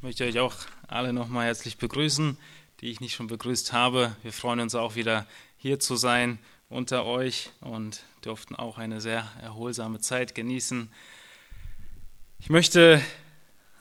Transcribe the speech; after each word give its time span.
Ich 0.00 0.02
möchte 0.02 0.24
euch 0.24 0.38
auch 0.38 0.54
alle 0.88 1.12
nochmal 1.12 1.44
herzlich 1.44 1.76
begrüßen, 1.76 2.38
die 2.80 2.86
ich 2.86 3.00
nicht 3.00 3.14
schon 3.14 3.26
begrüßt 3.26 3.74
habe. 3.74 4.16
Wir 4.22 4.32
freuen 4.32 4.60
uns 4.60 4.74
auch 4.74 4.94
wieder 4.94 5.26
hier 5.58 5.78
zu 5.78 5.94
sein 5.94 6.38
unter 6.70 7.04
euch 7.04 7.50
und 7.60 8.02
durften 8.22 8.56
auch 8.56 8.78
eine 8.78 9.02
sehr 9.02 9.30
erholsame 9.42 10.00
Zeit 10.00 10.34
genießen. 10.34 10.90
Ich 12.38 12.48
möchte 12.48 13.02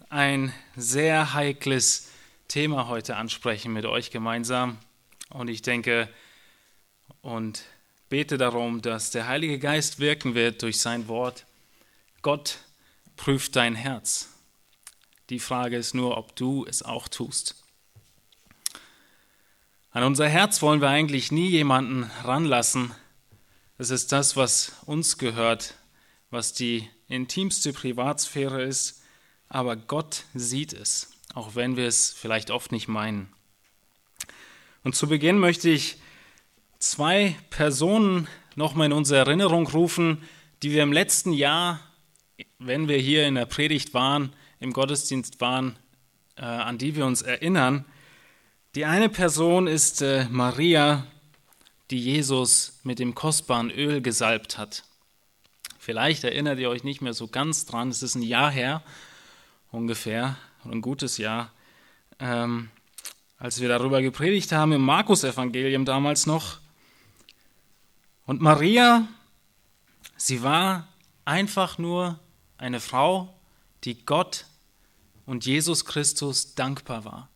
ein 0.09 0.51
sehr 0.75 1.33
heikles 1.33 2.09
Thema 2.49 2.89
heute 2.89 3.15
ansprechen 3.15 3.71
mit 3.71 3.85
euch 3.85 4.11
gemeinsam 4.11 4.77
und 5.29 5.47
ich 5.47 5.61
denke 5.61 6.09
und 7.21 7.63
bete 8.09 8.37
darum, 8.37 8.81
dass 8.81 9.11
der 9.11 9.29
Heilige 9.29 9.57
Geist 9.57 9.99
wirken 9.99 10.35
wird 10.35 10.63
durch 10.63 10.81
sein 10.81 11.07
Wort. 11.07 11.45
Gott 12.21 12.57
prüft 13.15 13.55
dein 13.55 13.75
Herz. 13.75 14.27
Die 15.29 15.39
Frage 15.39 15.77
ist 15.77 15.93
nur, 15.93 16.17
ob 16.17 16.35
du 16.35 16.65
es 16.65 16.81
auch 16.81 17.07
tust. 17.07 17.55
An 19.91 20.03
unser 20.03 20.27
Herz 20.27 20.63
wollen 20.63 20.81
wir 20.81 20.89
eigentlich 20.89 21.31
nie 21.31 21.49
jemanden 21.49 22.09
ranlassen. 22.23 22.91
Es 23.77 23.91
ist 23.91 24.11
das, 24.11 24.35
was 24.35 24.73
uns 24.85 25.19
gehört, 25.19 25.75
was 26.31 26.53
die 26.53 26.89
intimste 27.07 27.73
Privatsphäre 27.73 28.63
ist, 28.63 29.03
aber 29.49 29.75
Gott 29.75 30.23
sieht 30.33 30.73
es, 30.73 31.11
auch 31.35 31.55
wenn 31.55 31.75
wir 31.75 31.87
es 31.87 32.11
vielleicht 32.11 32.49
oft 32.49 32.71
nicht 32.71 32.87
meinen. 32.87 33.31
Und 34.83 34.95
zu 34.95 35.07
Beginn 35.07 35.37
möchte 35.37 35.69
ich 35.69 35.97
zwei 36.79 37.35
Personen 37.51 38.27
nochmal 38.55 38.87
in 38.87 38.93
unsere 38.93 39.19
Erinnerung 39.19 39.67
rufen, 39.67 40.23
die 40.63 40.71
wir 40.71 40.81
im 40.81 40.93
letzten 40.93 41.33
Jahr, 41.33 41.79
wenn 42.57 42.87
wir 42.87 42.97
hier 42.97 43.27
in 43.27 43.35
der 43.35 43.45
Predigt 43.45 43.93
waren, 43.93 44.33
im 44.59 44.73
Gottesdienst 44.73 45.39
waren, 45.41 45.77
äh, 46.35 46.41
an 46.41 46.77
die 46.77 46.95
wir 46.95 47.05
uns 47.05 47.21
erinnern. 47.21 47.85
Die 48.75 48.85
eine 48.85 49.09
Person 49.09 49.67
ist 49.67 50.01
äh, 50.01 50.27
Maria, 50.29 51.05
die 51.89 51.99
Jesus 51.99 52.79
mit 52.83 52.99
dem 52.99 53.15
kostbaren 53.15 53.71
Öl 53.71 54.01
gesalbt 54.01 54.57
hat. 54.57 54.83
Vielleicht 55.79 56.23
erinnert 56.23 56.59
ihr 56.59 56.69
euch 56.69 56.83
nicht 56.83 57.01
mehr 57.01 57.13
so 57.13 57.27
ganz 57.27 57.65
dran, 57.65 57.89
es 57.89 58.03
ist 58.03 58.15
ein 58.15 58.21
Jahr 58.21 58.51
her 58.51 58.83
ungefähr, 59.71 60.37
ein 60.65 60.81
gutes 60.81 61.17
Jahr, 61.17 61.51
ähm, 62.19 62.69
als 63.37 63.61
wir 63.61 63.69
darüber 63.69 64.01
gepredigt 64.01 64.51
haben 64.51 64.71
im 64.73 64.81
Markus-Evangelium 64.81 65.85
damals 65.85 66.25
noch. 66.25 66.59
Und 68.25 68.41
Maria, 68.41 69.07
sie 70.17 70.43
war 70.43 70.87
einfach 71.25 71.77
nur 71.77 72.19
eine 72.57 72.79
Frau, 72.79 73.33
die 73.83 74.05
Gott 74.05 74.45
und 75.29 75.45
Jesus 75.45 75.85
Christus 75.85 76.55
dankbar 76.55 77.05
war, 77.05 77.29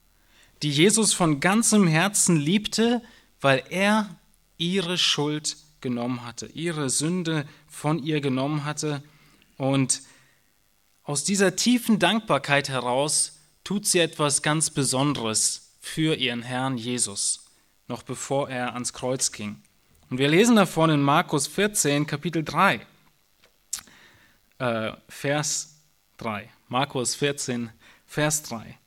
die 0.64 0.72
Jesus 0.72 1.14
von 1.14 1.40
ganzem 1.40 1.86
Herzen 1.86 2.38
liebte, 2.38 3.04
weil 3.40 3.64
er 3.70 4.10
ihre 4.58 4.98
Schuld 4.98 5.58
genommen 5.80 6.26
hatte, 6.26 6.48
ihre 6.48 6.90
Sünde 6.90 7.48
von 7.68 8.04
ihr 8.04 8.20
genommen 8.20 8.66
hatte. 8.66 9.04
Und 9.58 10.02
aus 11.04 11.24
dieser 11.24 11.56
tiefen 11.56 12.00
Dankbarkeit 12.00 12.68
heraus 12.68 13.38
tut 13.64 13.86
sie 13.86 14.00
etwas 14.00 14.42
ganz 14.42 14.72
Besonderes 14.72 15.76
für 15.80 16.16
ihren 16.16 16.42
Herrn 16.42 16.78
Jesus, 16.80 17.46
noch 17.88 18.02
bevor 18.02 18.50
er 18.50 18.74
ans 18.74 18.94
Kreuz 18.94 19.32
ging. 19.32 19.62
Und 20.10 20.18
wir 20.18 20.30
lesen 20.30 20.56
davon 20.56 20.90
in 20.90 21.02
Markus 21.02 21.46
14, 21.46 22.08
Kapitel 22.08 22.44
3, 22.44 22.82
äh, 24.58 24.94
Vers 25.08 25.76
3. 26.18 26.50
Markus 26.70 27.14
14, 27.14 27.70
Vers 28.14 28.44
3. 28.44 28.78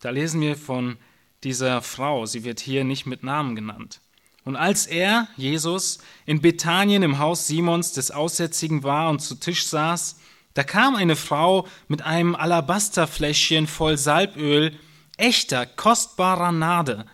Da 0.00 0.08
lesen 0.08 0.40
wir 0.40 0.56
von 0.56 0.96
dieser 1.44 1.82
Frau, 1.82 2.24
sie 2.24 2.44
wird 2.44 2.60
hier 2.60 2.82
nicht 2.82 3.04
mit 3.04 3.22
Namen 3.22 3.54
genannt. 3.54 4.00
Und 4.42 4.56
als 4.56 4.86
er, 4.86 5.28
Jesus, 5.36 5.98
in 6.24 6.40
Bethanien 6.40 7.02
im 7.02 7.18
Haus 7.18 7.46
Simons 7.46 7.92
des 7.92 8.10
Aussätzigen 8.10 8.84
war 8.84 9.10
und 9.10 9.18
zu 9.18 9.34
Tisch 9.34 9.66
saß, 9.66 10.18
da 10.54 10.64
kam 10.64 10.96
eine 10.96 11.14
Frau 11.14 11.68
mit 11.88 12.00
einem 12.00 12.34
Alabasterfläschchen 12.34 13.66
voll 13.66 13.98
Salböl, 13.98 14.80
echter, 15.18 15.66
kostbarer 15.66 16.52
Nade. 16.52 17.04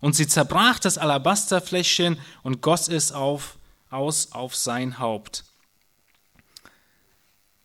Und 0.00 0.16
sie 0.16 0.28
zerbrach 0.28 0.78
das 0.78 0.96
Alabasterfläschchen 0.96 2.18
und 2.42 2.62
goss 2.62 2.88
es 2.88 3.12
auf, 3.12 3.58
aus 3.90 4.32
auf 4.32 4.56
sein 4.56 4.98
Haupt. 4.98 5.44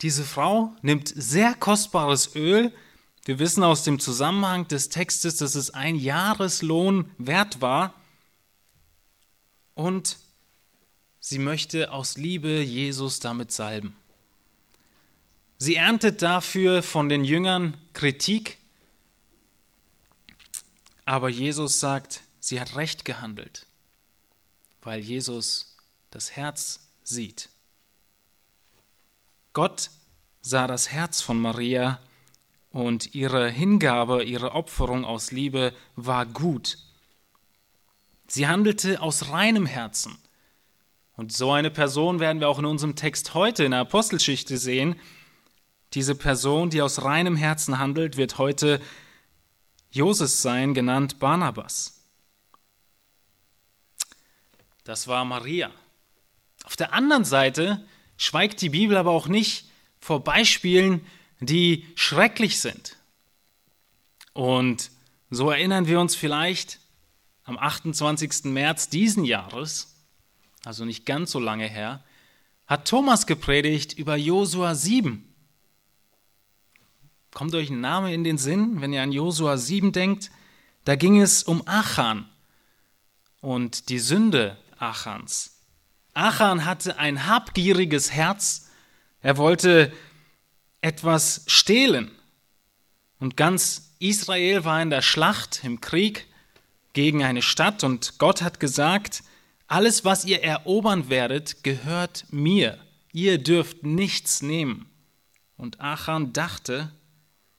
Diese 0.03 0.25
Frau 0.25 0.75
nimmt 0.81 1.13
sehr 1.15 1.55
kostbares 1.55 2.35
Öl. 2.35 2.73
Wir 3.23 3.39
wissen 3.39 3.63
aus 3.63 3.85
dem 3.85 4.01
Zusammenhang 4.01 4.67
des 4.67 4.89
Textes, 4.89 5.37
dass 5.37 5.55
es 5.55 5.69
ein 5.69 5.95
Jahreslohn 5.95 7.09
wert 7.17 7.61
war. 7.61 7.93
Und 9.75 10.17
sie 11.21 11.39
möchte 11.39 11.93
aus 11.93 12.17
Liebe 12.17 12.61
Jesus 12.61 13.21
damit 13.21 13.53
salben. 13.53 13.95
Sie 15.57 15.75
erntet 15.75 16.21
dafür 16.21 16.83
von 16.83 17.07
den 17.07 17.23
Jüngern 17.23 17.77
Kritik, 17.93 18.57
aber 21.05 21.29
Jesus 21.29 21.79
sagt, 21.79 22.21
sie 22.41 22.59
hat 22.59 22.75
recht 22.75 23.05
gehandelt, 23.05 23.65
weil 24.81 24.99
Jesus 24.99 25.77
das 26.11 26.31
Herz 26.31 26.81
sieht. 27.05 27.47
Gott 29.53 29.91
sah 30.41 30.67
das 30.67 30.89
Herz 30.89 31.21
von 31.21 31.39
Maria 31.39 31.99
und 32.71 33.13
ihre 33.13 33.49
Hingabe, 33.49 34.23
ihre 34.23 34.53
Opferung 34.53 35.05
aus 35.05 35.31
Liebe 35.31 35.73
war 35.95 36.25
gut. 36.25 36.79
Sie 38.27 38.47
handelte 38.47 38.99
aus 38.99 39.29
reinem 39.29 39.67
Herzen. 39.67 40.17
Und 41.15 41.31
so 41.31 41.51
eine 41.51 41.69
Person 41.69 42.19
werden 42.19 42.39
wir 42.39 42.49
auch 42.49 42.57
in 42.57 42.65
unserem 42.65 42.95
Text 42.95 43.35
heute 43.35 43.63
in 43.63 43.71
der 43.71 43.81
Apostelgeschichte 43.81 44.57
sehen. 44.57 44.99
Diese 45.93 46.15
Person, 46.15 46.71
die 46.71 46.81
aus 46.81 47.03
reinem 47.03 47.35
Herzen 47.35 47.77
handelt, 47.77 48.17
wird 48.17 48.39
heute 48.39 48.81
Joses 49.91 50.41
sein, 50.41 50.73
genannt 50.73 51.19
Barnabas. 51.19 52.01
Das 54.83 55.07
war 55.07 55.23
Maria. 55.23 55.69
Auf 56.63 56.75
der 56.75 56.93
anderen 56.93 57.25
Seite 57.25 57.85
schweigt 58.17 58.61
die 58.61 58.69
Bibel 58.69 58.97
aber 58.97 59.11
auch 59.11 59.27
nicht 59.27 59.65
vor 59.99 60.23
Beispielen, 60.23 61.05
die 61.39 61.87
schrecklich 61.95 62.59
sind. 62.59 62.97
Und 64.33 64.91
so 65.29 65.49
erinnern 65.49 65.87
wir 65.87 65.99
uns 65.99 66.15
vielleicht 66.15 66.79
am 67.43 67.57
28. 67.57 68.45
März 68.45 68.89
diesen 68.89 69.25
Jahres, 69.25 69.95
also 70.63 70.85
nicht 70.85 71.05
ganz 71.05 71.31
so 71.31 71.39
lange 71.39 71.67
her, 71.67 72.03
hat 72.67 72.87
Thomas 72.87 73.27
gepredigt 73.27 73.93
über 73.93 74.15
Josua 74.15 74.75
7. 74.75 75.27
Kommt 77.33 77.55
euch 77.55 77.69
ein 77.69 77.81
Name 77.81 78.13
in 78.13 78.23
den 78.23 78.37
Sinn, 78.37 78.79
wenn 78.81 78.93
ihr 78.93 79.01
an 79.01 79.11
Josua 79.11 79.57
7 79.57 79.91
denkt? 79.91 80.31
Da 80.85 80.95
ging 80.95 81.19
es 81.19 81.43
um 81.43 81.67
Achan 81.67 82.29
und 83.41 83.89
die 83.89 83.99
Sünde 83.99 84.57
Achans. 84.77 85.52
Achan 86.13 86.65
hatte 86.65 86.97
ein 86.97 87.27
habgieriges 87.27 88.11
Herz. 88.11 88.69
Er 89.21 89.37
wollte 89.37 89.91
etwas 90.81 91.43
stehlen. 91.47 92.11
Und 93.19 93.37
ganz 93.37 93.93
Israel 93.99 94.65
war 94.65 94.81
in 94.81 94.89
der 94.89 95.01
Schlacht, 95.01 95.63
im 95.63 95.81
Krieg 95.81 96.27
gegen 96.93 97.23
eine 97.23 97.41
Stadt. 97.41 97.83
Und 97.83 98.19
Gott 98.19 98.41
hat 98.41 98.59
gesagt, 98.59 99.23
alles, 99.67 100.05
was 100.05 100.25
ihr 100.25 100.43
erobern 100.43 101.09
werdet, 101.09 101.63
gehört 101.63 102.25
mir. 102.29 102.77
Ihr 103.11 103.37
dürft 103.37 103.83
nichts 103.83 104.41
nehmen. 104.41 104.89
Und 105.57 105.79
Achan 105.79 106.33
dachte, 106.33 106.91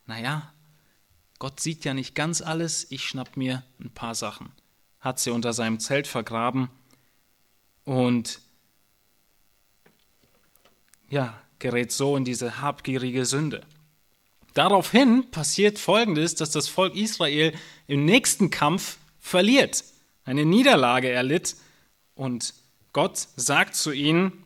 naja, 0.06 0.52
Gott 1.38 1.60
sieht 1.60 1.84
ja 1.84 1.94
nicht 1.94 2.14
ganz 2.14 2.42
alles, 2.42 2.86
ich 2.90 3.04
schnapp 3.04 3.36
mir 3.36 3.64
ein 3.80 3.90
paar 3.90 4.14
Sachen. 4.14 4.52
Hat 5.00 5.18
sie 5.18 5.30
unter 5.30 5.52
seinem 5.52 5.80
Zelt 5.80 6.06
vergraben 6.06 6.68
und 7.84 8.40
ja, 11.08 11.40
gerät 11.58 11.92
so 11.92 12.16
in 12.16 12.24
diese 12.24 12.60
habgierige 12.60 13.24
Sünde. 13.24 13.62
Daraufhin 14.54 15.30
passiert 15.30 15.78
Folgendes, 15.78 16.34
dass 16.34 16.50
das 16.50 16.68
Volk 16.68 16.94
Israel 16.94 17.52
im 17.86 18.04
nächsten 18.04 18.50
Kampf 18.50 18.98
verliert, 19.18 19.84
eine 20.24 20.44
Niederlage 20.44 21.10
erlitt 21.10 21.56
und 22.14 22.54
Gott 22.92 23.28
sagt 23.36 23.74
zu 23.74 23.90
ihnen, 23.90 24.44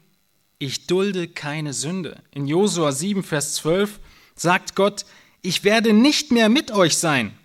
ich 0.58 0.86
dulde 0.86 1.28
keine 1.28 1.72
Sünde. 1.72 2.22
In 2.32 2.46
Josua 2.46 2.92
7, 2.92 3.22
Vers 3.22 3.54
12 3.54 4.00
sagt 4.34 4.74
Gott, 4.74 5.04
ich 5.42 5.62
werde 5.64 5.92
nicht 5.92 6.32
mehr 6.32 6.48
mit 6.48 6.70
euch 6.72 6.96
sein, 6.96 7.36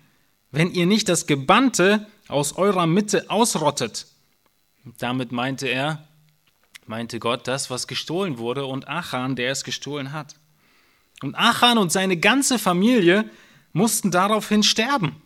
wenn 0.50 0.72
ihr 0.72 0.86
nicht 0.86 1.08
das 1.08 1.26
Gebannte 1.26 2.06
aus 2.28 2.56
eurer 2.56 2.86
Mitte 2.86 3.30
ausrottet. 3.30 4.06
Damit 4.98 5.30
meinte 5.32 5.68
er, 5.68 6.08
meinte 6.86 7.18
Gott, 7.18 7.48
das, 7.48 7.70
was 7.70 7.86
gestohlen 7.86 8.38
wurde, 8.38 8.66
und 8.66 8.88
Achan, 8.88 9.36
der 9.36 9.50
es 9.50 9.64
gestohlen 9.64 10.12
hat. 10.12 10.36
Und 11.22 11.34
Achan 11.34 11.78
und 11.78 11.92
seine 11.92 12.16
ganze 12.16 12.58
Familie 12.58 13.28
mussten 13.72 14.10
daraufhin 14.10 14.62
sterben, 14.62 15.22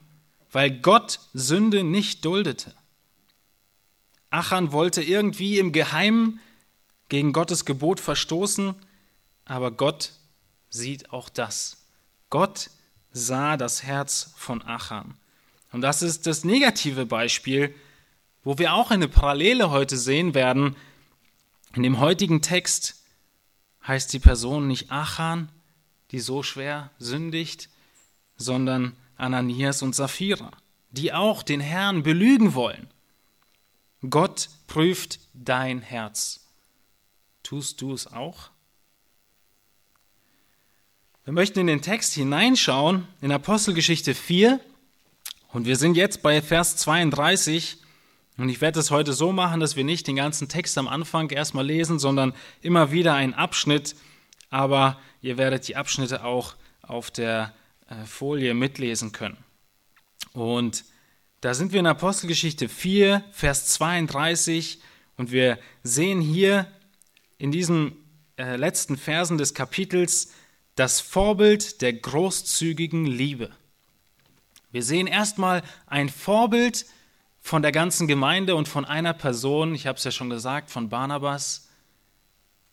weil 0.52 0.70
Gott 0.70 1.20
Sünde 1.34 1.84
nicht 1.84 2.24
duldete. 2.24 2.74
Achan 4.30 4.72
wollte 4.72 5.02
irgendwie 5.02 5.58
im 5.58 5.72
Geheimen 5.72 6.40
gegen 7.08 7.32
Gottes 7.32 7.64
Gebot 7.64 8.00
verstoßen, 8.00 8.74
aber 9.44 9.70
Gott 9.70 10.12
sieht 10.70 11.12
auch 11.12 11.28
das. 11.28 11.78
Gott 12.30 12.70
sah 13.10 13.56
das 13.56 13.82
Herz 13.82 14.32
von 14.36 14.62
Achan. 14.62 15.14
Und 15.72 15.80
das 15.80 16.02
ist 16.02 16.26
das 16.26 16.44
negative 16.44 17.06
Beispiel, 17.06 17.74
wo 18.44 18.58
wir 18.58 18.74
auch 18.74 18.90
eine 18.90 19.08
Parallele 19.08 19.70
heute 19.70 19.96
sehen 19.96 20.34
werden. 20.34 20.76
In 21.74 21.82
dem 21.82 22.00
heutigen 22.00 22.40
Text 22.42 23.02
heißt 23.86 24.12
die 24.12 24.18
Person 24.18 24.66
nicht 24.66 24.90
Achan, 24.90 25.50
die 26.10 26.20
so 26.20 26.42
schwer 26.42 26.90
sündigt, 26.98 27.68
sondern 28.36 28.96
Ananias 29.16 29.82
und 29.82 29.94
Sapphira, 29.94 30.52
die 30.90 31.12
auch 31.12 31.42
den 31.42 31.60
Herrn 31.60 32.02
belügen 32.02 32.54
wollen. 32.54 32.88
Gott 34.08 34.48
prüft 34.66 35.18
dein 35.34 35.80
Herz. 35.82 36.46
Tust 37.42 37.80
du 37.80 37.92
es 37.92 38.06
auch? 38.06 38.50
Wir 41.24 41.32
möchten 41.32 41.58
in 41.58 41.66
den 41.66 41.82
Text 41.82 42.14
hineinschauen, 42.14 43.06
in 43.20 43.32
Apostelgeschichte 43.32 44.14
4, 44.14 44.60
und 45.52 45.66
wir 45.66 45.76
sind 45.76 45.96
jetzt 45.96 46.22
bei 46.22 46.40
Vers 46.42 46.76
32. 46.76 47.78
Und 48.38 48.48
ich 48.48 48.60
werde 48.60 48.78
es 48.78 48.92
heute 48.92 49.12
so 49.12 49.32
machen, 49.32 49.58
dass 49.58 49.74
wir 49.74 49.82
nicht 49.82 50.06
den 50.06 50.16
ganzen 50.16 50.48
Text 50.48 50.78
am 50.78 50.86
Anfang 50.86 51.28
erstmal 51.30 51.66
lesen, 51.66 51.98
sondern 51.98 52.32
immer 52.62 52.92
wieder 52.92 53.14
einen 53.14 53.34
Abschnitt. 53.34 53.96
Aber 54.48 54.98
ihr 55.20 55.36
werdet 55.36 55.66
die 55.66 55.74
Abschnitte 55.74 56.24
auch 56.24 56.54
auf 56.80 57.10
der 57.10 57.52
äh, 57.88 58.06
Folie 58.06 58.54
mitlesen 58.54 59.10
können. 59.10 59.36
Und 60.32 60.84
da 61.40 61.52
sind 61.52 61.72
wir 61.72 61.80
in 61.80 61.86
Apostelgeschichte 61.86 62.68
4, 62.68 63.24
Vers 63.32 63.66
32. 63.66 64.80
Und 65.16 65.32
wir 65.32 65.58
sehen 65.82 66.20
hier 66.20 66.68
in 67.38 67.50
diesen 67.50 67.96
äh, 68.36 68.54
letzten 68.54 68.96
Versen 68.96 69.36
des 69.36 69.52
Kapitels 69.52 70.32
das 70.76 71.00
Vorbild 71.00 71.82
der 71.82 71.92
großzügigen 71.92 73.04
Liebe. 73.04 73.50
Wir 74.70 74.84
sehen 74.84 75.08
erstmal 75.08 75.64
ein 75.86 76.08
Vorbild 76.08 76.86
von 77.48 77.62
der 77.62 77.72
ganzen 77.72 78.06
Gemeinde 78.06 78.54
und 78.54 78.68
von 78.68 78.84
einer 78.84 79.14
Person, 79.14 79.74
ich 79.74 79.86
habe 79.86 79.96
es 79.96 80.04
ja 80.04 80.10
schon 80.10 80.28
gesagt, 80.28 80.70
von 80.70 80.90
Barnabas, 80.90 81.66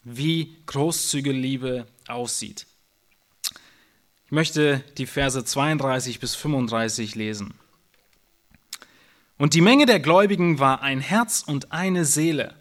wie 0.04 0.58
großzügige 0.66 1.32
Liebe 1.32 1.88
aussieht. 2.10 2.68
Ich 4.26 4.32
möchte 4.32 4.84
die 4.98 5.06
Verse 5.06 5.46
32 5.46 6.20
bis 6.20 6.36
35 6.36 7.16
lesen. 7.16 7.54
Und 9.38 9.54
die 9.54 9.62
Menge 9.62 9.86
der 9.86 10.02
Gläubigen 10.02 10.60
war 10.60 10.82
ein 10.82 11.00
Herz 11.00 11.42
und 11.48 11.72
eine 11.72 12.04
Seele. 12.04 12.54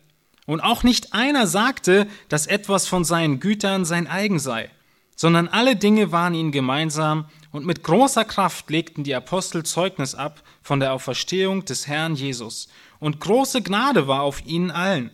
Und 0.47 0.61
auch 0.61 0.85
nicht 0.85 1.15
einer 1.15 1.49
sagte, 1.49 2.07
dass 2.29 2.47
etwas 2.47 2.87
von 2.87 3.05
seinen 3.05 3.41
Gütern 3.41 3.85
sein 3.85 4.07
eigen 4.07 4.39
sei, 4.39 4.71
sondern 5.17 5.49
alle 5.49 5.75
Dinge 5.75 6.13
waren 6.13 6.35
ihnen 6.35 6.53
gemeinsam, 6.53 7.27
und 7.55 7.65
mit 7.65 7.85
großer 7.85 8.25
Kraft 8.25 8.69
legten 8.69 9.05
die 9.05 9.15
Apostel 9.15 9.63
Zeugnis 9.63 10.17
ab 10.17 10.43
von 10.61 10.81
der 10.81 10.93
Auferstehung 10.93 11.65
des 11.65 11.87
Herrn 11.87 12.17
Jesus. 12.17 12.67
Und 12.99 13.21
große 13.21 13.63
Gnade 13.63 14.09
war 14.09 14.23
auf 14.23 14.45
ihnen 14.45 14.73
allen. 14.73 15.13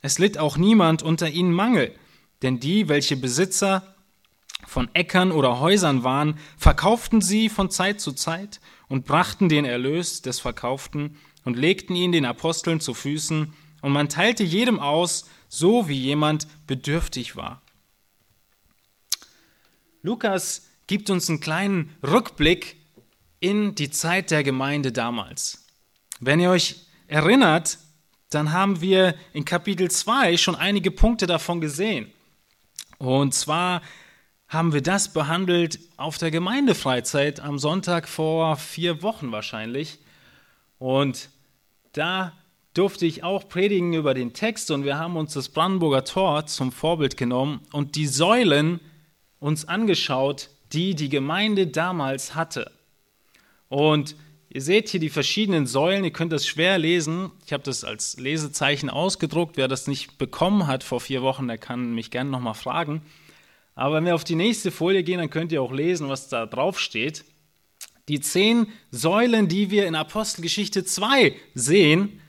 Es 0.00 0.20
litt 0.20 0.38
auch 0.38 0.56
niemand 0.56 1.02
unter 1.02 1.28
ihnen 1.28 1.52
Mangel, 1.52 1.92
denn 2.42 2.60
die, 2.60 2.88
welche 2.88 3.16
Besitzer 3.16 3.96
von 4.64 4.90
Äckern 4.94 5.32
oder 5.32 5.58
Häusern 5.58 6.04
waren, 6.04 6.38
verkauften 6.56 7.20
sie 7.20 7.48
von 7.48 7.68
Zeit 7.68 8.00
zu 8.00 8.12
Zeit 8.12 8.60
und 8.86 9.04
brachten 9.04 9.48
den 9.48 9.64
Erlös 9.64 10.22
des 10.22 10.38
Verkauften 10.38 11.18
und 11.44 11.56
legten 11.56 11.96
ihn 11.96 12.12
den 12.12 12.26
Aposteln 12.26 12.78
zu 12.78 12.94
Füßen, 12.94 13.54
und 13.80 13.90
man 13.90 14.08
teilte 14.08 14.44
jedem 14.44 14.78
aus, 14.78 15.28
so 15.48 15.88
wie 15.88 15.98
jemand 15.98 16.46
bedürftig 16.68 17.34
war. 17.34 17.60
Lukas 20.02 20.62
gibt 20.86 21.10
uns 21.10 21.28
einen 21.28 21.40
kleinen 21.40 21.94
Rückblick 22.02 22.76
in 23.40 23.74
die 23.74 23.90
Zeit 23.90 24.30
der 24.30 24.42
Gemeinde 24.42 24.92
damals. 24.92 25.66
Wenn 26.20 26.40
ihr 26.40 26.50
euch 26.50 26.86
erinnert, 27.08 27.78
dann 28.30 28.52
haben 28.52 28.80
wir 28.80 29.14
in 29.32 29.44
Kapitel 29.44 29.90
2 29.90 30.36
schon 30.36 30.54
einige 30.54 30.90
Punkte 30.90 31.26
davon 31.26 31.60
gesehen. 31.60 32.10
Und 32.98 33.34
zwar 33.34 33.82
haben 34.48 34.72
wir 34.72 34.82
das 34.82 35.12
behandelt 35.12 35.78
auf 35.96 36.18
der 36.18 36.30
Gemeindefreizeit 36.30 37.40
am 37.40 37.58
Sonntag 37.58 38.08
vor 38.08 38.56
vier 38.56 39.02
Wochen 39.02 39.32
wahrscheinlich. 39.32 39.98
Und 40.78 41.30
da 41.92 42.32
durfte 42.74 43.06
ich 43.06 43.24
auch 43.24 43.48
predigen 43.48 43.92
über 43.92 44.14
den 44.14 44.32
Text 44.32 44.70
und 44.70 44.84
wir 44.84 44.98
haben 44.98 45.16
uns 45.16 45.34
das 45.34 45.48
Brandenburger 45.48 46.04
Tor 46.04 46.46
zum 46.46 46.70
Vorbild 46.70 47.16
genommen 47.16 47.60
und 47.72 47.96
die 47.96 48.06
Säulen 48.06 48.80
uns 49.40 49.66
angeschaut, 49.66 50.50
die 50.72 50.94
die 50.94 51.08
Gemeinde 51.08 51.66
damals 51.66 52.34
hatte. 52.34 52.70
Und 53.68 54.16
ihr 54.48 54.60
seht 54.60 54.88
hier 54.88 55.00
die 55.00 55.10
verschiedenen 55.10 55.66
Säulen, 55.66 56.04
ihr 56.04 56.12
könnt 56.12 56.32
das 56.32 56.46
schwer 56.46 56.78
lesen. 56.78 57.30
Ich 57.46 57.52
habe 57.52 57.62
das 57.62 57.84
als 57.84 58.18
Lesezeichen 58.18 58.90
ausgedruckt. 58.90 59.56
Wer 59.56 59.68
das 59.68 59.86
nicht 59.86 60.18
bekommen 60.18 60.66
hat 60.66 60.84
vor 60.84 61.00
vier 61.00 61.22
Wochen, 61.22 61.48
der 61.48 61.58
kann 61.58 61.94
mich 61.94 62.10
gerne 62.10 62.30
nochmal 62.30 62.54
fragen. 62.54 63.02
Aber 63.74 63.96
wenn 63.96 64.04
wir 64.04 64.14
auf 64.14 64.24
die 64.24 64.34
nächste 64.34 64.70
Folie 64.70 65.02
gehen, 65.02 65.18
dann 65.18 65.30
könnt 65.30 65.52
ihr 65.52 65.62
auch 65.62 65.72
lesen, 65.72 66.08
was 66.08 66.28
da 66.28 66.46
drauf 66.46 66.78
steht. 66.78 67.24
Die 68.08 68.20
zehn 68.20 68.66
Säulen, 68.90 69.48
die 69.48 69.70
wir 69.70 69.86
in 69.86 69.94
Apostelgeschichte 69.94 70.84
2 70.84 71.34
sehen, 71.54 72.20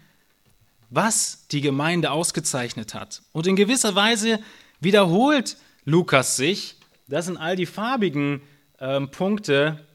was 0.89 1.47
die 1.47 1.61
Gemeinde 1.61 2.11
ausgezeichnet 2.11 2.93
hat. 2.93 3.23
Und 3.31 3.47
in 3.47 3.55
gewisser 3.55 3.95
Weise 3.95 4.39
wiederholt 4.79 5.57
Lukas 5.83 6.37
sich. 6.37 6.75
Das 7.07 7.25
sind 7.25 7.37
all 7.37 7.55
die 7.55 7.65
farbigen 7.65 8.41
ähm, 8.79 9.09
Punkte, 9.09 9.85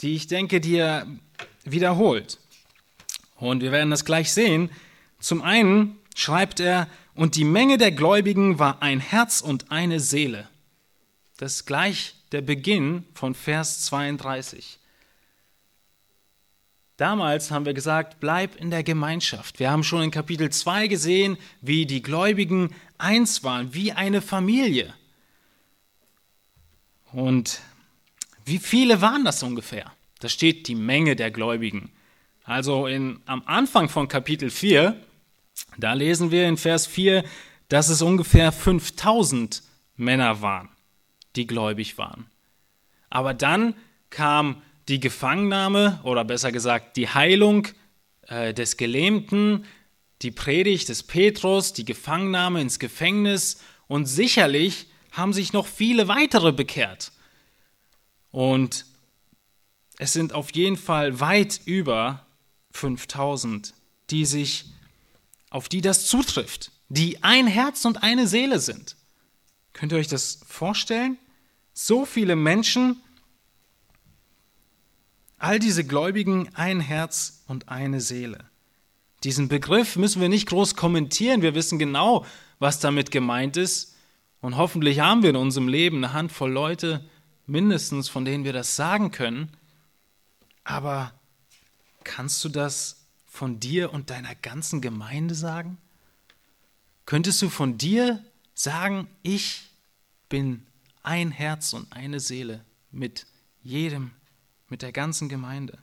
die 0.00 0.14
ich 0.14 0.26
denke, 0.26 0.60
die 0.60 0.76
er 0.76 1.06
wiederholt. 1.64 2.38
Und 3.36 3.62
wir 3.62 3.72
werden 3.72 3.90
das 3.90 4.04
gleich 4.04 4.32
sehen. 4.32 4.70
Zum 5.20 5.42
einen 5.42 5.98
schreibt 6.14 6.60
er, 6.60 6.88
und 7.14 7.34
die 7.34 7.44
Menge 7.44 7.78
der 7.78 7.90
Gläubigen 7.90 8.60
war 8.60 8.80
ein 8.80 9.00
Herz 9.00 9.40
und 9.40 9.72
eine 9.72 9.98
Seele. 9.98 10.48
Das 11.36 11.54
ist 11.54 11.66
gleich 11.66 12.14
der 12.30 12.42
Beginn 12.42 13.04
von 13.12 13.34
Vers 13.34 13.82
32. 13.86 14.78
Damals 16.96 17.50
haben 17.50 17.64
wir 17.64 17.74
gesagt, 17.74 18.20
bleib 18.20 18.54
in 18.56 18.70
der 18.70 18.84
Gemeinschaft. 18.84 19.58
Wir 19.58 19.70
haben 19.70 19.82
schon 19.82 20.02
in 20.02 20.10
Kapitel 20.12 20.50
2 20.50 20.86
gesehen, 20.86 21.38
wie 21.60 21.86
die 21.86 22.02
Gläubigen 22.02 22.74
eins 22.98 23.42
waren, 23.42 23.74
wie 23.74 23.92
eine 23.92 24.22
Familie. 24.22 24.94
Und 27.12 27.60
wie 28.44 28.58
viele 28.58 29.00
waren 29.00 29.24
das 29.24 29.42
ungefähr? 29.42 29.92
Da 30.20 30.28
steht 30.28 30.68
die 30.68 30.74
Menge 30.74 31.16
der 31.16 31.30
Gläubigen. 31.30 31.90
Also 32.44 32.86
in, 32.86 33.20
am 33.26 33.42
Anfang 33.46 33.88
von 33.88 34.08
Kapitel 34.08 34.50
4, 34.50 34.96
da 35.76 35.92
lesen 35.92 36.30
wir 36.30 36.48
in 36.48 36.56
Vers 36.56 36.86
4, 36.86 37.24
dass 37.68 37.88
es 37.88 38.02
ungefähr 38.02 38.52
5000 38.52 39.62
Männer 39.96 40.40
waren, 40.40 40.70
die 41.36 41.46
gläubig 41.46 41.98
waren. 41.98 42.26
Aber 43.10 43.34
dann 43.34 43.74
kam 44.10 44.62
die 44.88 45.00
Gefangennahme 45.00 46.00
oder 46.02 46.24
besser 46.24 46.52
gesagt 46.52 46.96
die 46.96 47.08
Heilung 47.08 47.68
äh, 48.26 48.54
des 48.54 48.76
Gelähmten, 48.76 49.66
die 50.22 50.30
Predigt 50.30 50.88
des 50.88 51.02
Petrus, 51.02 51.74
die 51.74 51.84
Gefangennahme 51.84 52.60
ins 52.60 52.78
Gefängnis 52.78 53.62
und 53.86 54.06
sicherlich 54.06 54.86
haben 55.12 55.32
sich 55.32 55.52
noch 55.52 55.66
viele 55.66 56.08
weitere 56.08 56.52
bekehrt. 56.52 57.12
Und 58.30 58.86
es 59.98 60.12
sind 60.12 60.32
auf 60.32 60.52
jeden 60.54 60.76
Fall 60.76 61.20
weit 61.20 61.60
über 61.64 62.26
5000, 62.72 63.74
die 64.10 64.24
sich, 64.24 64.66
auf 65.50 65.68
die 65.68 65.80
das 65.80 66.06
zutrifft, 66.06 66.72
die 66.88 67.22
ein 67.22 67.46
Herz 67.46 67.84
und 67.84 68.02
eine 68.02 68.26
Seele 68.26 68.58
sind. 68.58 68.96
Könnt 69.72 69.92
ihr 69.92 69.98
euch 69.98 70.08
das 70.08 70.40
vorstellen? 70.46 71.18
So 71.72 72.04
viele 72.04 72.36
Menschen, 72.36 73.02
All 75.38 75.60
diese 75.60 75.84
Gläubigen, 75.84 76.50
ein 76.54 76.80
Herz 76.80 77.44
und 77.46 77.68
eine 77.68 78.00
Seele. 78.00 78.44
Diesen 79.22 79.48
Begriff 79.48 79.94
müssen 79.94 80.20
wir 80.20 80.28
nicht 80.28 80.48
groß 80.48 80.74
kommentieren. 80.74 81.42
Wir 81.42 81.54
wissen 81.54 81.78
genau, 81.78 82.26
was 82.58 82.80
damit 82.80 83.12
gemeint 83.12 83.56
ist. 83.56 83.87
Und 84.40 84.56
hoffentlich 84.56 85.00
haben 85.00 85.22
wir 85.22 85.30
in 85.30 85.36
unserem 85.36 85.68
Leben 85.68 85.98
eine 85.98 86.12
Handvoll 86.12 86.50
Leute, 86.50 87.04
mindestens, 87.46 88.08
von 88.08 88.24
denen 88.24 88.44
wir 88.44 88.52
das 88.52 88.76
sagen 88.76 89.10
können. 89.10 89.50
Aber 90.64 91.12
kannst 92.04 92.44
du 92.44 92.48
das 92.48 93.06
von 93.26 93.58
dir 93.58 93.92
und 93.92 94.10
deiner 94.10 94.34
ganzen 94.34 94.80
Gemeinde 94.80 95.34
sagen? 95.34 95.78
Könntest 97.06 97.40
du 97.42 97.48
von 97.48 97.78
dir 97.78 98.22
sagen, 98.54 99.08
ich 99.22 99.70
bin 100.28 100.66
ein 101.02 101.30
Herz 101.30 101.72
und 101.72 101.92
eine 101.92 102.20
Seele 102.20 102.64
mit 102.90 103.26
jedem 103.62 104.12
mit 104.68 104.82
der 104.82 104.92
ganzen 104.92 105.28
Gemeinde? 105.28 105.78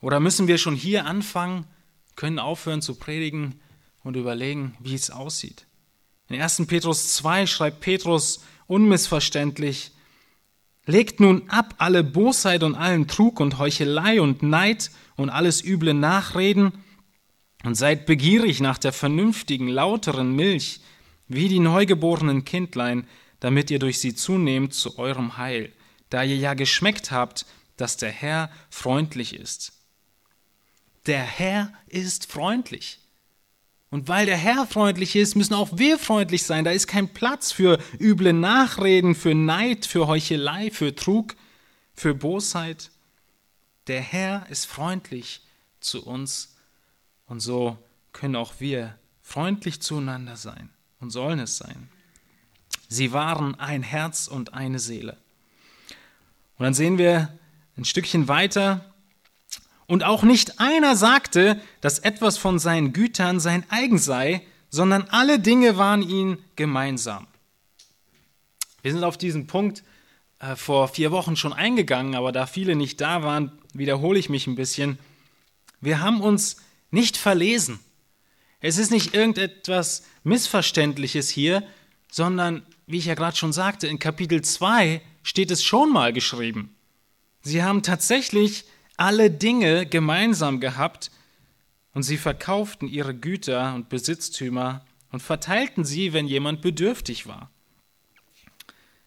Oder 0.00 0.20
müssen 0.20 0.46
wir 0.46 0.56
schon 0.56 0.76
hier 0.76 1.04
anfangen, 1.04 1.66
können 2.16 2.38
aufhören 2.38 2.80
zu 2.80 2.94
predigen 2.94 3.60
und 4.02 4.16
überlegen, 4.16 4.76
wie 4.80 4.94
es 4.94 5.10
aussieht? 5.10 5.66
In 6.30 6.40
1. 6.40 6.66
Petrus 6.68 7.14
2 7.14 7.46
schreibt 7.46 7.80
Petrus 7.80 8.40
unmissverständlich, 8.68 9.90
Legt 10.86 11.20
nun 11.20 11.48
ab 11.50 11.74
alle 11.78 12.04
Bosheit 12.04 12.62
und 12.62 12.74
allen 12.76 13.08
Trug 13.08 13.40
und 13.40 13.58
Heuchelei 13.58 14.20
und 14.20 14.42
Neid 14.42 14.90
und 15.16 15.28
alles 15.28 15.62
üble 15.62 15.92
Nachreden 15.92 16.72
und 17.64 17.74
seid 17.74 18.06
begierig 18.06 18.60
nach 18.60 18.78
der 18.78 18.92
vernünftigen, 18.92 19.68
lauteren 19.68 20.34
Milch, 20.34 20.80
wie 21.26 21.48
die 21.48 21.58
neugeborenen 21.58 22.44
Kindlein, 22.44 23.06
damit 23.40 23.70
ihr 23.70 23.80
durch 23.80 23.98
sie 23.98 24.14
zunehmt 24.14 24.72
zu 24.72 24.98
eurem 24.98 25.36
Heil, 25.36 25.72
da 26.10 26.22
ihr 26.22 26.36
ja 26.36 26.54
geschmeckt 26.54 27.10
habt, 27.10 27.44
dass 27.76 27.96
der 27.96 28.10
Herr 28.10 28.50
freundlich 28.70 29.34
ist. 29.34 29.72
Der 31.06 31.22
Herr 31.22 31.72
ist 31.88 32.30
freundlich. 32.30 32.99
Und 33.90 34.06
weil 34.06 34.24
der 34.24 34.36
Herr 34.36 34.66
freundlich 34.66 35.16
ist, 35.16 35.34
müssen 35.34 35.54
auch 35.54 35.76
wir 35.76 35.98
freundlich 35.98 36.44
sein. 36.44 36.64
Da 36.64 36.70
ist 36.70 36.86
kein 36.86 37.08
Platz 37.08 37.50
für 37.50 37.78
üble 37.98 38.32
Nachreden, 38.32 39.16
für 39.16 39.34
Neid, 39.34 39.84
für 39.84 40.06
Heuchelei, 40.06 40.70
für 40.70 40.94
Trug, 40.94 41.34
für 41.92 42.14
Bosheit. 42.14 42.90
Der 43.88 44.00
Herr 44.00 44.46
ist 44.48 44.66
freundlich 44.66 45.40
zu 45.80 46.06
uns 46.06 46.56
und 47.26 47.40
so 47.40 47.78
können 48.12 48.36
auch 48.36 48.54
wir 48.60 48.96
freundlich 49.22 49.82
zueinander 49.82 50.36
sein 50.36 50.70
und 51.00 51.10
sollen 51.10 51.40
es 51.40 51.56
sein. 51.56 51.88
Sie 52.88 53.12
waren 53.12 53.54
ein 53.58 53.82
Herz 53.82 54.28
und 54.28 54.54
eine 54.54 54.78
Seele. 54.78 55.16
Und 56.58 56.64
dann 56.64 56.74
sehen 56.74 56.98
wir 56.98 57.38
ein 57.76 57.84
Stückchen 57.84 58.28
weiter, 58.28 58.89
und 59.90 60.04
auch 60.04 60.22
nicht 60.22 60.60
einer 60.60 60.94
sagte, 60.94 61.60
dass 61.80 61.98
etwas 61.98 62.38
von 62.38 62.60
seinen 62.60 62.92
Gütern 62.92 63.40
sein 63.40 63.64
eigen 63.70 63.98
sei, 63.98 64.40
sondern 64.70 65.08
alle 65.10 65.40
Dinge 65.40 65.78
waren 65.78 66.08
ihnen 66.08 66.38
gemeinsam. 66.54 67.26
Wir 68.82 68.92
sind 68.92 69.02
auf 69.02 69.18
diesen 69.18 69.48
Punkt 69.48 69.82
äh, 70.38 70.54
vor 70.54 70.86
vier 70.86 71.10
Wochen 71.10 71.34
schon 71.34 71.52
eingegangen, 71.52 72.14
aber 72.14 72.30
da 72.30 72.46
viele 72.46 72.76
nicht 72.76 73.00
da 73.00 73.24
waren, 73.24 73.50
wiederhole 73.74 74.20
ich 74.20 74.28
mich 74.28 74.46
ein 74.46 74.54
bisschen. 74.54 74.96
Wir 75.80 76.00
haben 76.00 76.20
uns 76.20 76.58
nicht 76.92 77.16
verlesen. 77.16 77.80
Es 78.60 78.78
ist 78.78 78.92
nicht 78.92 79.12
irgendetwas 79.12 80.04
Missverständliches 80.22 81.28
hier, 81.30 81.64
sondern, 82.08 82.62
wie 82.86 82.98
ich 82.98 83.06
ja 83.06 83.14
gerade 83.14 83.36
schon 83.36 83.52
sagte, 83.52 83.88
in 83.88 83.98
Kapitel 83.98 84.40
2 84.40 85.02
steht 85.24 85.50
es 85.50 85.64
schon 85.64 85.92
mal 85.92 86.12
geschrieben. 86.12 86.76
Sie 87.42 87.64
haben 87.64 87.82
tatsächlich 87.82 88.66
alle 89.00 89.30
Dinge 89.30 89.86
gemeinsam 89.86 90.60
gehabt 90.60 91.10
und 91.94 92.02
sie 92.02 92.18
verkauften 92.18 92.86
ihre 92.86 93.14
Güter 93.14 93.74
und 93.74 93.88
Besitztümer 93.88 94.84
und 95.10 95.22
verteilten 95.22 95.84
sie, 95.84 96.12
wenn 96.12 96.26
jemand 96.26 96.60
bedürftig 96.60 97.26
war. 97.26 97.50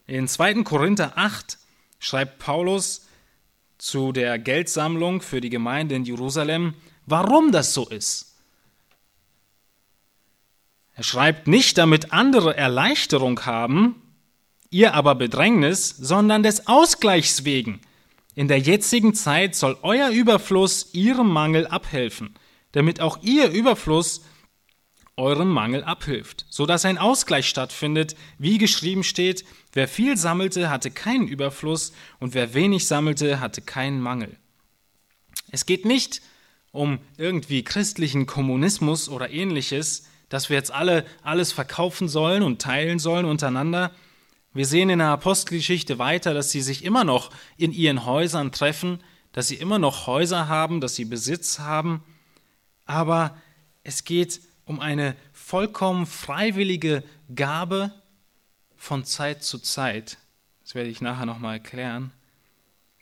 In 0.08 0.28
2. 0.28 0.64
Korinther 0.64 1.14
8 1.16 1.60
schreibt 2.00 2.40
Paulus 2.40 3.08
zu 3.78 4.12
der 4.12 4.40
Geldsammlung 4.40 5.22
für 5.22 5.42
die 5.42 5.52
Gemeinde 5.52 5.96
in 5.96 6.06
Jerusalem, 6.06 6.74
warum 7.06 7.52
das 7.52 7.74
so 7.74 7.88
ist. 7.88 8.36
Er 10.96 11.04
schreibt 11.04 11.48
nicht, 11.48 11.78
damit 11.78 12.12
andere 12.12 12.58
Erleichterung 12.58 13.46
haben, 13.46 14.02
ihr 14.72 14.96
aber 14.96 15.14
Bedrängnis, 15.14 15.90
sondern 15.90 16.42
des 16.42 16.66
Ausgleichs 16.66 17.46
wegen– 17.46 17.80
in 18.36 18.48
der 18.48 18.60
jetzigen 18.60 19.14
Zeit 19.14 19.56
soll 19.56 19.78
euer 19.82 20.10
Überfluss 20.10 20.94
ihrem 20.94 21.30
Mangel 21.30 21.68
abhelfen, 21.68 22.34
damit 22.72 23.00
auch 23.00 23.22
ihr 23.22 23.50
Überfluss 23.50 24.22
eurem 25.16 25.50
Mangel 25.50 25.84
abhilft, 25.84 26.46
so 26.50 26.66
dass 26.66 26.86
ein 26.86 26.98
Ausgleich 26.98 27.48
stattfindet, 27.48 28.16
wie 28.40 28.58
geschrieben 28.58 29.04
steht, 29.04 29.46
wer 29.72 29.88
viel 29.88 30.18
sammelte, 30.18 30.70
hatte 30.70 30.90
keinen 30.90 31.28
Überfluss 31.28 31.94
und 32.20 32.34
wer 32.34 32.54
wenig 32.56 32.88
sammelte, 32.88 33.40
hatte 33.40 33.62
keinen 33.62 34.02
Mangel. 34.02 34.36
Es 35.52 35.68
geht 35.68 35.86
nicht 35.86 36.22
um 36.72 37.00
irgendwie 37.18 37.64
christlichen 37.64 38.26
Kommunismus 38.26 39.08
oder 39.08 39.30
ähnliches, 39.30 40.08
dass 40.30 40.50
wir 40.50 40.58
jetzt 40.58 40.72
alle 40.72 41.06
alles 41.22 41.52
verkaufen 41.52 42.08
sollen 42.08 42.42
und 42.42 42.60
teilen 42.60 42.98
sollen 42.98 43.26
untereinander, 43.26 43.92
wir 44.54 44.66
sehen 44.66 44.90
in 44.90 45.00
der 45.00 45.10
Apostelgeschichte 45.10 45.98
weiter, 45.98 46.34
dass 46.34 46.52
sie 46.52 46.62
sich 46.62 46.84
immer 46.84 47.04
noch 47.04 47.32
in 47.58 47.72
ihren 47.72 48.06
Häusern 48.06 48.52
treffen, 48.52 49.04
dass 49.32 49.48
sie 49.48 49.56
immer 49.56 49.80
noch 49.80 50.06
Häuser 50.06 50.48
haben, 50.48 50.80
dass 50.80 50.96
sie 50.96 51.06
Besitz 51.06 51.60
haben. 51.60 52.04
Aber 52.86 53.36
es 53.84 54.04
geht 54.04 54.42
um 54.66 54.80
eine 54.80 55.16
vollkommen 55.32 56.06
freiwillige 56.06 57.04
Gabe 57.34 57.92
von 58.76 59.06
Zeit 59.06 59.44
zu 59.44 59.60
Zeit. 59.60 60.18
Das 60.62 60.76
werde 60.76 60.90
ich 60.90 61.02
nachher 61.02 61.26
nochmal 61.26 61.56
erklären. 61.56 62.12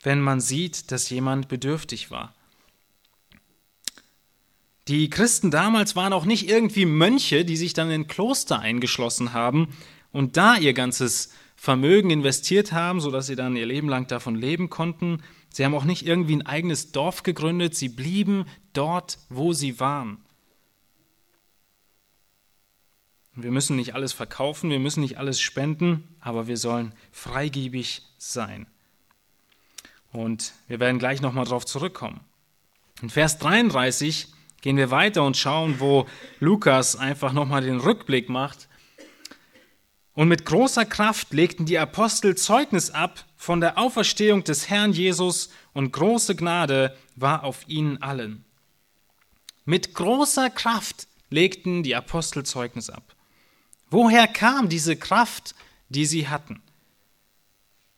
Wenn 0.03 0.22
man 0.22 0.39
sieht, 0.39 0.91
dass 0.91 1.10
jemand 1.10 1.48
bedürftig 1.48 2.12
war. 2.12 2.34
Die 4.88 5.09
Christen 5.09 5.51
damals 5.51 5.95
waren 5.95 6.13
auch 6.13 6.25
nicht 6.25 6.50
irgendwie 6.50 6.85
Mönche, 6.85 7.45
die 7.45 7.57
sich 7.57 7.73
dann 7.73 7.91
in 7.91 8.07
Kloster 8.07 8.59
eingeschlossen 8.59 9.33
haben 9.33 9.77
und 10.11 10.38
da 10.38 10.57
ihr 10.57 10.73
ganzes 10.73 11.31
Vermögen 11.55 12.09
investiert 12.09 12.71
haben, 12.71 13.00
sodass 13.00 13.27
sie 13.27 13.35
dann 13.35 13.55
ihr 13.55 13.67
Leben 13.67 13.88
lang 13.88 14.07
davon 14.07 14.35
leben 14.35 14.71
konnten. 14.71 15.21
Sie 15.50 15.63
haben 15.63 15.75
auch 15.75 15.83
nicht 15.83 16.07
irgendwie 16.07 16.35
ein 16.35 16.45
eigenes 16.45 16.91
Dorf 16.91 17.21
gegründet, 17.21 17.75
sie 17.75 17.89
blieben 17.89 18.45
dort, 18.73 19.19
wo 19.29 19.53
sie 19.53 19.79
waren. 19.79 20.17
Wir 23.35 23.51
müssen 23.51 23.75
nicht 23.75 23.93
alles 23.93 24.11
verkaufen, 24.11 24.71
wir 24.71 24.79
müssen 24.79 25.01
nicht 25.01 25.17
alles 25.17 25.39
spenden, 25.39 26.15
aber 26.19 26.47
wir 26.47 26.57
sollen 26.57 26.93
freigebig 27.11 28.01
sein. 28.17 28.65
Und 30.11 30.53
wir 30.67 30.79
werden 30.79 31.00
gleich 31.00 31.21
nochmal 31.21 31.45
darauf 31.45 31.65
zurückkommen. 31.65 32.19
In 33.01 33.09
Vers 33.09 33.38
33 33.38 34.27
gehen 34.62 34.77
wir 34.77 34.91
weiter 34.91 35.24
und 35.24 35.38
schauen, 35.38 35.80
wo 35.80 36.08
Lukas 36.39 36.96
einfach 36.96 37.34
nochmal 37.34 37.62
den 37.62 37.80
Rückblick 37.80 38.30
macht 38.30 38.68
und 40.13 40.27
mit 40.27 40.46
großer 40.46 40.86
Kraft 40.86 41.34
legten 41.34 41.65
die 41.65 41.80
Apostel 41.80 42.36
Zeugnis 42.36 42.91
ab 42.91 43.25
von 43.38 43.62
der 43.62 43.77
Auferstehung 43.77 44.44
des 44.44 44.70
Herrn 44.70 44.91
Jesus 44.91 45.50
und 45.74 45.94
große 45.94 46.36
Gnade 46.36 46.98
war 47.15 47.44
auf 47.44 47.68
ihnen 47.68 48.01
allen. 48.01 48.44
Mit 49.63 49.94
großer 49.94 50.50
Kraft 50.50 51.08
legten 51.30 51.82
die 51.84 51.96
Apostel 51.96 52.44
Zeugnis 52.44 52.89
ab. 52.89 53.15
Woher 53.89 54.27
kam 54.27 54.68
diese 54.68 54.98
Kraft, 54.98 55.56
die 55.89 56.06
sie 56.06 56.27
hatten? 56.27 56.62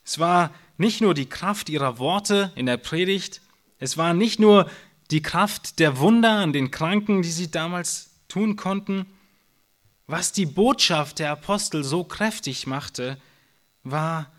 Es 0.04 0.18
war 0.18 0.54
nicht 0.78 1.00
nur 1.00 1.14
die 1.14 1.28
Kraft 1.28 1.68
ihrer 1.68 1.98
Worte 1.98 2.52
in 2.54 2.66
der 2.66 2.76
Predigt, 2.76 3.40
es 3.78 3.96
war 3.98 4.14
nicht 4.14 4.38
nur 4.38 4.70
die 5.10 5.22
Kraft 5.22 5.78
der 5.78 5.98
Wunder 5.98 6.32
an 6.38 6.52
den 6.52 6.70
Kranken, 6.70 7.22
die 7.22 7.30
sie 7.30 7.50
damals 7.50 8.10
tun 8.28 8.56
konnten, 8.56 9.06
was 10.06 10.32
die 10.32 10.46
Botschaft 10.46 11.18
der 11.18 11.30
Apostel 11.30 11.84
so 11.84 12.04
kräftig 12.04 12.66
machte, 12.66 13.18
war 13.82 14.30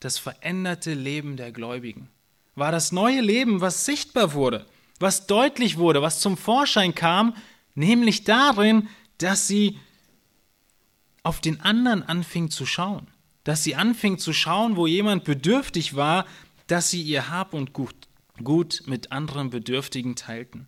das 0.00 0.18
veränderte 0.18 0.94
Leben 0.94 1.36
der 1.36 1.52
Gläubigen, 1.52 2.08
war 2.54 2.72
das 2.72 2.92
neue 2.92 3.20
Leben, 3.20 3.60
was 3.60 3.84
sichtbar 3.84 4.32
wurde, 4.34 4.66
was 4.98 5.26
deutlich 5.26 5.78
wurde, 5.78 6.02
was 6.02 6.20
zum 6.20 6.36
Vorschein 6.36 6.94
kam, 6.94 7.34
nämlich 7.74 8.24
darin, 8.24 8.88
dass 9.18 9.46
sie 9.46 9.78
auf 11.22 11.40
den 11.40 11.60
anderen 11.60 12.02
anfing 12.02 12.50
zu 12.50 12.66
schauen, 12.66 13.08
dass 13.44 13.64
sie 13.64 13.74
anfing 13.74 14.18
zu 14.18 14.32
schauen, 14.32 14.76
wo 14.76 14.86
jemand 14.86 15.24
bedürftig 15.24 15.96
war, 15.96 16.26
dass 16.66 16.90
sie 16.90 17.02
ihr 17.02 17.30
Hab 17.30 17.52
und 17.52 17.72
Gut, 17.72 17.94
Gut 18.42 18.82
mit 18.86 19.12
anderen 19.12 19.50
Bedürftigen 19.50 20.16
teilten. 20.16 20.66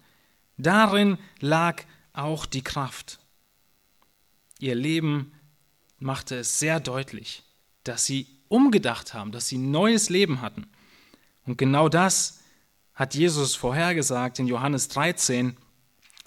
Darin 0.56 1.18
lag 1.40 1.82
auch 2.12 2.46
die 2.46 2.62
Kraft. 2.62 3.20
Ihr 4.58 4.75
Leben 4.75 5.32
machte 5.98 6.37
es 6.37 6.58
sehr 6.58 6.80
deutlich, 6.80 7.42
dass 7.84 8.06
sie 8.06 8.26
umgedacht 8.48 9.14
haben, 9.14 9.32
dass 9.32 9.48
sie 9.48 9.58
neues 9.58 10.10
Leben 10.10 10.40
hatten. 10.40 10.66
Und 11.44 11.58
genau 11.58 11.88
das 11.88 12.40
hat 12.94 13.14
Jesus 13.14 13.54
vorhergesagt 13.54 14.38
in 14.38 14.46
Johannes 14.46 14.88
13, 14.88 15.56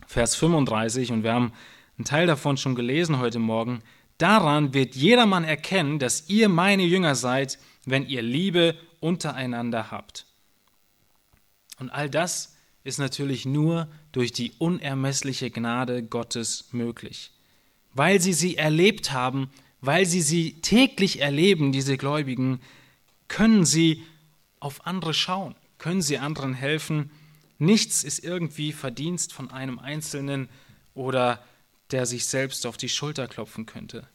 Vers 0.08 0.36
35, 0.36 1.12
und 1.12 1.24
wir 1.24 1.34
haben 1.34 1.52
einen 1.98 2.06
Teil 2.06 2.28
davon 2.28 2.58
schon 2.58 2.76
gelesen 2.76 3.20
heute 3.20 3.40
Morgen. 3.40 3.82
Daran 4.18 4.74
wird 4.74 4.96
jedermann 4.96 5.44
erkennen, 5.44 6.00
dass 6.00 6.30
ihr 6.30 6.48
meine 6.48 6.84
Jünger 6.84 7.16
seid, 7.16 7.60
wenn 7.86 8.06
ihr 8.08 8.22
Liebe 8.22 8.76
untereinander 9.00 9.92
habt. 9.92 10.26
Und 11.82 11.90
all 11.90 12.10
das 12.10 12.56
ist 12.86 12.98
natürlich 12.98 13.46
nur 13.46 13.90
durch 14.14 14.32
die 14.32 14.54
unermessliche 14.58 15.52
Gnade 15.52 16.02
Gottes 16.02 16.70
möglich 16.72 17.34
weil 17.94 18.22
sie 18.22 18.34
sie 18.34 18.58
erlebt 18.58 19.12
haben, 19.12 19.50
weil 19.82 20.06
sie 20.06 20.22
sie 20.22 20.62
täglich 20.62 21.22
erleben, 21.22 21.72
diese 21.72 21.98
Gläubigen, 21.98 22.62
können 23.28 23.66
sie 23.66 24.04
auf 24.60 24.86
andere 24.86 25.14
schauen? 25.14 25.56
Können 25.78 26.02
sie 26.02 26.18
anderen 26.18 26.54
helfen? 26.54 27.12
Nichts 27.58 28.04
ist 28.04 28.24
irgendwie 28.24 28.72
Verdienst 28.72 29.34
von 29.34 29.52
einem 29.52 29.80
Einzelnen 29.80 30.50
oder 30.94 31.44
der 31.92 32.06
sich 32.06 32.26
selbst 32.26 32.66
auf 32.66 32.78
die 32.78 32.90
Schulter 32.90 33.28
klopfen 33.28 33.66
könnte. 33.66 34.08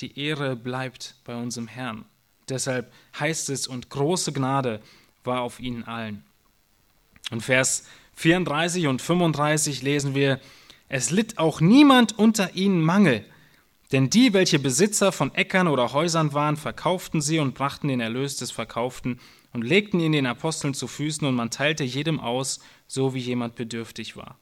Die 0.00 0.18
Ehre 0.18 0.56
bleibt 0.56 1.14
bei 1.24 1.34
unserem 1.34 1.68
Herrn. 1.68 2.04
Deshalb 2.48 2.92
heißt 3.18 3.48
es, 3.50 3.66
und 3.66 3.88
große 3.88 4.32
Gnade 4.32 4.82
war 5.22 5.40
auf 5.40 5.60
ihnen 5.60 5.84
allen. 5.84 6.24
Und 7.34 7.40
Vers 7.40 7.82
34 8.14 8.86
und 8.86 9.02
35 9.02 9.82
lesen 9.82 10.14
wir, 10.14 10.38
es 10.88 11.10
litt 11.10 11.36
auch 11.36 11.60
niemand 11.60 12.16
unter 12.16 12.54
ihnen 12.54 12.80
Mangel, 12.80 13.24
denn 13.90 14.08
die, 14.08 14.32
welche 14.32 14.60
Besitzer 14.60 15.10
von 15.10 15.34
Äckern 15.34 15.66
oder 15.66 15.92
Häusern 15.92 16.32
waren, 16.32 16.56
verkauften 16.56 17.20
sie 17.20 17.40
und 17.40 17.56
brachten 17.56 17.88
den 17.88 17.98
Erlös 17.98 18.36
des 18.36 18.52
Verkauften 18.52 19.18
und 19.52 19.62
legten 19.62 19.98
ihn 19.98 20.12
den 20.12 20.26
Aposteln 20.26 20.74
zu 20.74 20.86
Füßen 20.86 21.26
und 21.26 21.34
man 21.34 21.50
teilte 21.50 21.82
jedem 21.82 22.20
aus, 22.20 22.60
so 22.86 23.14
wie 23.14 23.18
jemand 23.18 23.56
bedürftig 23.56 24.16
war. 24.16 24.38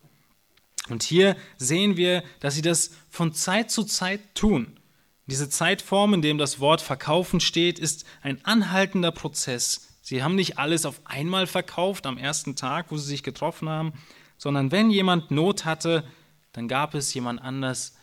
Und 0.91 1.03
hier 1.03 1.35
sehen 1.57 1.97
wir, 1.97 2.23
dass 2.41 2.57
sie 2.57 2.63
das 2.63 2.91
von 3.09 3.33
Zeit 3.33 3.71
zu 3.71 3.85
Zeit 3.85 4.35
tun. 4.35 4.79
Diese 5.27 5.49
Zeitform, 5.49 6.13
in 6.13 6.21
dem 6.21 6.37
das 6.37 6.61
Wort 6.61 6.83
verkaufen 6.83 7.41
steht, 7.41 7.79
ist 7.79 8.05
ein 8.21 8.45
anhaltender 8.45 9.13
Prozess. 9.13 9.92
Sie 10.03 10.23
haben 10.23 10.35
nicht 10.35 10.59
alles 10.59 10.85
auf 10.85 11.01
einmal 11.05 11.47
verkauft 11.47 12.07
am 12.07 12.19
ersten 12.19 12.57
Tag, 12.57 12.91
wo 12.91 12.99
sie 12.99 13.07
sich 13.07 13.23
getroffen 13.23 13.69
haben, 13.69 13.93
sondern 14.37 14.73
wenn 14.73 14.91
jemand 14.91 15.31
Not 15.31 15.65
hatte, 15.65 16.05
dann 16.53 16.67
gab 16.67 16.95
es 16.95 17.15
jemand 17.15 17.41
anders, 17.41 17.97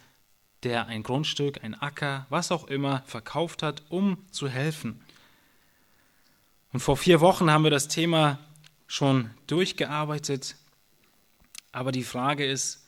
der 0.63 0.87
ein 0.87 1.03
Grundstück, 1.03 1.63
ein 1.63 1.79
Acker, 1.79 2.25
was 2.29 2.51
auch 2.51 2.67
immer 2.67 3.03
verkauft 3.05 3.61
hat, 3.63 3.83
um 3.89 4.25
zu 4.31 4.47
helfen. 4.47 5.01
Und 6.71 6.79
vor 6.79 6.95
vier 6.97 7.19
Wochen 7.19 7.51
haben 7.51 7.63
wir 7.63 7.71
das 7.71 7.89
Thema 7.89 8.39
schon 8.87 9.29
durchgearbeitet. 9.47 10.55
Aber 11.71 11.91
die 11.91 12.03
Frage 12.03 12.45
ist, 12.45 12.87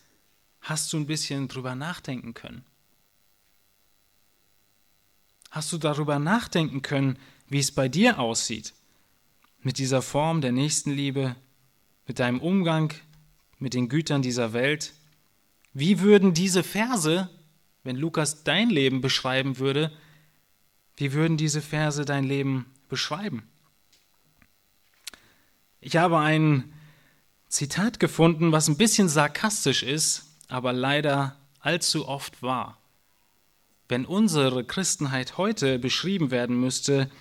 hast 0.62 0.92
du 0.94 0.98
ein 0.98 1.06
bisschen 1.06 1.50
drüber 1.50 1.76
nachdenken 1.76 2.34
können? 2.34 2.64
Hast 5.50 5.72
du 5.74 5.78
darüber 5.78 6.18
nachdenken 6.20 6.82
können, 6.82 7.20
wie 7.48 7.60
es 7.60 7.74
bei 7.74 7.90
dir 7.90 8.20
aussieht? 8.20 8.74
Mit 9.62 9.78
dieser 9.78 10.02
Form 10.02 10.42
der 10.42 10.52
Nächstenliebe, 10.52 11.36
mit 12.08 12.20
deinem 12.20 12.40
Umgang 12.40 12.94
mit 13.62 13.76
den 13.76 13.88
Gütern 13.88 14.22
dieser 14.22 14.54
Welt? 14.54 14.94
Wie 15.72 16.02
würden 16.02 16.34
diese 16.34 16.64
Verse, 16.64 17.30
wenn 17.84 17.96
Lukas 17.96 18.44
dein 18.44 18.70
Leben 18.70 19.00
beschreiben 19.00 19.60
würde, 19.60 19.92
wie 20.98 21.14
würden 21.14 21.38
diese 21.38 21.62
Verse 21.62 22.04
dein 22.04 22.24
Leben 22.24 22.66
beschreiben? 22.90 23.44
Ich 25.80 25.96
habe 25.96 26.20
ein 26.20 26.74
Zitat 27.48 28.00
gefunden, 28.00 28.52
was 28.52 28.68
ein 28.68 28.78
bisschen 28.78 29.08
sarkastisch 29.10 29.84
ist, 29.84 30.26
aber 30.48 30.74
leider 30.74 31.38
allzu 31.60 32.08
oft 32.08 32.42
wahr. 32.42 32.78
Wenn 33.88 34.06
unsere 34.06 34.64
Christenheit 34.64 35.38
heute 35.38 35.78
beschrieben 35.78 36.32
werden 36.32 36.60
müsste, 36.60 37.12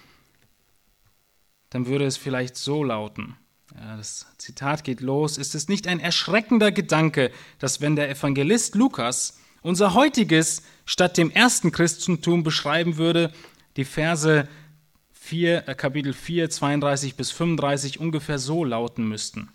dann 1.71 1.87
würde 1.87 2.05
es 2.05 2.17
vielleicht 2.17 2.57
so 2.57 2.85
lauten. 2.85 3.37
Ja, 3.75 3.97
das 3.97 4.27
Zitat 4.39 4.85
geht 4.85 5.01
los. 5.01 5.39
Ist 5.39 5.55
es 5.55 5.69
nicht 5.69 5.87
ein 5.87 6.01
erschreckender 6.01 6.73
Gedanke, 6.73 7.31
dass 7.59 7.81
wenn 7.81 7.97
der 7.97 8.11
Evangelist 8.11 8.75
Lukas 8.75 9.39
unser 9.63 9.95
heutiges 9.95 10.63
statt 10.85 11.17
dem 11.17 11.31
ersten 11.31 11.71
Christentum 11.71 12.43
beschreiben 12.43 12.97
würde, 12.97 13.33
die 13.77 13.85
Verse 13.85 14.49
4, 15.13 15.69
äh, 15.69 15.75
Kapitel 15.75 16.13
4, 16.13 16.51
32 16.51 17.15
bis 17.15 17.31
35 17.31 18.01
ungefähr 18.01 18.39
so 18.39 18.65
lauten 18.65 19.07
müssten. 19.07 19.51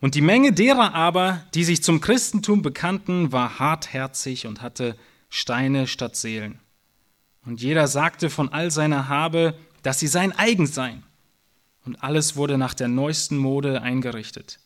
Und 0.00 0.14
die 0.14 0.20
Menge 0.20 0.52
derer 0.52 0.94
aber, 0.94 1.44
die 1.54 1.64
sich 1.64 1.82
zum 1.82 2.00
Christentum 2.00 2.62
bekannten, 2.62 3.32
war 3.32 3.58
hartherzig 3.58 4.46
und 4.46 4.62
hatte 4.62 4.96
Steine 5.28 5.86
statt 5.86 6.16
Seelen. 6.16 6.60
Und 7.44 7.62
jeder 7.62 7.86
sagte 7.86 8.28
von 8.28 8.48
all 8.48 8.70
seiner 8.70 9.08
Habe, 9.08 9.54
dass 9.86 10.00
sie 10.00 10.08
sein 10.08 10.32
eigen 10.32 10.66
seien. 10.66 11.04
Und 11.84 12.02
alles 12.02 12.34
wurde 12.34 12.58
nach 12.58 12.74
der 12.74 12.88
neuesten 12.88 13.36
Mode 13.36 13.82
eingerichtet. 13.82 14.58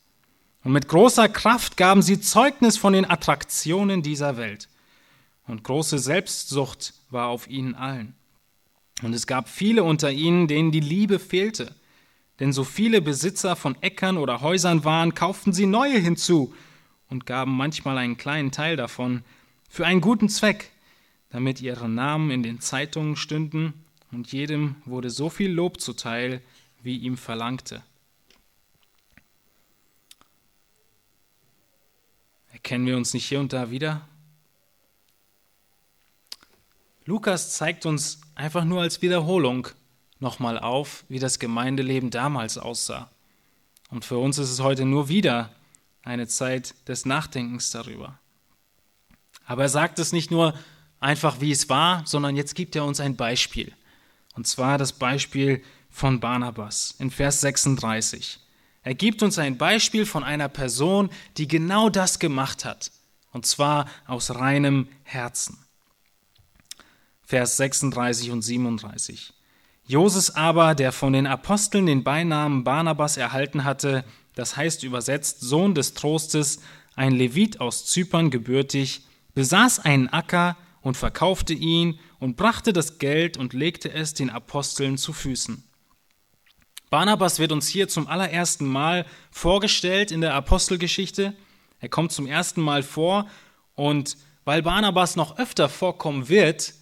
Und 0.63 0.71
mit 0.71 0.87
großer 0.87 1.29
Kraft 1.29 1.77
gaben 1.77 2.01
sie 2.01 2.19
Zeugnis 2.19 2.75
von 2.75 2.93
den 2.93 3.07
Attraktionen 3.07 4.01
dieser 4.01 4.35
Welt. 4.37 4.67
Und 5.45 5.63
große 5.63 5.99
Selbstsucht 5.99 6.95
war 7.11 7.27
auf 7.27 7.47
ihnen 7.47 7.75
allen. 7.75 8.15
Und 9.03 9.13
es 9.13 9.27
gab 9.27 9.47
viele 9.47 9.83
unter 9.83 10.09
ihnen, 10.09 10.47
denen 10.47 10.71
die 10.71 10.79
Liebe 10.79 11.19
fehlte. 11.19 11.75
Denn 12.39 12.51
so 12.51 12.63
viele 12.63 12.99
Besitzer 12.99 13.55
von 13.55 13.79
Äckern 13.79 14.17
oder 14.17 14.41
Häusern 14.41 14.85
waren, 14.85 15.13
kauften 15.13 15.53
sie 15.53 15.67
neue 15.67 15.99
hinzu 15.99 16.51
und 17.09 17.27
gaben 17.27 17.55
manchmal 17.55 17.99
einen 17.99 18.17
kleinen 18.17 18.51
Teil 18.51 18.75
davon 18.75 19.21
für 19.69 19.85
einen 19.85 20.01
guten 20.01 20.29
Zweck, 20.29 20.71
damit 21.29 21.61
ihre 21.61 21.87
Namen 21.87 22.31
in 22.31 22.41
den 22.41 22.59
Zeitungen 22.59 23.15
stünden 23.15 23.75
und 24.11 24.31
jedem 24.31 24.75
wurde 24.85 25.09
so 25.09 25.29
viel 25.29 25.51
Lob 25.51 25.79
zuteil, 25.79 26.41
wie 26.83 26.97
ihm 26.97 27.17
verlangte. 27.17 27.83
Erkennen 32.51 32.85
wir 32.85 32.97
uns 32.97 33.13
nicht 33.13 33.27
hier 33.27 33.39
und 33.39 33.53
da 33.53 33.71
wieder? 33.71 34.07
Lukas 37.05 37.55
zeigt 37.55 37.85
uns 37.85 38.21
einfach 38.35 38.63
nur 38.63 38.81
als 38.81 39.01
Wiederholung 39.01 39.67
nochmal 40.19 40.59
auf, 40.59 41.03
wie 41.09 41.19
das 41.19 41.39
Gemeindeleben 41.39 42.11
damals 42.11 42.57
aussah. 42.57 43.09
Und 43.89 44.05
für 44.05 44.17
uns 44.17 44.37
ist 44.37 44.51
es 44.51 44.59
heute 44.59 44.85
nur 44.85 45.09
wieder 45.09 45.51
eine 46.03 46.27
Zeit 46.27 46.75
des 46.87 47.05
Nachdenkens 47.05 47.71
darüber. 47.71 48.19
Aber 49.45 49.63
er 49.63 49.69
sagt 49.69 49.99
es 49.99 50.13
nicht 50.13 50.31
nur 50.31 50.53
einfach, 50.99 51.41
wie 51.41 51.51
es 51.51 51.67
war, 51.67 52.05
sondern 52.05 52.35
jetzt 52.35 52.55
gibt 52.55 52.75
er 52.75 52.85
uns 52.85 52.99
ein 52.99 53.15
Beispiel. 53.15 53.73
Und 54.35 54.47
zwar 54.47 54.77
das 54.77 54.93
Beispiel 54.93 55.63
von 55.89 56.19
Barnabas 56.19 56.95
in 56.99 57.11
Vers 57.11 57.41
36. 57.41 58.39
Er 58.83 58.95
gibt 58.95 59.21
uns 59.21 59.37
ein 59.37 59.57
Beispiel 59.57 60.05
von 60.05 60.23
einer 60.23 60.49
Person, 60.49 61.09
die 61.37 61.47
genau 61.47 61.89
das 61.89 62.19
gemacht 62.19 62.65
hat. 62.65 62.91
Und 63.31 63.45
zwar 63.45 63.85
aus 64.07 64.35
reinem 64.35 64.87
Herzen. 65.03 65.57
Vers 67.21 67.57
36 67.57 68.31
und 68.31 68.41
37. 68.41 69.33
Joses 69.85 70.35
aber, 70.35 70.75
der 70.75 70.91
von 70.91 71.13
den 71.13 71.27
Aposteln 71.27 71.85
den 71.85 72.03
Beinamen 72.03 72.63
Barnabas 72.63 73.17
erhalten 73.17 73.63
hatte, 73.63 74.03
das 74.35 74.57
heißt 74.57 74.83
übersetzt 74.83 75.41
Sohn 75.41 75.75
des 75.75 75.93
Trostes, 75.93 76.61
ein 76.95 77.13
Levit 77.13 77.59
aus 77.61 77.85
Zypern 77.85 78.31
gebürtig, 78.31 79.01
besaß 79.33 79.79
einen 79.79 80.09
Acker 80.09 80.57
und 80.81 80.97
verkaufte 80.97 81.53
ihn 81.53 81.99
und 82.19 82.35
brachte 82.35 82.73
das 82.73 82.99
Geld 82.99 83.37
und 83.37 83.53
legte 83.53 83.91
es 83.91 84.13
den 84.13 84.29
Aposteln 84.29 84.97
zu 84.97 85.13
Füßen. 85.13 85.63
Barnabas 86.89 87.39
wird 87.39 87.51
uns 87.51 87.67
hier 87.67 87.87
zum 87.87 88.07
allerersten 88.07 88.65
Mal 88.65 89.05
vorgestellt 89.31 90.11
in 90.11 90.21
der 90.21 90.33
Apostelgeschichte. 90.33 91.33
Er 91.79 91.89
kommt 91.89 92.11
zum 92.11 92.27
ersten 92.27 92.61
Mal 92.61 92.83
vor 92.83 93.27
und 93.75 94.17
weil 94.43 94.61
Barnabas 94.61 95.15
noch 95.15 95.37
öfter 95.37 95.69
vorkommen 95.69 96.27
wird, 96.27 96.73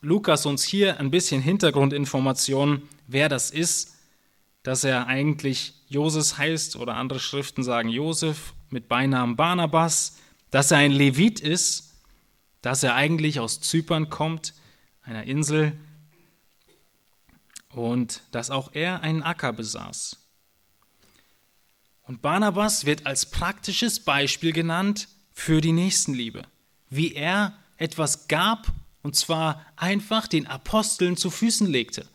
Lukas 0.00 0.46
uns 0.46 0.62
hier 0.62 1.00
ein 1.00 1.10
bisschen 1.10 1.40
Hintergrundinformationen, 1.40 2.82
wer 3.06 3.28
das 3.28 3.50
ist, 3.50 3.96
dass 4.62 4.84
er 4.84 5.06
eigentlich 5.06 5.74
Joses 5.88 6.38
heißt 6.38 6.76
oder 6.76 6.96
andere 6.96 7.20
Schriften 7.20 7.62
sagen 7.62 7.88
Josef 7.88 8.54
mit 8.70 8.88
Beinamen 8.88 9.36
Barnabas, 9.36 10.18
dass 10.50 10.70
er 10.70 10.78
ein 10.78 10.92
Levit 10.92 11.40
ist, 11.40 11.85
dass 12.62 12.82
er 12.82 12.94
eigentlich 12.94 13.40
aus 13.40 13.60
Zypern 13.60 14.10
kommt, 14.10 14.54
einer 15.02 15.24
Insel, 15.24 15.78
und 17.70 18.22
dass 18.30 18.50
auch 18.50 18.70
er 18.72 19.02
einen 19.02 19.22
Acker 19.22 19.52
besaß. 19.52 20.16
Und 22.02 22.22
Barnabas 22.22 22.86
wird 22.86 23.04
als 23.04 23.26
praktisches 23.26 24.00
Beispiel 24.00 24.52
genannt 24.52 25.08
für 25.32 25.60
die 25.60 25.72
Nächstenliebe, 25.72 26.42
wie 26.88 27.14
er 27.14 27.52
etwas 27.76 28.28
gab 28.28 28.72
und 29.02 29.14
zwar 29.14 29.64
einfach 29.76 30.26
den 30.26 30.46
Aposteln 30.46 31.16
zu 31.16 31.30
Füßen 31.30 31.66
legte. 31.66 32.08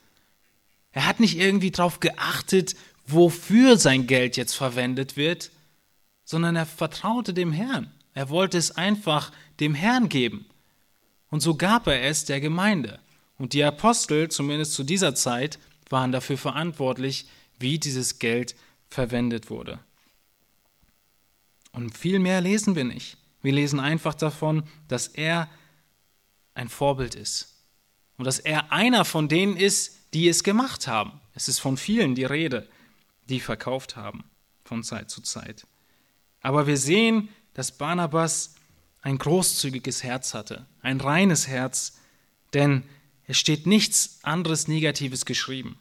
Er 0.92 1.06
hat 1.06 1.20
nicht 1.20 1.38
irgendwie 1.38 1.72
darauf 1.72 2.00
geachtet, 2.00 2.76
wofür 3.06 3.78
sein 3.78 4.08
Geld 4.08 4.38
jetzt 4.38 4.56
verwendet 4.56 5.16
wird, 5.16 5.52
sondern 6.26 6.56
er 6.56 6.66
vertraute 6.66 7.34
dem 7.34 7.52
Herrn. 7.52 7.92
Er 8.14 8.30
wollte 8.30 8.58
es 8.58 8.72
einfach 8.72 9.32
dem 9.62 9.76
Herrn 9.76 10.10
geben. 10.10 10.46
Und 11.30 11.40
so 11.40 11.56
gab 11.56 11.88
er 11.88 12.04
es 12.04 12.26
der 12.26 12.42
Gemeinde. 12.42 13.00
Und 13.38 13.54
die 13.54 13.64
Apostel, 13.64 14.30
zumindest 14.30 14.74
zu 14.74 14.84
dieser 14.84 15.16
Zeit, 15.16 15.60
waren 15.90 16.12
dafür 16.12 16.38
verantwortlich, 16.38 17.28
wie 17.60 17.80
dieses 17.80 18.20
Geld 18.20 18.56
verwendet 18.90 19.50
wurde. 19.50 19.80
Und 21.72 21.98
viel 21.98 22.20
mehr 22.20 22.42
lesen 22.42 22.76
wir 22.76 22.84
nicht. 22.84 23.18
Wir 23.42 23.54
lesen 23.54 23.80
einfach 23.80 24.14
davon, 24.14 24.64
dass 24.88 25.08
er 25.08 25.50
ein 26.54 26.70
Vorbild 26.70 27.16
ist. 27.16 27.56
Und 28.18 28.26
dass 28.26 28.40
er 28.40 28.72
einer 28.72 29.06
von 29.06 29.28
denen 29.28 29.56
ist, 29.56 29.98
die 30.14 30.28
es 30.28 30.44
gemacht 30.44 30.88
haben. 30.88 31.22
Es 31.34 31.48
ist 31.48 31.60
von 31.60 31.78
vielen 31.78 32.14
die 32.14 32.26
Rede, 32.26 32.68
die 33.30 33.40
verkauft 33.40 33.96
haben 33.96 34.26
von 34.64 34.84
Zeit 34.84 35.10
zu 35.10 35.22
Zeit. 35.22 35.66
Aber 36.42 36.68
wir 36.68 36.78
sehen, 36.78 37.30
dass 37.54 37.78
Barnabas 37.78 38.56
ein 39.02 39.18
großzügiges 39.18 40.04
Herz 40.04 40.34
hatte, 40.34 40.66
ein 40.82 41.00
reines 41.00 41.48
Herz, 41.48 41.98
denn 42.54 42.84
es 43.26 43.38
steht 43.38 43.66
nichts 43.66 44.20
anderes 44.24 44.68
Negatives 44.68 45.26
geschrieben. 45.26 45.80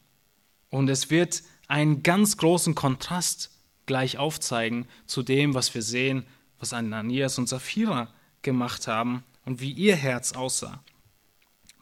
Und 0.70 0.88
es 0.88 1.10
wird 1.10 1.42
einen 1.68 2.02
ganz 2.02 2.36
großen 2.36 2.74
Kontrast 2.74 3.50
gleich 3.86 4.18
aufzeigen 4.18 4.86
zu 5.06 5.22
dem, 5.22 5.54
was 5.54 5.74
wir 5.74 5.82
sehen, 5.82 6.24
was 6.58 6.72
Ananias 6.72 7.38
und 7.38 7.48
Sapphira 7.48 8.08
gemacht 8.42 8.86
haben 8.86 9.24
und 9.44 9.60
wie 9.60 9.72
ihr 9.72 9.96
Herz 9.96 10.32
aussah. 10.32 10.82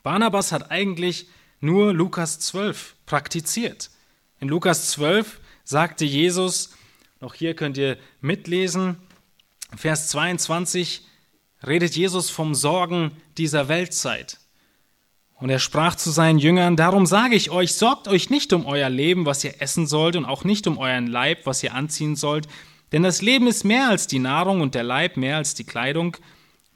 Barnabas 0.02 0.52
hat 0.52 0.70
eigentlich 0.70 1.28
nur 1.60 1.92
Lukas 1.92 2.40
12 2.40 2.96
praktiziert. 3.04 3.90
In 4.40 4.48
Lukas 4.48 4.90
12 4.92 5.40
sagte 5.64 6.04
Jesus, 6.04 6.70
auch 7.20 7.34
hier 7.34 7.54
könnt 7.54 7.76
ihr 7.76 7.98
mitlesen, 8.20 8.96
Vers 9.76 10.08
22 10.08 11.02
redet 11.66 11.96
Jesus 11.96 12.30
vom 12.30 12.54
Sorgen 12.54 13.12
dieser 13.36 13.68
Weltzeit. 13.68 14.38
Und 15.34 15.50
er 15.50 15.60
sprach 15.60 15.94
zu 15.94 16.10
seinen 16.10 16.38
Jüngern, 16.38 16.76
darum 16.76 17.06
sage 17.06 17.36
ich 17.36 17.50
euch, 17.50 17.74
sorgt 17.74 18.08
euch 18.08 18.28
nicht 18.28 18.52
um 18.52 18.66
euer 18.66 18.90
Leben, 18.90 19.24
was 19.24 19.44
ihr 19.44 19.62
essen 19.62 19.86
sollt, 19.86 20.16
und 20.16 20.24
auch 20.24 20.44
nicht 20.44 20.66
um 20.66 20.78
euren 20.78 21.06
Leib, 21.06 21.46
was 21.46 21.62
ihr 21.62 21.74
anziehen 21.74 22.16
sollt, 22.16 22.48
denn 22.92 23.02
das 23.02 23.22
Leben 23.22 23.46
ist 23.46 23.64
mehr 23.64 23.88
als 23.88 24.06
die 24.06 24.18
Nahrung 24.18 24.60
und 24.60 24.74
der 24.74 24.82
Leib 24.82 25.16
mehr 25.16 25.36
als 25.36 25.54
die 25.54 25.64
Kleidung. 25.64 26.16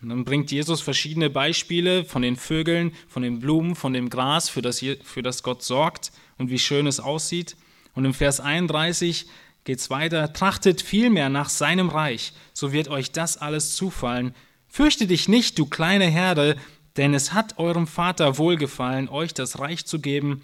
Und 0.02 0.10
dann 0.10 0.24
bringt 0.24 0.50
Jesus 0.50 0.80
verschiedene 0.80 1.30
Beispiele 1.30 2.04
von 2.04 2.22
den 2.22 2.36
Vögeln, 2.36 2.92
von 3.08 3.22
den 3.22 3.38
Blumen, 3.38 3.76
von 3.76 3.92
dem 3.92 4.10
Gras, 4.10 4.48
für 4.48 4.62
das, 4.62 4.84
für 5.04 5.22
das 5.22 5.42
Gott 5.42 5.62
sorgt 5.62 6.12
und 6.38 6.50
wie 6.50 6.58
schön 6.58 6.86
es 6.86 7.00
aussieht. 7.00 7.56
Und 7.94 8.04
im 8.04 8.14
Vers 8.14 8.40
31 8.40 9.26
geht 9.64 9.78
es 9.78 9.90
weiter, 9.90 10.32
trachtet 10.32 10.82
vielmehr 10.82 11.28
nach 11.28 11.48
seinem 11.48 11.88
Reich, 11.88 12.32
so 12.52 12.72
wird 12.72 12.88
euch 12.88 13.12
das 13.12 13.38
alles 13.38 13.76
zufallen. 13.76 14.34
Fürchte 14.72 15.06
dich 15.06 15.28
nicht, 15.28 15.58
du 15.58 15.66
kleine 15.66 16.06
Herde, 16.06 16.56
denn 16.96 17.12
es 17.12 17.34
hat 17.34 17.58
eurem 17.58 17.86
Vater 17.86 18.38
wohlgefallen, 18.38 19.10
euch 19.10 19.34
das 19.34 19.58
Reich 19.58 19.84
zu 19.84 20.00
geben. 20.00 20.40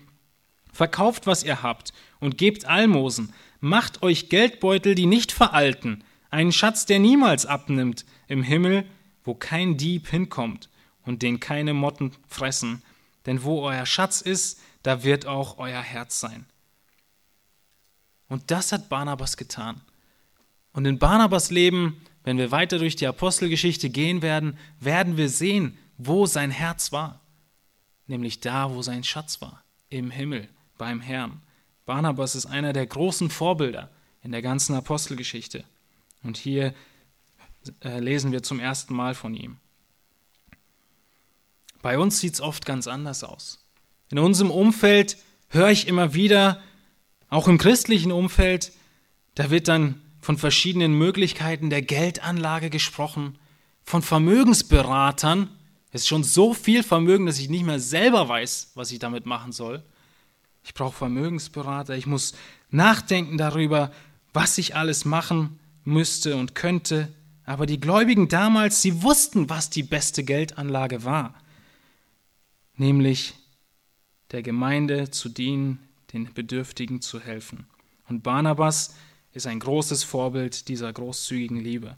Verkauft, 0.71 1.27
was 1.27 1.45
ihr 1.45 1.63
habt, 1.63 1.95
und 2.21 2.37
gebt 2.37 2.67
Almosen. 2.67 3.33
Macht 3.61 4.03
euch 4.03 4.29
Geldbeutel, 4.29 4.95
die 4.95 5.07
nicht 5.07 5.33
veralten, 5.33 6.05
einen 6.29 6.53
Schatz, 6.53 6.85
der 6.85 6.99
niemals 6.99 7.47
abnimmt, 7.47 8.05
im 8.27 8.43
Himmel, 8.43 8.85
wo 9.25 9.33
kein 9.33 9.79
Dieb 9.79 10.09
hinkommt 10.09 10.69
und 11.07 11.23
den 11.23 11.41
keine 11.41 11.73
Motten 11.73 12.13
fressen. 12.29 12.83
Denn 13.25 13.45
wo 13.45 13.63
euer 13.63 13.87
Schatz 13.87 14.21
ist, 14.21 14.61
da 14.83 15.05
wird 15.05 15.25
auch 15.25 15.57
euer 15.57 15.81
Herz 15.81 16.21
sein. 16.21 16.45
Und 18.29 18.51
das 18.51 18.73
hat 18.73 18.91
Barnabas 18.91 19.39
getan. 19.39 19.81
Und 20.75 20.85
in 20.85 20.99
Barnabas 20.99 21.51
Leben, 21.51 22.03
wenn 22.25 22.39
wir 22.39 22.51
weiter 22.51 22.79
durch 22.79 22.97
die 22.97 23.07
Apostelgeschichte 23.07 23.91
gehen 23.91 24.23
werden, 24.23 24.59
werden 24.81 25.17
wir 25.17 25.29
sehen, 25.29 25.79
wo 25.97 26.27
sein 26.27 26.51
Herz 26.51 26.93
war, 26.93 27.21
nämlich 28.07 28.41
da, 28.41 28.71
wo 28.75 28.83
sein 28.83 29.05
Schatz 29.05 29.41
war, 29.41 29.63
im 29.89 30.11
Himmel, 30.11 30.49
beim 30.77 31.01
Herrn. 31.01 31.43
Barnabas 31.87 32.35
ist 32.35 32.47
einer 32.47 32.73
der 32.73 32.87
großen 32.87 33.31
Vorbilder 33.31 33.91
in 34.23 34.33
der 34.33 34.43
ganzen 34.43 34.75
Apostelgeschichte. 34.75 35.65
Und 36.23 36.37
hier 36.37 36.75
äh, 37.83 37.99
lesen 37.99 38.33
wir 38.33 38.43
zum 38.43 38.61
ersten 38.61 38.95
Mal 38.95 39.15
von 39.15 39.35
ihm. 39.35 39.57
Bei 41.81 41.99
uns 41.99 42.19
sieht 42.21 42.35
es 42.35 42.41
oft 42.41 42.67
ganz 42.67 42.87
anders 42.87 43.25
aus. 43.25 43.65
In 44.11 44.19
unserem 44.19 44.51
Umfeld 44.51 45.17
höre 45.49 45.71
ich 45.71 45.87
immer 45.87 46.15
wieder, 46.15 46.61
auch 47.29 47.47
im 47.47 47.59
christlichen 47.59 48.13
Umfeld, 48.13 48.73
da 49.35 49.51
wird 49.51 49.69
dann 49.69 50.01
von 50.21 50.37
verschiedenen 50.37 50.93
Möglichkeiten 50.95 51.71
der 51.71 51.83
Geldanlage 51.83 52.71
gesprochen, 52.71 53.39
von 53.85 54.03
Vermögensberatern, 54.03 55.49
es 55.91 56.03
ist 56.03 56.09
schon 56.09 56.25
so 56.25 56.53
viel 56.53 56.83
Vermögen, 56.83 57.27
dass 57.27 57.39
ich 57.39 57.49
nicht 57.49 57.65
mehr 57.65 57.81
selber 57.81 58.29
weiß, 58.29 58.73
was 58.75 58.93
ich 58.93 58.99
damit 58.99 59.25
machen 59.25 59.53
soll. 59.53 59.83
Ich 60.63 60.75
brauche 60.75 60.97
Vermögensberater, 60.97 61.97
ich 61.97 62.07
muss 62.07 62.35
nachdenken 62.71 63.39
darüber, 63.39 63.91
was 64.35 64.59
ich 64.59 64.77
alles 64.77 65.07
machen 65.07 65.59
müsste 65.85 66.37
und 66.37 66.55
könnte. 66.55 67.09
Aber 67.45 67.65
die 67.65 67.81
Gläubigen 67.81 68.29
damals, 68.29 68.83
sie 68.83 69.03
wussten, 69.03 69.49
was 69.49 69.71
die 69.71 69.83
beste 69.83 70.23
Geldanlage 70.23 71.05
war, 71.05 71.35
nämlich 72.77 73.35
der 74.31 74.43
Gemeinde 74.43 75.11
zu 75.11 75.31
dienen, 75.31 75.79
den 76.13 76.33
Bedürftigen 76.35 77.01
zu 77.01 77.21
helfen. 77.21 77.67
Und 78.07 78.23
Barnabas 78.23 78.95
ist 79.39 79.47
ein 79.47 79.61
großes 79.61 80.03
Vorbild 80.03 80.67
dieser 80.67 80.93
großzügigen 80.93 81.61
Liebe. 81.61 81.97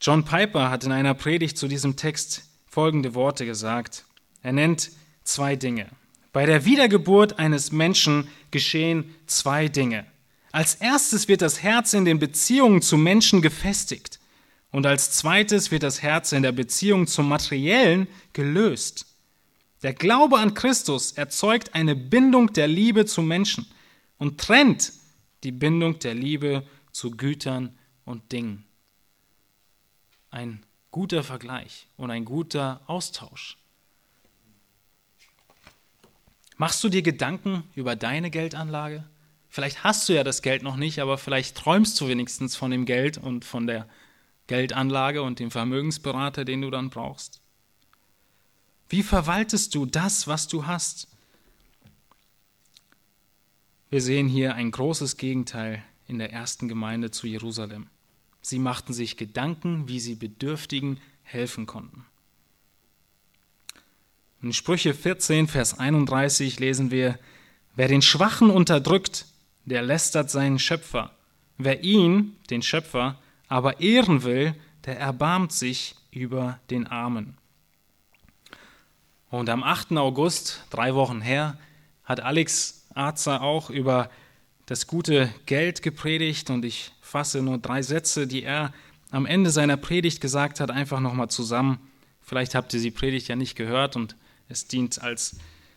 John 0.00 0.24
Piper 0.24 0.70
hat 0.70 0.82
in 0.82 0.90
einer 0.90 1.14
Predigt 1.14 1.56
zu 1.56 1.68
diesem 1.68 1.94
Text 1.94 2.42
folgende 2.66 3.14
Worte 3.14 3.46
gesagt. 3.46 4.06
Er 4.42 4.50
nennt 4.50 4.90
zwei 5.22 5.54
Dinge. 5.54 5.86
Bei 6.32 6.46
der 6.46 6.64
Wiedergeburt 6.64 7.38
eines 7.38 7.70
Menschen 7.70 8.26
geschehen 8.50 9.14
zwei 9.26 9.68
Dinge. 9.68 10.04
Als 10.50 10.74
erstes 10.74 11.28
wird 11.28 11.42
das 11.42 11.62
Herz 11.62 11.92
in 11.92 12.04
den 12.04 12.18
Beziehungen 12.18 12.82
zu 12.82 12.96
Menschen 12.96 13.40
gefestigt 13.40 14.18
und 14.72 14.84
als 14.84 15.12
zweites 15.12 15.70
wird 15.70 15.84
das 15.84 16.02
Herz 16.02 16.32
in 16.32 16.42
der 16.42 16.50
Beziehung 16.50 17.06
zum 17.06 17.28
Materiellen 17.28 18.08
gelöst. 18.32 19.06
Der 19.84 19.94
Glaube 19.94 20.38
an 20.38 20.54
Christus 20.54 21.12
erzeugt 21.12 21.76
eine 21.76 21.94
Bindung 21.94 22.52
der 22.52 22.66
Liebe 22.66 23.06
zu 23.06 23.22
Menschen 23.22 23.68
und 24.18 24.38
trennt 24.38 24.92
die 25.44 25.52
Bindung 25.52 25.98
der 25.98 26.14
Liebe 26.14 26.66
zu 26.92 27.10
Gütern 27.10 27.78
und 28.04 28.32
Dingen 28.32 28.64
ein 30.30 30.64
guter 30.90 31.22
Vergleich 31.22 31.86
und 31.96 32.10
ein 32.10 32.24
guter 32.24 32.80
Austausch. 32.86 33.58
Machst 36.56 36.82
du 36.84 36.88
dir 36.88 37.02
Gedanken 37.02 37.64
über 37.74 37.96
deine 37.96 38.30
Geldanlage? 38.30 39.04
Vielleicht 39.48 39.82
hast 39.82 40.08
du 40.08 40.12
ja 40.12 40.22
das 40.22 40.42
Geld 40.42 40.62
noch 40.62 40.76
nicht, 40.76 41.00
aber 41.00 41.18
vielleicht 41.18 41.56
träumst 41.56 42.00
du 42.00 42.08
wenigstens 42.08 42.54
von 42.54 42.70
dem 42.70 42.84
Geld 42.84 43.18
und 43.18 43.44
von 43.44 43.66
der 43.66 43.88
Geldanlage 44.46 45.22
und 45.22 45.38
dem 45.38 45.50
Vermögensberater, 45.50 46.44
den 46.44 46.60
du 46.60 46.70
dann 46.70 46.90
brauchst. 46.90 47.40
Wie 48.88 49.02
verwaltest 49.02 49.74
du 49.74 49.86
das, 49.86 50.26
was 50.26 50.48
du 50.48 50.66
hast? 50.66 51.08
Wir 53.90 54.00
sehen 54.00 54.28
hier 54.28 54.54
ein 54.54 54.70
großes 54.70 55.16
Gegenteil 55.16 55.82
in 56.06 56.20
der 56.20 56.32
ersten 56.32 56.68
Gemeinde 56.68 57.10
zu 57.10 57.26
Jerusalem. 57.26 57.88
Sie 58.40 58.60
machten 58.60 58.92
sich 58.92 59.16
Gedanken, 59.16 59.88
wie 59.88 59.98
sie 59.98 60.14
Bedürftigen 60.14 61.00
helfen 61.24 61.66
konnten. 61.66 62.06
In 64.42 64.52
Sprüche 64.52 64.94
14, 64.94 65.48
Vers 65.48 65.78
31 65.78 66.60
lesen 66.60 66.92
wir, 66.92 67.18
Wer 67.74 67.88
den 67.88 68.00
Schwachen 68.00 68.50
unterdrückt, 68.50 69.26
der 69.64 69.82
lästert 69.82 70.30
seinen 70.30 70.60
Schöpfer. 70.60 71.10
Wer 71.58 71.82
ihn, 71.82 72.36
den 72.48 72.62
Schöpfer, 72.62 73.18
aber 73.48 73.80
ehren 73.80 74.22
will, 74.22 74.54
der 74.84 75.00
erbarmt 75.00 75.50
sich 75.50 75.96
über 76.12 76.60
den 76.70 76.86
Armen. 76.86 77.36
Und 79.30 79.50
am 79.50 79.64
8. 79.64 79.92
August, 79.92 80.64
drei 80.70 80.94
Wochen 80.94 81.20
her, 81.20 81.58
hat 82.04 82.20
Alex 82.20 82.79
Arzer 82.94 83.42
auch 83.42 83.70
über 83.70 84.10
das 84.66 84.86
gute 84.86 85.32
Geld 85.46 85.82
gepredigt 85.82 86.50
und 86.50 86.64
ich 86.64 86.92
fasse 87.00 87.42
nur 87.42 87.58
drei 87.58 87.82
Sätze, 87.82 88.26
die 88.26 88.42
er 88.42 88.72
am 89.10 89.26
Ende 89.26 89.50
seiner 89.50 89.76
Predigt 89.76 90.20
gesagt 90.20 90.60
hat, 90.60 90.70
einfach 90.70 91.00
nochmal 91.00 91.28
zusammen. 91.28 91.78
Vielleicht 92.22 92.54
habt 92.54 92.72
ihr 92.74 92.80
die 92.80 92.92
Predigt 92.92 93.28
ja 93.28 93.36
nicht 93.36 93.56
gehört 93.56 93.96
und 93.96 94.14
es 94.48 94.68
dient 94.68 95.02
als 95.02 95.36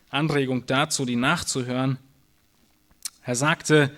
Anregung 0.10 0.66
dazu, 0.68 1.06
die 1.06 1.16
nachzuhören. 1.16 1.98
Er 3.24 3.36
sagte, 3.36 3.92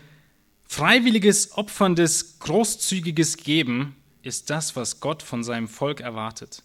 freiwilliges, 0.63 1.57
opferndes, 1.57 2.39
großzügiges 2.39 3.37
Geben 3.37 3.95
ist 4.21 4.49
das, 4.49 4.75
was 4.75 4.99
Gott 5.01 5.23
von 5.23 5.43
seinem 5.43 5.67
Volk 5.67 5.99
erwartet. 5.99 6.63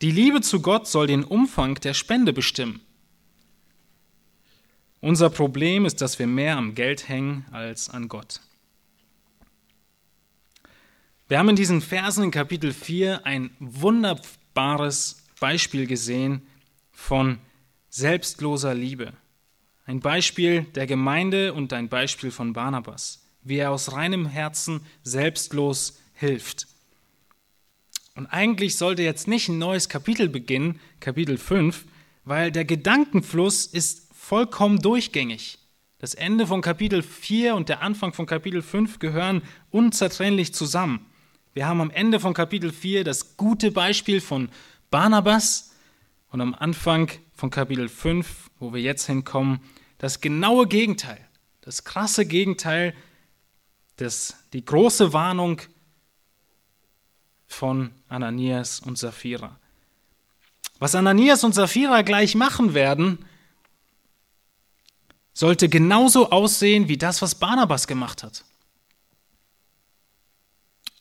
Die 0.00 0.10
Liebe 0.10 0.40
zu 0.40 0.60
Gott 0.60 0.86
soll 0.86 1.06
den 1.06 1.24
Umfang 1.24 1.76
der 1.76 1.94
Spende 1.94 2.32
bestimmen. 2.32 2.80
Unser 5.04 5.28
Problem 5.28 5.84
ist, 5.84 6.00
dass 6.00 6.18
wir 6.18 6.26
mehr 6.26 6.56
am 6.56 6.74
Geld 6.74 7.10
hängen 7.10 7.44
als 7.50 7.90
an 7.90 8.08
Gott. 8.08 8.40
Wir 11.28 11.38
haben 11.38 11.50
in 11.50 11.56
diesen 11.56 11.82
Versen 11.82 12.24
in 12.24 12.30
Kapitel 12.30 12.72
4 12.72 13.26
ein 13.26 13.50
wunderbares 13.58 15.26
Beispiel 15.38 15.86
gesehen 15.86 16.40
von 16.90 17.38
selbstloser 17.90 18.72
Liebe. 18.72 19.12
Ein 19.84 20.00
Beispiel 20.00 20.62
der 20.74 20.86
Gemeinde 20.86 21.52
und 21.52 21.74
ein 21.74 21.90
Beispiel 21.90 22.30
von 22.30 22.54
Barnabas, 22.54 23.26
wie 23.42 23.58
er 23.58 23.72
aus 23.72 23.92
reinem 23.92 24.24
Herzen 24.24 24.86
selbstlos 25.02 26.00
hilft. 26.14 26.66
Und 28.14 28.24
eigentlich 28.28 28.78
sollte 28.78 29.02
jetzt 29.02 29.28
nicht 29.28 29.50
ein 29.50 29.58
neues 29.58 29.90
Kapitel 29.90 30.30
beginnen, 30.30 30.80
Kapitel 31.00 31.36
5, 31.36 31.84
weil 32.24 32.50
der 32.50 32.64
Gedankenfluss 32.64 33.66
ist 33.66 34.03
vollkommen 34.24 34.80
durchgängig. 34.80 35.58
Das 35.98 36.14
Ende 36.14 36.46
von 36.46 36.62
Kapitel 36.62 37.02
4 37.02 37.54
und 37.54 37.68
der 37.68 37.82
Anfang 37.82 38.12
von 38.12 38.26
Kapitel 38.26 38.62
5 38.62 38.98
gehören 38.98 39.42
unzertrennlich 39.70 40.54
zusammen. 40.54 41.06
Wir 41.52 41.66
haben 41.66 41.80
am 41.80 41.90
Ende 41.90 42.20
von 42.20 42.32
Kapitel 42.32 42.72
4 42.72 43.04
das 43.04 43.36
gute 43.36 43.70
Beispiel 43.70 44.20
von 44.20 44.48
Barnabas 44.90 45.72
und 46.30 46.40
am 46.40 46.54
Anfang 46.54 47.10
von 47.34 47.50
Kapitel 47.50 47.88
5, 47.88 48.50
wo 48.58 48.72
wir 48.72 48.80
jetzt 48.80 49.06
hinkommen, 49.06 49.60
das 49.98 50.20
genaue 50.20 50.66
Gegenteil, 50.66 51.20
das 51.60 51.84
krasse 51.84 52.26
Gegenteil, 52.26 52.94
das, 53.96 54.36
die 54.52 54.64
große 54.64 55.12
Warnung 55.12 55.60
von 57.46 57.90
Ananias 58.08 58.80
und 58.80 58.98
Sapphira. 58.98 59.58
Was 60.78 60.94
Ananias 60.94 61.44
und 61.44 61.54
Sapphira 61.54 62.02
gleich 62.02 62.34
machen 62.34 62.74
werden, 62.74 63.24
sollte 65.34 65.68
genauso 65.68 66.30
aussehen 66.30 66.88
wie 66.88 66.96
das, 66.96 67.20
was 67.20 67.34
Barnabas 67.34 67.86
gemacht 67.86 68.22
hat. 68.22 68.44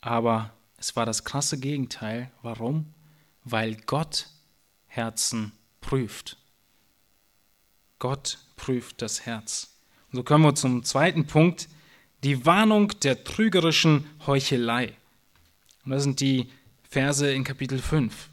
Aber 0.01 0.51
es 0.77 0.95
war 0.95 1.05
das 1.05 1.23
krasse 1.23 1.59
Gegenteil. 1.59 2.29
Warum? 2.41 2.93
Weil 3.45 3.75
Gott 3.85 4.27
Herzen 4.87 5.53
prüft. 5.79 6.37
Gott 7.99 8.39
prüft 8.57 9.01
das 9.01 9.25
Herz. 9.25 9.75
Und 10.11 10.17
so 10.17 10.23
kommen 10.23 10.43
wir 10.43 10.55
zum 10.55 10.83
zweiten 10.83 11.25
Punkt, 11.25 11.69
die 12.23 12.45
Warnung 12.45 12.89
der 12.99 13.23
trügerischen 13.23 14.09
Heuchelei. 14.25 14.95
Und 15.85 15.91
das 15.91 16.03
sind 16.03 16.19
die 16.19 16.49
Verse 16.89 17.31
in 17.31 17.43
Kapitel 17.43 17.79
5. 17.79 18.29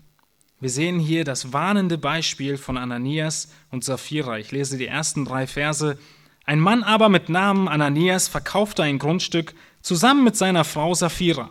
Wir 0.61 0.68
sehen 0.68 1.01
hier 1.01 1.25
das 1.25 1.55
warnende 1.55 1.96
Beispiel 1.96 2.59
von 2.59 2.77
Ananias 2.77 3.49
und 3.70 3.83
Sapphira. 3.83 4.38
Ich 4.38 4.53
lese 4.53 4.77
die 4.77 4.87
ersten 4.87 5.25
drei 5.25 5.46
Verse. 5.46 5.99
Ein 6.44 6.61
Mann 6.61 6.83
aber 6.83 7.09
mit 7.09 7.31
Namen 7.31 7.66
Ananias 7.66 8.29
verkaufte 8.29 8.83
ein 8.83 8.99
Grundstück 8.99 9.55
zusammen 9.81 10.23
mit 10.23 10.37
seiner 10.37 10.64
Frau 10.64 10.92
Sapphira 10.92 11.51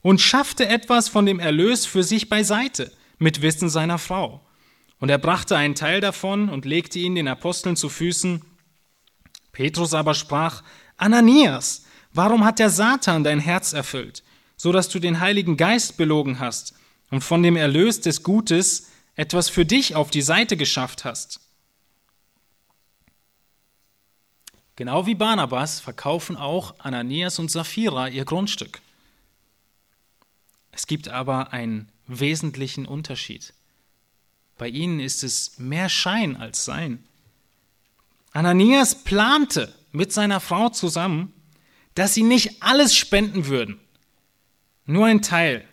und 0.00 0.20
schaffte 0.20 0.66
etwas 0.66 1.08
von 1.08 1.24
dem 1.24 1.38
Erlös 1.38 1.86
für 1.86 2.02
sich 2.02 2.28
beiseite, 2.28 2.90
mit 3.18 3.42
Wissen 3.42 3.68
seiner 3.68 3.98
Frau. 3.98 4.44
Und 4.98 5.08
er 5.08 5.18
brachte 5.18 5.56
einen 5.56 5.76
Teil 5.76 6.00
davon 6.00 6.48
und 6.48 6.64
legte 6.64 6.98
ihn 6.98 7.14
den 7.14 7.28
Aposteln 7.28 7.76
zu 7.76 7.88
Füßen. 7.88 8.42
Petrus 9.52 9.94
aber 9.94 10.14
sprach, 10.14 10.64
Ananias, 10.96 11.84
warum 12.12 12.44
hat 12.44 12.58
der 12.58 12.70
Satan 12.70 13.22
dein 13.22 13.38
Herz 13.38 13.72
erfüllt, 13.72 14.24
so 14.56 14.72
dass 14.72 14.88
du 14.88 14.98
den 14.98 15.20
Heiligen 15.20 15.56
Geist 15.56 15.96
belogen 15.96 16.40
hast 16.40 16.74
und 17.12 17.20
von 17.20 17.42
dem 17.42 17.56
Erlös 17.56 18.00
des 18.00 18.22
Gutes 18.22 18.88
etwas 19.16 19.50
für 19.50 19.66
dich 19.66 19.94
auf 19.94 20.10
die 20.10 20.22
Seite 20.22 20.56
geschafft 20.56 21.04
hast? 21.04 21.40
Genau 24.76 25.06
wie 25.06 25.14
Barnabas 25.14 25.78
verkaufen 25.78 26.38
auch 26.38 26.80
Ananias 26.80 27.38
und 27.38 27.50
Sapphira 27.50 28.08
ihr 28.08 28.24
Grundstück. 28.24 28.80
Es 30.72 30.86
gibt 30.86 31.08
aber 31.08 31.52
einen 31.52 31.92
wesentlichen 32.06 32.86
Unterschied. 32.86 33.52
Bei 34.56 34.68
ihnen 34.68 34.98
ist 34.98 35.22
es 35.22 35.58
mehr 35.58 35.90
Schein 35.90 36.38
als 36.38 36.64
Sein. 36.64 37.04
Ananias 38.32 39.04
plante 39.04 39.74
mit 39.90 40.14
seiner 40.14 40.40
Frau 40.40 40.70
zusammen, 40.70 41.34
dass 41.94 42.14
sie 42.14 42.22
nicht 42.22 42.62
alles 42.62 42.94
spenden 42.96 43.48
würden. 43.48 43.78
Nur 44.86 45.04
ein 45.04 45.20
Teil. 45.20 45.68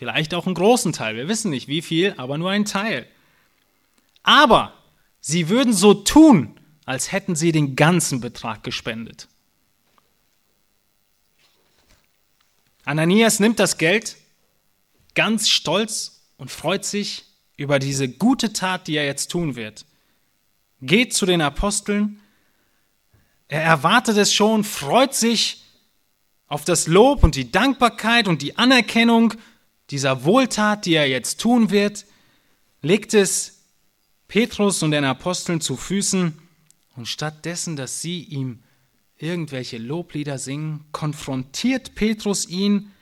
Vielleicht 0.00 0.32
auch 0.32 0.46
einen 0.46 0.54
großen 0.54 0.94
Teil. 0.94 1.14
Wir 1.14 1.28
wissen 1.28 1.50
nicht 1.50 1.68
wie 1.68 1.82
viel, 1.82 2.14
aber 2.16 2.38
nur 2.38 2.48
ein 2.48 2.64
Teil. 2.64 3.06
Aber 4.22 4.72
sie 5.20 5.50
würden 5.50 5.74
so 5.74 5.92
tun, 5.92 6.58
als 6.86 7.12
hätten 7.12 7.36
sie 7.36 7.52
den 7.52 7.76
ganzen 7.76 8.22
Betrag 8.22 8.62
gespendet. 8.62 9.28
Ananias 12.86 13.40
nimmt 13.40 13.58
das 13.58 13.76
Geld 13.76 14.16
ganz 15.14 15.50
stolz 15.50 16.22
und 16.38 16.50
freut 16.50 16.86
sich 16.86 17.26
über 17.58 17.78
diese 17.78 18.08
gute 18.08 18.54
Tat, 18.54 18.86
die 18.86 18.96
er 18.96 19.04
jetzt 19.04 19.30
tun 19.30 19.54
wird. 19.54 19.84
Geht 20.80 21.12
zu 21.12 21.26
den 21.26 21.42
Aposteln, 21.42 22.22
er 23.48 23.64
erwartet 23.64 24.16
es 24.16 24.32
schon, 24.32 24.64
freut 24.64 25.14
sich 25.14 25.62
auf 26.46 26.64
das 26.64 26.86
Lob 26.86 27.22
und 27.22 27.34
die 27.34 27.52
Dankbarkeit 27.52 28.28
und 28.28 28.40
die 28.40 28.56
Anerkennung 28.56 29.34
dieser 29.90 30.24
Wohltat, 30.24 30.86
die 30.86 30.94
er 30.94 31.08
jetzt 31.08 31.40
tun 31.40 31.70
wird, 31.70 32.06
legt 32.82 33.14
es 33.14 33.64
Petrus 34.28 34.82
und 34.82 34.92
den 34.92 35.04
Aposteln 35.04 35.60
zu 35.60 35.76
Füßen 35.76 36.38
und 36.96 37.06
stattdessen, 37.06 37.76
dass 37.76 38.00
sie 38.00 38.22
ihm 38.22 38.62
irgendwelche 39.16 39.78
Loblieder 39.78 40.38
singen, 40.38 40.86
konfrontiert 40.92 41.94
Petrus 41.94 42.46
ihn 42.46 42.92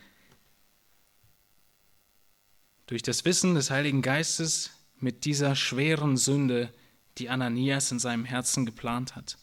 durch 2.87 3.03
das 3.03 3.25
Wissen 3.25 3.55
des 3.55 3.71
Heiligen 3.71 4.03
Geistes 4.03 4.71
mit 4.99 5.25
dieser 5.27 5.55
schweren 5.55 6.17
Sünde, 6.17 6.73
die 7.19 7.29
Ananias 7.29 7.93
in 7.93 7.99
seinem 7.99 8.25
Herzen 8.25 8.65
geplant 8.65 9.15
hat. 9.15 9.37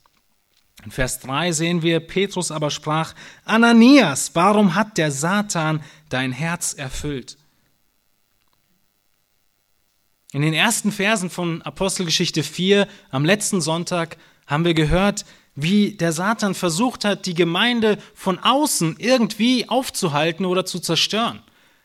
In 0.84 0.92
Vers 0.92 1.20
3 1.20 1.52
sehen 1.52 1.82
wir, 1.82 2.00
Petrus 2.00 2.52
aber 2.52 2.70
sprach, 2.70 3.14
Ananias, 3.44 4.32
warum 4.34 4.76
hat 4.76 4.98
der 4.98 5.12
Satan 5.12 5.82
dein 6.10 6.32
Herz 6.32 6.74
erfüllt? 6.74 7.38
In 10.32 10.42
den 10.42 10.54
ersten 10.54 10.92
Versen 10.92 11.30
von 11.30 11.62
Apostelgeschichte 11.62 12.44
4 12.44 12.88
am 13.10 13.24
letzten 13.24 13.62
Sonntag 13.62 14.18
haben 14.48 14.66
wir 14.66 14.74
gehört, 14.74 15.26
wie 15.56 15.92
der 15.92 16.12
Satan 16.12 16.54
versucht 16.54 17.06
hat, 17.06 17.26
die 17.26 17.34
Gemeinde 17.34 17.98
von 18.14 18.40
außen 18.40 18.98
irgendwie 19.00 19.70
aufzuhalten 19.70 20.46
oder 20.46 20.66
zu 20.66 20.80
zerstören. 20.80 21.42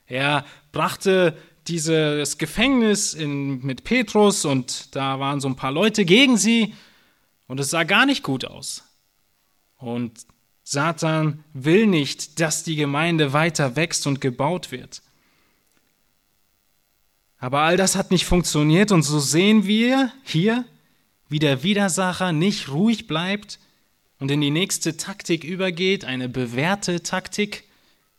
Er 0.06 0.44
brachte 0.72 1.36
dieses 1.68 2.38
Gefängnis 2.38 3.14
in, 3.14 3.64
mit 3.64 3.84
Petrus 3.84 4.44
und 4.44 4.96
da 4.96 5.20
waren 5.20 5.40
so 5.40 5.48
ein 5.48 5.56
paar 5.56 5.70
Leute 5.70 6.04
gegen 6.04 6.36
sie 6.36 6.74
und 7.50 7.60
es 7.60 7.70
sah 7.70 7.84
gar 7.84 8.06
nicht 8.06 8.22
gut 8.22 8.44
aus. 8.44 8.84
Und 9.76 10.26
Satan 10.62 11.44
will 11.52 11.86
nicht, 11.86 12.40
dass 12.40 12.62
die 12.62 12.76
Gemeinde 12.76 13.32
weiter 13.32 13.76
wächst 13.76 14.06
und 14.06 14.20
gebaut 14.20 14.70
wird. 14.70 15.02
Aber 17.38 17.60
all 17.60 17.76
das 17.76 17.96
hat 17.96 18.10
nicht 18.10 18.26
funktioniert 18.26 18.92
und 18.92 19.02
so 19.02 19.18
sehen 19.18 19.66
wir 19.66 20.12
hier, 20.22 20.64
wie 21.28 21.38
der 21.38 21.62
Widersacher 21.62 22.32
nicht 22.32 22.68
ruhig 22.68 23.06
bleibt 23.06 23.58
und 24.18 24.30
in 24.30 24.40
die 24.40 24.50
nächste 24.50 24.96
Taktik 24.96 25.44
übergeht, 25.44 26.04
eine 26.04 26.28
bewährte 26.28 27.02
Taktik, 27.02 27.64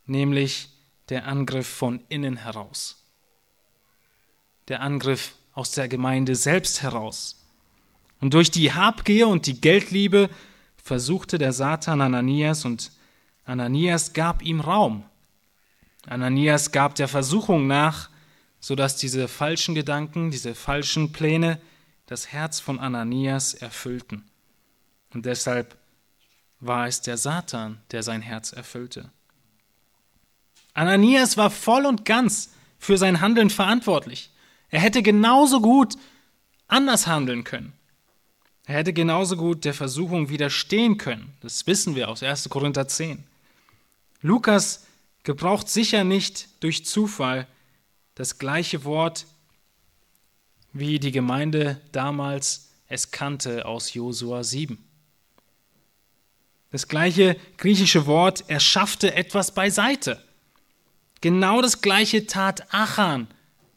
nämlich 0.06 0.68
der 1.08 1.26
Angriff 1.26 1.68
von 1.68 2.02
innen 2.08 2.36
heraus 2.36 3.02
der 4.68 4.80
Angriff 4.80 5.34
aus 5.52 5.72
der 5.72 5.88
Gemeinde 5.88 6.34
selbst 6.34 6.82
heraus. 6.82 7.41
Und 8.22 8.34
durch 8.34 8.52
die 8.52 8.72
Habgier 8.72 9.26
und 9.26 9.46
die 9.46 9.60
Geldliebe 9.60 10.30
versuchte 10.76 11.38
der 11.38 11.52
Satan 11.52 12.00
Ananias 12.00 12.64
und 12.64 12.92
Ananias 13.44 14.12
gab 14.12 14.42
ihm 14.42 14.60
Raum. 14.60 15.02
Ananias 16.06 16.70
gab 16.70 16.94
der 16.94 17.08
Versuchung 17.08 17.66
nach, 17.66 18.10
sodass 18.60 18.96
diese 18.96 19.26
falschen 19.26 19.74
Gedanken, 19.74 20.30
diese 20.30 20.54
falschen 20.54 21.10
Pläne 21.10 21.60
das 22.06 22.28
Herz 22.28 22.60
von 22.60 22.78
Ananias 22.78 23.54
erfüllten. 23.54 24.22
Und 25.12 25.26
deshalb 25.26 25.76
war 26.60 26.86
es 26.86 27.00
der 27.00 27.16
Satan, 27.16 27.80
der 27.90 28.04
sein 28.04 28.22
Herz 28.22 28.52
erfüllte. 28.52 29.10
Ananias 30.74 31.36
war 31.36 31.50
voll 31.50 31.86
und 31.86 32.04
ganz 32.04 32.52
für 32.78 32.98
sein 32.98 33.20
Handeln 33.20 33.50
verantwortlich. 33.50 34.30
Er 34.68 34.78
hätte 34.78 35.02
genauso 35.02 35.60
gut 35.60 35.96
anders 36.68 37.08
handeln 37.08 37.42
können. 37.42 37.72
Er 38.64 38.76
hätte 38.76 38.92
genauso 38.92 39.36
gut 39.36 39.64
der 39.64 39.74
Versuchung 39.74 40.28
widerstehen 40.28 40.96
können. 40.96 41.34
Das 41.40 41.66
wissen 41.66 41.94
wir 41.94 42.08
aus 42.08 42.22
1. 42.22 42.48
Korinther 42.48 42.86
10. 42.86 43.24
Lukas 44.20 44.86
gebraucht 45.24 45.68
sicher 45.68 46.04
nicht 46.04 46.48
durch 46.60 46.84
Zufall 46.84 47.46
das 48.14 48.38
gleiche 48.38 48.84
Wort, 48.84 49.26
wie 50.72 50.98
die 50.98 51.12
Gemeinde 51.12 51.80
damals 51.90 52.70
es 52.86 53.10
kannte 53.10 53.66
aus 53.66 53.94
Josua 53.94 54.44
7. 54.44 54.78
Das 56.70 56.88
gleiche 56.88 57.36
griechische 57.58 58.06
Wort, 58.06 58.44
er 58.48 58.60
schaffte 58.60 59.14
etwas 59.14 59.54
beiseite. 59.54 60.22
Genau 61.20 61.60
das 61.60 61.82
gleiche 61.82 62.26
tat 62.26 62.72
Achan 62.72 63.28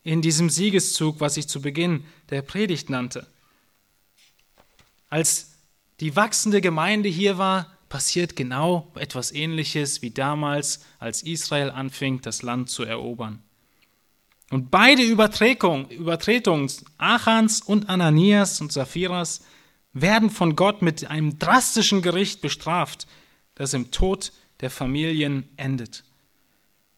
in 0.03 0.21
diesem 0.21 0.49
Siegeszug, 0.49 1.19
was 1.19 1.37
ich 1.37 1.47
zu 1.47 1.61
Beginn 1.61 2.05
der 2.29 2.41
Predigt 2.41 2.89
nannte. 2.89 3.27
Als 5.09 5.53
die 5.99 6.15
wachsende 6.15 6.61
Gemeinde 6.61 7.09
hier 7.09 7.37
war, 7.37 7.71
passiert 7.89 8.35
genau 8.35 8.91
etwas 8.95 9.31
Ähnliches 9.31 10.01
wie 10.01 10.11
damals, 10.11 10.81
als 10.99 11.23
Israel 11.23 11.69
anfing, 11.69 12.21
das 12.21 12.41
Land 12.41 12.69
zu 12.69 12.83
erobern. 12.83 13.41
Und 14.51 14.69
beide 14.69 15.01
Übertretungen, 15.03 15.87
Achans 16.97 17.61
und 17.61 17.89
Ananias 17.89 18.61
und 18.61 18.71
Saphiras 18.71 19.41
werden 19.93 20.29
von 20.29 20.55
Gott 20.55 20.81
mit 20.81 21.09
einem 21.09 21.39
drastischen 21.39 22.01
Gericht 22.01 22.41
bestraft, 22.41 23.07
das 23.55 23.73
im 23.73 23.91
Tod 23.91 24.33
der 24.59 24.69
Familien 24.69 25.49
endet. 25.57 26.03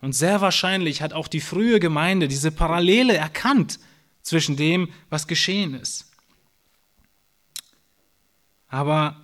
Und 0.01 0.13
sehr 0.13 0.41
wahrscheinlich 0.41 1.01
hat 1.01 1.13
auch 1.13 1.27
die 1.27 1.41
frühe 1.41 1.79
Gemeinde 1.79 2.27
diese 2.27 2.51
Parallele 2.51 3.15
erkannt 3.15 3.79
zwischen 4.21 4.57
dem, 4.57 4.89
was 5.09 5.27
geschehen 5.27 5.73
ist. 5.73 6.06
Aber 8.67 9.21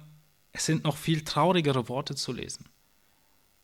es 0.51 0.65
sind 0.65 0.83
noch 0.83 0.97
viel 0.97 1.23
traurigere 1.23 1.89
Worte 1.89 2.15
zu 2.15 2.31
lesen. 2.31 2.65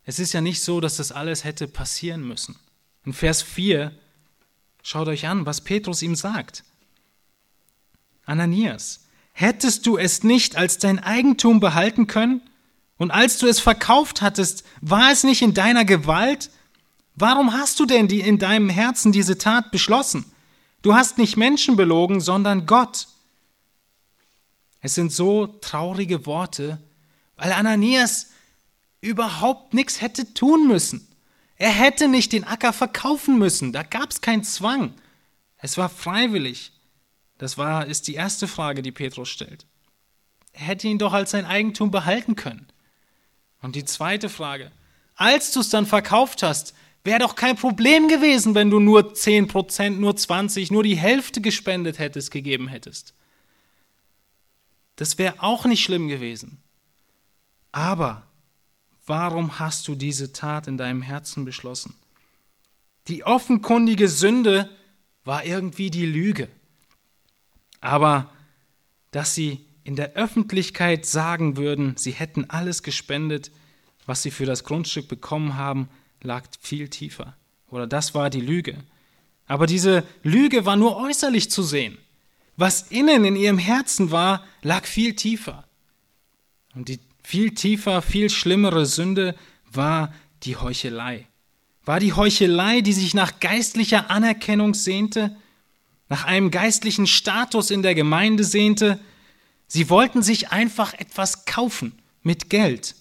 Es 0.04 0.20
ist 0.20 0.34
ja 0.34 0.42
nicht 0.42 0.62
so, 0.62 0.82
dass 0.82 0.98
das 0.98 1.12
alles 1.12 1.44
hätte 1.44 1.68
passieren 1.68 2.28
müssen. 2.28 2.58
In 3.06 3.14
Vers 3.14 3.42
4 3.42 3.92
schaut 4.82 5.08
euch 5.08 5.28
an, 5.28 5.46
was 5.46 5.62
Petrus 5.62 6.02
ihm 6.02 6.16
sagt. 6.16 6.64
Ananias, 8.26 9.06
hättest 9.34 9.86
du 9.86 9.98
es 9.98 10.24
nicht 10.24 10.56
als 10.56 10.78
dein 10.78 11.00
Eigentum 11.00 11.60
behalten 11.60 12.08
können? 12.08 12.42
Und 12.98 13.12
als 13.12 13.38
du 13.38 13.48
es 13.48 13.60
verkauft 13.60 14.22
hattest, 14.22 14.64
war 14.82 15.12
es 15.12 15.24
nicht 15.24 15.42
in 15.42 15.54
deiner 15.54 15.86
Gewalt? 15.86 16.50
Warum 17.16 17.54
hast 17.54 17.80
du 17.80 17.86
denn 17.86 18.08
in 18.08 18.40
deinem 18.40 18.70
Herzen 18.70 19.12
diese 19.12 19.38
Tat 19.38 19.72
beschlossen? 19.72 20.26
Du 20.82 20.94
hast 20.94 21.18
nicht 21.18 21.38
Menschen 21.38 21.76
belogen, 21.76 22.20
sondern 22.22 22.66
Gott. 22.66 23.08
Es 24.82 24.96
sind 24.96 25.12
so 25.12 25.48
traurige 25.48 26.26
Worte, 26.26 26.80
weil 27.36 27.52
Ananias 27.52 28.28
überhaupt 29.02 29.74
nichts 29.74 30.02
hätte 30.02 30.34
tun 30.34 30.68
müssen. 30.68 31.08
Er 31.56 31.72
hätte 31.72 32.08
nicht 32.08 32.32
den 32.32 32.46
Acker 32.46 32.72
verkaufen 32.72 33.38
müssen, 33.38 33.74
da 33.74 33.84
gab 33.84 34.12
es 34.12 34.22
keinen 34.22 34.44
Zwang. 34.44 34.94
Es 35.58 35.78
war 35.78 35.90
freiwillig. 35.90 36.72
Das 37.38 37.58
war, 37.58 37.86
ist 37.86 38.08
die 38.08 38.16
erste 38.16 38.48
Frage, 38.48 38.82
die 38.82 38.92
Petrus 38.92 39.30
stellt. 39.30 39.66
Er 40.54 40.62
hätte 40.62 40.88
ihn 40.88 40.98
doch 40.98 41.14
als 41.14 41.32
sein 41.32 41.46
Eigentum 41.46 41.92
behalten 41.92 42.36
können. 42.36 42.68
Und 43.62 43.76
die 43.76 43.86
zweite 43.86 44.30
Frage, 44.30 44.72
als 45.16 45.52
du 45.52 45.60
es 45.60 45.70
dann 45.70 45.86
verkauft 45.86 46.44
hast, 46.44 46.74
wäre 47.04 47.20
doch 47.20 47.36
kein 47.36 47.56
Problem 47.56 48.08
gewesen, 48.08 48.56
wenn 48.56 48.70
du 48.70 48.80
nur 48.80 49.14
10%, 49.14 49.92
nur 49.92 50.14
20%, 50.14 50.72
nur 50.72 50.84
die 50.84 50.98
Hälfte 50.98 51.42
gespendet 51.42 52.00
hättest, 52.00 52.32
gegeben 52.32 52.68
hättest. 52.68 53.14
Das 55.00 55.18
wäre 55.18 55.42
auch 55.42 55.64
nicht 55.64 55.82
schlimm 55.82 56.10
gewesen. 56.10 56.62
Aber 57.72 58.28
warum 59.06 59.58
hast 59.58 59.88
du 59.88 59.96
diese 59.96 60.34
Tat 60.34 60.68
in 60.68 60.78
deinem 60.78 61.02
Herzen 61.02 61.46
beschlossen? 61.46 61.96
Die 63.08 63.24
offenkundige 63.24 64.10
Sünde 64.10 64.70
war 65.24 65.46
irgendwie 65.46 65.90
die 65.90 66.06
Lüge. 66.06 66.50
Aber 67.80 68.30
dass 69.12 69.34
sie 69.36 69.66
in 69.86 69.96
der 69.96 70.16
Öffentlichkeit 70.16 71.06
sagen 71.06 71.56
würden, 71.56 71.96
sie 71.96 72.12
hätten 72.12 72.50
alles 72.50 72.84
gespendet, 72.84 73.52
was 74.06 74.22
sie 74.22 74.32
für 74.32 74.46
das 74.46 74.66
Grundstück 74.66 75.08
bekommen 75.08 75.56
haben, 75.56 75.88
lag 76.22 76.44
viel 76.60 76.90
tiefer. 76.90 77.38
Oder 77.70 77.88
das 77.88 78.16
war 78.16 78.30
die 78.30 78.42
Lüge. 78.42 78.84
Aber 79.48 79.66
diese 79.66 80.04
Lüge 80.24 80.66
war 80.66 80.76
nur 80.76 80.98
äußerlich 80.98 81.50
zu 81.50 81.64
sehen. 81.64 81.98
Was 82.60 82.82
innen 82.90 83.24
in 83.24 83.38
ihrem 83.38 83.58
Herzen 83.58 84.12
war, 84.12 84.46
lag 84.64 84.86
viel 84.86 85.16
tiefer. 85.16 85.64
Und 86.76 86.90
die 86.90 87.00
viel 87.24 87.52
tiefer, 87.52 88.02
viel 88.02 88.30
schlimmere 88.30 88.86
Sünde 88.86 89.34
war 89.72 90.14
die 90.44 90.58
Heuchelei. 90.58 91.26
War 91.86 92.02
die 92.02 92.12
Heuchelei, 92.12 92.82
die 92.82 92.92
sich 92.92 93.14
nach 93.14 93.40
geistlicher 93.40 94.12
Anerkennung 94.12 94.74
sehnte, 94.74 95.38
nach 96.10 96.26
einem 96.26 96.52
geistlichen 96.52 97.08
Status 97.08 97.72
in 97.72 97.82
der 97.82 97.96
Gemeinde 97.96 98.44
sehnte. 98.44 99.00
Sie 99.68 99.90
wollten 99.90 100.22
sich 100.22 100.52
einfach 100.52 100.94
etwas 100.94 101.46
kaufen 101.46 101.98
mit 102.24 102.50
Geld. 102.50 102.96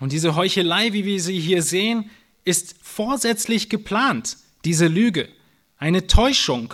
Und 0.00 0.12
diese 0.12 0.36
Heuchelei, 0.36 0.94
wie 0.94 1.04
wir 1.04 1.20
sie 1.20 1.38
hier 1.38 1.62
sehen, 1.62 2.08
ist 2.46 2.76
vorsätzlich 2.80 3.68
geplant, 3.68 4.38
diese 4.64 4.86
Lüge, 4.86 5.28
eine 5.76 6.06
Täuschung, 6.06 6.72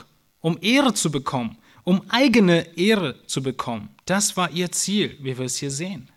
um 0.49 0.57
Ehre 0.63 0.95
zu 0.95 1.11
bekommen, 1.11 1.59
um 1.85 2.03
eigene 2.09 2.77
Ehre 2.79 3.23
zu 3.27 3.43
bekommen. 3.43 3.91
Das 4.07 4.35
war 4.39 4.51
ihr 4.51 4.73
Ziel, 4.73 5.17
wie 5.21 5.37
wir 5.37 5.45
es 5.45 5.59
hier 5.59 5.71
sehen. 5.71 6.09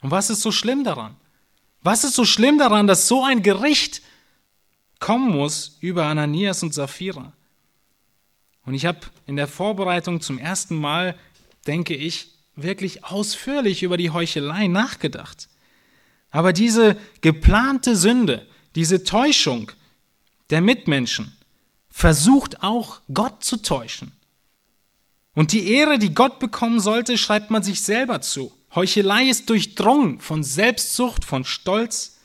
Und 0.00 0.10
was 0.10 0.30
ist 0.30 0.40
so 0.40 0.50
schlimm 0.50 0.82
daran? 0.82 1.14
Was 1.82 2.02
ist 2.02 2.16
so 2.16 2.24
schlimm 2.24 2.58
daran, 2.58 2.88
dass 2.88 3.06
so 3.06 3.22
ein 3.24 3.42
Gericht 3.44 4.02
kommen 4.98 5.30
muss 5.30 5.76
über 5.80 6.06
Ananias 6.06 6.64
und 6.64 6.74
Sapphira? 6.74 7.32
Und 8.66 8.74
ich 8.74 8.84
habe 8.84 8.98
in 9.26 9.36
der 9.36 9.46
Vorbereitung 9.46 10.20
zum 10.20 10.38
ersten 10.38 10.74
Mal, 10.74 11.16
denke 11.68 11.94
ich, 11.94 12.30
wirklich 12.56 13.04
ausführlich 13.04 13.84
über 13.84 13.96
die 13.96 14.10
Heuchelei 14.10 14.66
nachgedacht. 14.66 15.48
Aber 16.32 16.52
diese 16.52 16.96
geplante 17.20 17.94
Sünde, 17.94 18.44
diese 18.74 19.04
Täuschung 19.04 19.70
der 20.50 20.60
Mitmenschen, 20.60 21.36
versucht 21.92 22.62
auch 22.62 23.00
Gott 23.12 23.44
zu 23.44 23.58
täuschen. 23.58 24.12
Und 25.34 25.52
die 25.52 25.68
Ehre, 25.68 25.98
die 25.98 26.14
Gott 26.14 26.40
bekommen 26.40 26.80
sollte, 26.80 27.16
schreibt 27.16 27.50
man 27.50 27.62
sich 27.62 27.82
selber 27.82 28.20
zu. 28.20 28.52
Heuchelei 28.74 29.24
ist 29.24 29.48
durchdrungen 29.48 30.18
von 30.18 30.42
Selbstsucht, 30.42 31.24
von 31.24 31.44
Stolz. 31.44 32.18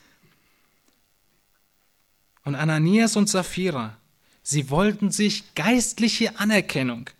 Und 2.44 2.54
Ananias 2.54 3.16
und 3.16 3.28
Sapphira, 3.28 3.96
sie 4.42 4.70
wollten 4.70 5.10
sich 5.10 5.54
geistliche 5.54 6.38
Anerkennung 6.38 7.10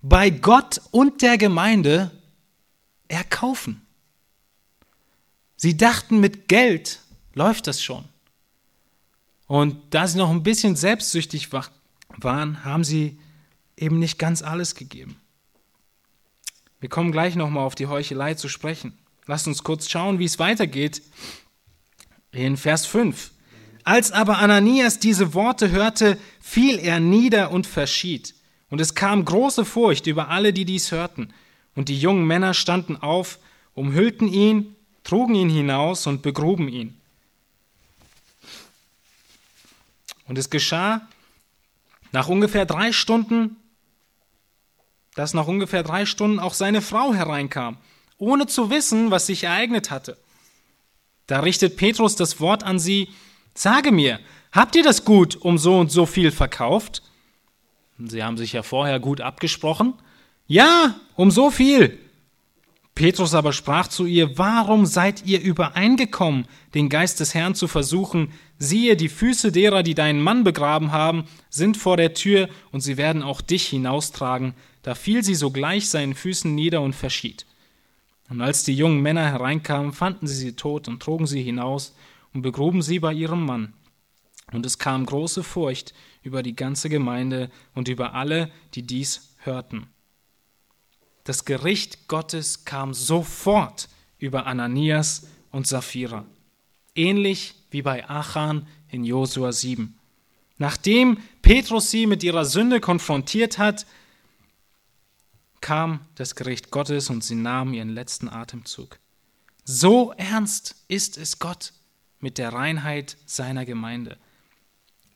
bei 0.00 0.30
Gott 0.30 0.80
und 0.92 1.22
der 1.22 1.36
Gemeinde 1.36 2.12
erkaufen. 3.08 3.82
Sie 5.56 5.76
dachten, 5.76 6.20
mit 6.20 6.48
Geld 6.48 7.00
läuft 7.34 7.66
das 7.66 7.82
schon. 7.82 8.04
Und 9.48 9.76
da 9.90 10.06
sie 10.06 10.18
noch 10.18 10.30
ein 10.30 10.44
bisschen 10.44 10.76
selbstsüchtig 10.76 11.52
waren, 12.22 12.64
haben 12.64 12.84
sie 12.84 13.18
eben 13.76 13.98
nicht 13.98 14.18
ganz 14.18 14.42
alles 14.42 14.74
gegeben. 14.74 15.16
Wir 16.80 16.88
kommen 16.88 17.12
gleich 17.12 17.34
nochmal 17.34 17.64
auf 17.64 17.74
die 17.74 17.86
Heuchelei 17.86 18.34
zu 18.34 18.48
sprechen. 18.48 18.96
Lasst 19.26 19.46
uns 19.46 19.64
kurz 19.64 19.88
schauen, 19.88 20.18
wie 20.18 20.24
es 20.24 20.38
weitergeht. 20.38 21.02
In 22.30 22.56
Vers 22.56 22.86
5. 22.86 23.32
Als 23.84 24.12
aber 24.12 24.38
Ananias 24.38 24.98
diese 24.98 25.34
Worte 25.34 25.70
hörte, 25.70 26.18
fiel 26.40 26.78
er 26.78 27.00
nieder 27.00 27.50
und 27.50 27.66
verschied. 27.66 28.34
Und 28.70 28.80
es 28.80 28.94
kam 28.94 29.24
große 29.24 29.64
Furcht 29.64 30.06
über 30.06 30.28
alle, 30.28 30.52
die 30.52 30.64
dies 30.64 30.92
hörten. 30.92 31.32
Und 31.74 31.88
die 31.88 31.98
jungen 31.98 32.26
Männer 32.26 32.54
standen 32.54 32.96
auf, 32.96 33.38
umhüllten 33.74 34.28
ihn, 34.28 34.76
trugen 35.04 35.34
ihn 35.34 35.48
hinaus 35.48 36.06
und 36.06 36.22
begruben 36.22 36.68
ihn. 36.68 37.00
Und 40.26 40.36
es 40.36 40.50
geschah 40.50 41.08
nach 42.12 42.28
ungefähr 42.28 42.66
drei 42.66 42.92
Stunden, 42.92 43.56
dass 45.14 45.34
nach 45.34 45.46
ungefähr 45.46 45.82
drei 45.82 46.06
Stunden 46.06 46.38
auch 46.38 46.54
seine 46.54 46.80
Frau 46.80 47.14
hereinkam, 47.14 47.78
ohne 48.18 48.46
zu 48.46 48.70
wissen, 48.70 49.10
was 49.10 49.26
sich 49.26 49.44
ereignet 49.44 49.90
hatte. 49.90 50.16
Da 51.26 51.40
richtet 51.40 51.76
Petrus 51.76 52.16
das 52.16 52.40
Wort 52.40 52.62
an 52.62 52.78
sie, 52.78 53.08
Sage 53.54 53.90
mir, 53.90 54.20
habt 54.52 54.76
ihr 54.76 54.84
das 54.84 55.04
Gut 55.04 55.34
um 55.34 55.58
so 55.58 55.78
und 55.78 55.90
so 55.90 56.06
viel 56.06 56.30
verkauft? 56.30 57.02
Sie 57.98 58.22
haben 58.22 58.36
sich 58.36 58.52
ja 58.52 58.62
vorher 58.62 59.00
gut 59.00 59.20
abgesprochen. 59.20 59.94
Ja, 60.46 60.94
um 61.16 61.32
so 61.32 61.50
viel. 61.50 61.98
Petrus 62.94 63.34
aber 63.34 63.52
sprach 63.52 63.88
zu 63.88 64.06
ihr, 64.06 64.38
Warum 64.38 64.86
seid 64.86 65.26
ihr 65.26 65.40
übereingekommen, 65.40 66.46
den 66.74 66.88
Geist 66.88 67.18
des 67.20 67.34
Herrn 67.34 67.54
zu 67.56 67.66
versuchen? 67.66 68.32
Siehe, 68.58 68.96
die 68.96 69.08
Füße 69.08 69.52
derer, 69.52 69.82
die 69.82 69.94
deinen 69.94 70.20
Mann 70.20 70.42
begraben 70.42 70.90
haben, 70.90 71.24
sind 71.48 71.76
vor 71.76 71.96
der 71.96 72.14
Tür, 72.14 72.48
und 72.72 72.80
sie 72.80 72.96
werden 72.96 73.22
auch 73.22 73.40
dich 73.40 73.66
hinaustragen. 73.68 74.54
Da 74.82 74.94
fiel 74.94 75.22
sie 75.22 75.34
sogleich 75.34 75.88
seinen 75.88 76.14
Füßen 76.14 76.54
nieder 76.54 76.80
und 76.80 76.94
verschied. 76.94 77.46
Und 78.28 78.40
als 78.40 78.64
die 78.64 78.74
jungen 78.74 79.00
Männer 79.00 79.26
hereinkamen, 79.26 79.92
fanden 79.92 80.26
sie 80.26 80.34
sie 80.34 80.52
tot 80.52 80.88
und 80.88 81.00
trugen 81.00 81.26
sie 81.26 81.42
hinaus 81.42 81.94
und 82.34 82.42
begruben 82.42 82.82
sie 82.82 82.98
bei 82.98 83.12
ihrem 83.12 83.44
Mann. 83.44 83.72
Und 84.52 84.66
es 84.66 84.78
kam 84.78 85.06
große 85.06 85.42
Furcht 85.42 85.94
über 86.22 86.42
die 86.42 86.56
ganze 86.56 86.88
Gemeinde 86.88 87.50
und 87.74 87.88
über 87.88 88.14
alle, 88.14 88.50
die 88.74 88.82
dies 88.82 89.34
hörten. 89.38 89.86
Das 91.24 91.44
Gericht 91.44 92.08
Gottes 92.08 92.64
kam 92.64 92.94
sofort 92.94 93.88
über 94.18 94.46
Ananias 94.46 95.28
und 95.50 95.66
Sapphira, 95.66 96.24
ähnlich 96.94 97.54
wie 97.70 97.82
bei 97.82 98.08
Achan 98.08 98.66
in 98.88 99.04
Josua 99.04 99.52
7. 99.52 99.98
Nachdem 100.58 101.18
Petrus 101.42 101.90
sie 101.90 102.06
mit 102.06 102.22
ihrer 102.22 102.44
Sünde 102.44 102.80
konfrontiert 102.80 103.58
hat, 103.58 103.86
kam 105.60 106.00
das 106.14 106.34
Gericht 106.34 106.70
Gottes 106.70 107.10
und 107.10 107.22
sie 107.22 107.34
nahmen 107.34 107.74
ihren 107.74 107.90
letzten 107.90 108.28
Atemzug. 108.28 108.98
So 109.64 110.12
ernst 110.16 110.76
ist 110.88 111.16
es 111.18 111.38
Gott 111.38 111.72
mit 112.20 112.38
der 112.38 112.52
Reinheit 112.52 113.16
seiner 113.26 113.64
Gemeinde. 113.64 114.18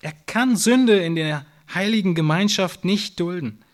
Er 0.00 0.12
kann 0.12 0.56
Sünde 0.56 0.98
in 0.98 1.16
der 1.16 1.46
heiligen 1.72 2.14
Gemeinschaft 2.14 2.84
nicht 2.84 3.18
dulden. 3.18 3.64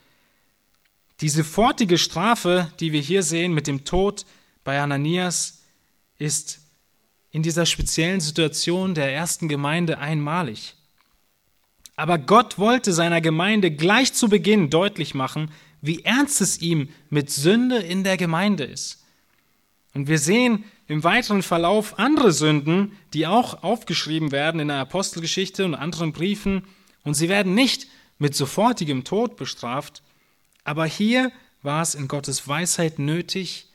Die 1.21 1.29
sofortige 1.29 1.99
Strafe, 1.99 2.73
die 2.81 2.93
wir 2.93 3.01
hier 3.01 3.23
sehen 3.23 3.53
mit 3.53 3.67
dem 3.67 3.85
Tod 3.85 4.25
bei 4.63 4.81
Ananias, 4.81 5.63
ist 6.19 6.61
in 7.31 7.43
dieser 7.43 7.67
speziellen 7.67 8.21
Situation 8.21 8.95
der 8.95 9.13
ersten 9.13 9.49
Gemeinde 9.49 9.99
einmalig. 9.99 10.75
Aber 11.97 12.19
Gott 12.19 12.59
wollte 12.59 12.93
seiner 12.93 13.21
Gemeinde 13.21 13.71
gleich 13.71 14.13
zu 14.13 14.29
Beginn 14.29 14.71
deutlich 14.71 15.15
machen, 15.15 15.51
wie 15.81 16.05
ernst 16.05 16.41
es 16.41 16.61
ihm 16.61 16.89
mit 17.11 17.31
Sünde 17.31 17.79
in 17.79 18.05
der 18.05 18.17
Gemeinde 18.17 18.65
ist. 18.65 19.05
Und 19.95 20.09
wir 20.09 20.19
sehen 20.19 20.65
im 20.87 21.05
weiteren 21.05 21.43
Verlauf 21.43 21.99
andere 21.99 22.33
Sünden, 22.33 22.93
die 23.15 23.27
auch 23.27 23.63
aufgeschrieben 23.63 24.33
werden 24.33 24.61
in 24.61 24.69
der 24.69 24.79
Apostelgeschichte 24.79 25.65
und 25.65 25.75
anderen 25.75 26.13
Briefen, 26.13 26.65
und 27.05 27.15
sie 27.15 27.29
werden 27.29 27.55
nicht 27.55 27.87
mit 28.19 28.35
sofortigem 28.35 29.05
Tod 29.05 29.37
bestraft, 29.37 30.03
aber 30.65 30.85
hier 30.85 31.33
war 31.63 31.83
es 31.83 31.95
in 31.95 32.09
Gottes 32.09 32.47
Weisheit 32.47 32.99
nötig, 32.99 33.68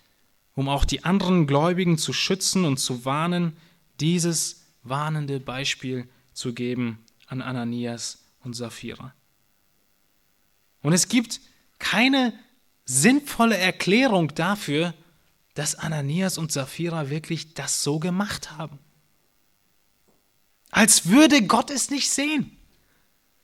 um 0.55 0.69
auch 0.69 0.85
die 0.85 1.03
anderen 1.03 1.47
Gläubigen 1.47 1.97
zu 1.97 2.13
schützen 2.13 2.65
und 2.65 2.77
zu 2.77 3.05
warnen, 3.05 3.57
dieses 3.99 4.63
warnende 4.83 5.39
Beispiel 5.39 6.07
zu 6.33 6.53
geben 6.53 7.03
an 7.27 7.41
Ananias 7.41 8.25
und 8.43 8.55
Sapphira. 8.55 9.13
Und 10.81 10.93
es 10.93 11.07
gibt 11.07 11.39
keine 11.79 12.33
sinnvolle 12.85 13.57
Erklärung 13.57 14.35
dafür, 14.35 14.93
dass 15.53 15.75
Ananias 15.75 16.37
und 16.37 16.51
Sapphira 16.51 17.09
wirklich 17.09 17.53
das 17.53 17.83
so 17.83 17.99
gemacht 17.99 18.51
haben. 18.57 18.79
Als 20.71 21.07
würde 21.09 21.45
Gott 21.45 21.69
es 21.69 21.89
nicht 21.89 22.09
sehen. 22.09 22.57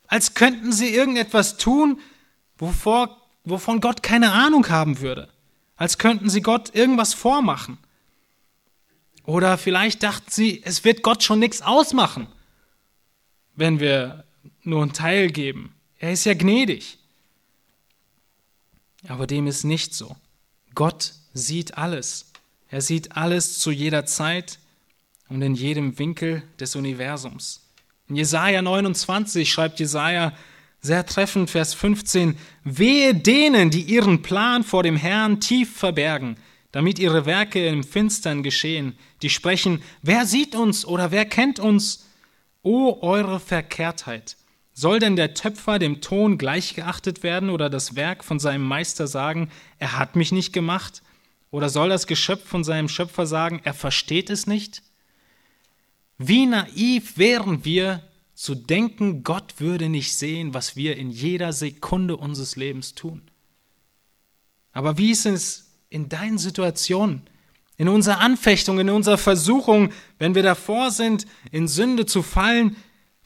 Als 0.08 0.34
könnten 0.34 0.72
sie 0.72 0.90
irgendetwas 0.90 1.58
tun, 1.58 2.00
wovor, 2.58 3.22
wovon 3.44 3.80
Gott 3.80 4.02
keine 4.02 4.32
Ahnung 4.32 4.68
haben 4.70 5.00
würde. 5.00 5.32
Als 5.80 5.98
könnten 5.98 6.30
sie 6.30 6.42
Gott 6.42 6.76
irgendwas 6.76 7.14
vormachen. 7.14 7.78
Oder 9.24 9.58
vielleicht 9.58 10.04
dachten 10.04 10.30
sie, 10.30 10.62
es 10.66 10.84
wird 10.84 11.04
Gott 11.04 11.24
schon 11.24 11.40
nichts 11.40 11.62
ausmachen, 11.62 12.28
wenn 13.56 13.80
wir 13.80 14.26
nur 14.64 14.82
einen 14.82 14.92
Teil 14.92 15.32
geben. 15.32 15.74
Er 15.98 16.12
ist 16.12 16.26
ja 16.26 16.34
gnädig. 16.34 16.98
Aber 19.08 19.26
dem 19.26 19.48
ist 19.48 19.64
nicht 19.64 19.96
so. 19.96 20.18
Gott 20.76 21.14
sieht 21.34 21.78
alles. 21.78 22.34
Er 22.68 22.82
sieht 22.82 23.16
alles 23.16 23.60
zu 23.60 23.72
jeder 23.72 24.06
Zeit 24.06 24.60
und 25.30 25.42
in 25.42 25.56
jedem 25.56 25.98
Winkel 25.98 26.44
des 26.60 26.76
Universums. 26.76 27.62
In 28.10 28.18
Jesaja 28.18 28.62
29 28.62 29.50
schreibt 29.50 29.80
Jesaja 29.80 30.34
sehr 30.82 31.06
treffend, 31.06 31.50
Vers 31.50 31.74
15: 31.74 32.38
Wehe 32.64 33.14
denen, 33.14 33.70
die 33.70 33.82
ihren 33.82 34.22
Plan 34.22 34.64
vor 34.64 34.84
dem 34.84 34.96
Herrn 34.96 35.40
tief 35.40 35.76
verbergen, 35.76 36.38
damit 36.72 37.00
ihre 37.00 37.26
Werke 37.26 37.68
im 37.68 37.84
Finstern 37.84 38.44
geschehen, 38.44 38.98
die 39.22 39.30
sprechen: 39.30 39.82
Wer 40.02 40.26
sieht 40.26 40.56
uns 40.56 40.86
oder 40.86 41.12
wer 41.12 41.26
kennt 41.26 41.60
uns? 41.60 42.08
O 42.62 42.98
eure 43.02 43.40
Verkehrtheit! 43.40 44.38
Soll 44.74 45.00
denn 45.00 45.18
der 45.18 45.34
Töpfer 45.34 45.78
dem 45.78 46.00
Ton 46.00 46.38
gleichgeachtet 46.38 47.22
werden 47.22 47.50
oder 47.50 47.70
das 47.70 47.98
Werk 47.98 48.24
von 48.24 48.40
seinem 48.40 48.64
Meister 48.64 49.08
sagen, 49.08 49.52
er 49.78 50.00
hat 50.00 50.16
mich 50.16 50.32
nicht 50.32 50.54
gemacht? 50.54 51.02
Oder 51.52 51.68
soll 51.68 51.90
das 51.90 52.08
Geschöpf 52.08 52.48
von 52.48 52.64
seinem 52.64 52.88
Schöpfer 52.88 53.26
sagen, 53.26 53.60
er 53.66 53.74
versteht 53.74 54.30
es 54.30 54.48
nicht? 54.48 54.82
Wie 56.18 56.46
naiv 56.46 57.18
wären 57.18 57.66
wir 57.66 58.04
zu 58.40 58.56
denken, 58.56 59.24
Gott 59.24 59.60
würde 59.60 59.90
nicht 59.90 60.16
sehen, 60.16 60.54
was 60.54 60.78
wir 60.78 60.96
in 60.96 61.12
jeder 61.12 61.52
Sekunde 61.52 62.16
unseres 62.16 62.56
Lebens 62.56 62.96
tun. 62.96 63.30
Aber 64.72 64.98
wie 64.98 65.12
ist 65.12 65.26
es 65.26 65.72
in 65.90 66.08
deinen 66.08 66.38
Situationen, 66.38 67.24
in 67.76 67.90
unserer 67.90 68.20
Anfechtung, 68.20 68.80
in 68.80 68.90
unserer 68.90 69.18
Versuchung, 69.18 69.92
wenn 70.20 70.36
wir 70.36 70.44
davor 70.44 70.92
sind, 70.92 71.26
in 71.52 71.68
Sünde 71.68 72.06
zu 72.06 72.24
fallen, 72.24 72.76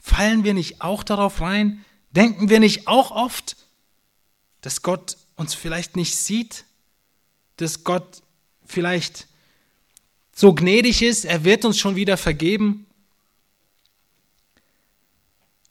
Fallen 0.06 0.44
wir 0.44 0.52
nicht 0.52 0.82
auch 0.82 1.02
darauf 1.02 1.40
rein? 1.40 1.82
Denken 2.10 2.50
wir 2.50 2.60
nicht 2.60 2.88
auch 2.88 3.10
oft, 3.10 3.56
dass 4.60 4.82
Gott 4.82 5.16
uns 5.34 5.54
vielleicht 5.54 5.96
nicht 5.96 6.14
sieht? 6.14 6.66
Dass 7.56 7.84
Gott 7.84 8.20
vielleicht 8.66 9.28
so 10.34 10.54
gnädig 10.54 11.00
ist, 11.00 11.24
er 11.24 11.44
wird 11.44 11.64
uns 11.64 11.78
schon 11.78 11.96
wieder 11.96 12.18
vergeben? 12.18 12.86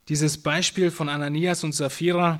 Dieses 0.09 0.41
Beispiel 0.41 0.91
von 0.91 1.07
Ananias 1.07 1.63
und 1.63 1.73
Sapphira 1.73 2.39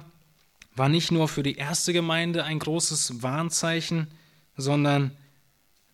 war 0.76 0.90
nicht 0.90 1.12
nur 1.12 1.28
für 1.28 1.44
die 1.44 1.56
erste 1.56 1.94
Gemeinde 1.94 2.44
ein 2.44 2.60
großes 2.60 3.22
Warnzeichen, 3.22 4.08
sondern 4.58 5.16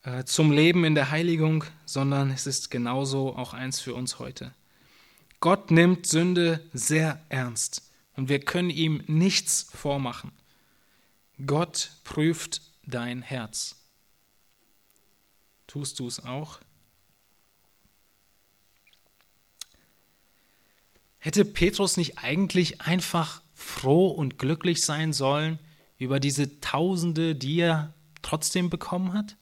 äh, 0.03 0.24
zum 0.24 0.51
Leben 0.51 0.86
in 0.86 0.95
der 0.95 1.11
Heiligung, 1.11 1.63
sondern 1.86 2.32
es 2.32 2.47
ist 2.47 2.72
genauso 2.72 3.36
auch 3.36 3.53
eins 3.53 3.80
für 3.80 3.93
uns 3.93 4.20
heute. 4.20 4.53
Gott 5.39 5.72
nimmt 5.72 6.05
Sünde 6.05 6.67
sehr 6.74 7.22
ernst 7.30 7.91
und 8.15 8.30
wir 8.30 8.39
können 8.39 8.70
ihm 8.70 9.03
nichts 9.07 9.67
vormachen. 9.74 10.32
Gott 11.45 11.91
prüft 12.03 12.61
dein 12.86 13.22
Herz. 13.22 13.76
Tust 15.67 15.99
du 15.99 16.07
es 16.07 16.26
auch? 16.26 16.59
Hätte 21.20 21.45
Petrus 21.45 21.97
nicht 21.97 22.17
eigentlich 22.17 22.82
einfach 22.82 23.41
froh 23.53 24.07
und 24.07 24.39
glücklich 24.39 24.84
sein 24.84 25.13
sollen 25.13 25.59
über 25.97 26.20
diese 26.20 26.61
Tausende, 26.61 27.36
die 27.36 27.59
er 27.59 27.93
trotzdem 28.22 28.70
bekommen 28.70 29.13
hat? 29.13 29.36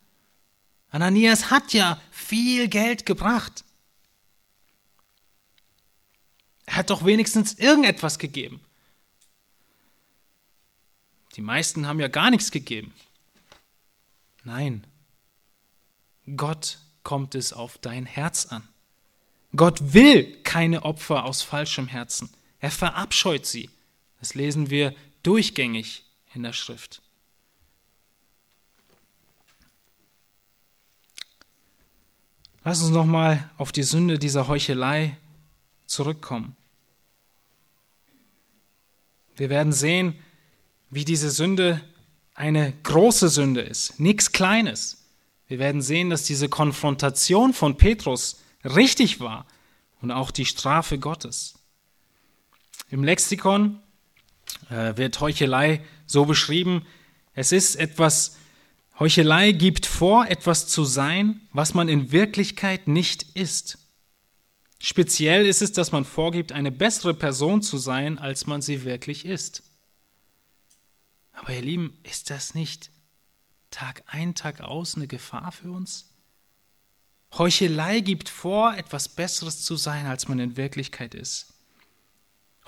Ananias 0.89 1.51
hat 1.51 1.73
ja 1.73 2.01
viel 2.11 2.67
Geld 2.67 3.05
gebracht. 3.05 3.63
Er 6.65 6.78
hat 6.78 6.89
doch 6.89 7.05
wenigstens 7.05 7.53
irgendetwas 7.53 8.19
gegeben. 8.19 8.59
Die 11.36 11.41
meisten 11.41 11.86
haben 11.86 11.99
ja 11.99 12.07
gar 12.07 12.32
nichts 12.32 12.49
gegeben. 12.49 12.93
Nein, 14.43 14.88
Gott 16.36 16.80
kommt 17.03 17.36
es 17.36 17.53
auf 17.53 17.78
dein 17.78 18.05
Herz 18.05 18.47
an. 18.47 18.67
Gott 19.58 19.93
will 19.93 20.41
keine 20.43 20.84
Opfer 20.84 21.26
aus 21.26 21.41
falschem 21.41 21.88
Herzen. 21.88 22.30
Er 22.60 22.72
verabscheut 22.72 23.45
sie. 23.45 23.70
Das 24.20 24.36
lesen 24.36 24.70
wir 24.70 24.95
durchgängig 25.24 26.05
in 26.34 26.43
der 26.43 26.53
Schrift. 26.53 27.01
Lass 32.64 32.82
uns 32.82 32.91
nochmal 32.91 33.49
auf 33.58 33.72
die 33.72 33.84
Sünde 33.84 34.20
dieser 34.20 34.47
Heuchelei 34.47 35.18
zurückkommen. 35.86 36.55
Wir 39.38 39.49
werden 39.49 39.72
sehen, 39.72 40.16
wie 40.89 41.05
diese 41.05 41.32
Sünde 41.32 41.82
eine 42.34 42.74
große 42.84 43.30
Sünde 43.30 43.62
ist, 43.62 43.99
nichts 43.99 44.32
Kleines. 44.32 45.05
Wir 45.47 45.60
werden 45.60 45.82
sehen, 45.82 46.10
dass 46.10 46.24
diese 46.24 46.49
Konfrontation 46.49 47.53
von 47.53 47.78
Petrus 47.78 48.41
richtig 48.64 49.20
war 49.20 49.45
und 50.01 50.12
auch 50.12 50.32
die 50.32 50.45
Strafe 50.45 50.99
Gottes. 50.99 51.55
Im 52.89 53.03
Lexikon 53.03 53.80
äh, 54.70 54.95
wird 54.97 55.20
Heuchelei 55.20 55.84
so 56.05 56.26
beschrieben, 56.26 56.86
es 57.34 57.51
ist 57.51 57.76
etwas, 57.76 58.38
Heuchelei 58.99 59.51
gibt 59.51 59.86
vor, 59.86 60.28
etwas 60.28 60.68
zu 60.68 60.84
sein, 60.84 61.41
was 61.51 61.74
man 61.74 61.88
in 61.88 62.12
Wirklichkeit 62.12 62.88
nicht 62.88 63.24
ist. 63.36 63.78
Speziell 64.80 65.45
ist 65.45 65.62
es, 65.62 65.72
dass 65.72 65.91
man 65.91 66.05
vorgibt, 66.05 66.51
eine 66.51 66.72
bessere 66.72 67.14
Person 67.14 67.62
zu 67.62 67.78
sein, 67.78 68.18
als 68.18 68.47
man 68.47 68.62
sie 68.62 68.86
wirklich 68.86 69.26
ist. 69.26 69.64
Aber 71.34 71.53
ihr 71.53 71.62
Lieben, 71.62 71.99
ist 72.03 72.30
das 72.30 72.55
nicht 72.55 72.89
Tag 73.70 74.03
ein, 74.08 74.34
Tag 74.34 74.62
aus 74.62 74.95
eine 74.95 75.08
Gefahr 75.08 75.51
für 75.51 75.72
uns? 75.72 76.10
Heuchelei 77.38 77.99
gibt 77.99 78.29
vor, 78.29 78.75
etwas 78.75 79.09
Besseres 79.09 79.63
zu 79.63 79.75
sein, 79.75 80.05
als 80.05 80.27
man 80.27 80.39
in 80.39 80.57
Wirklichkeit 80.57 81.13
ist. 81.13 81.53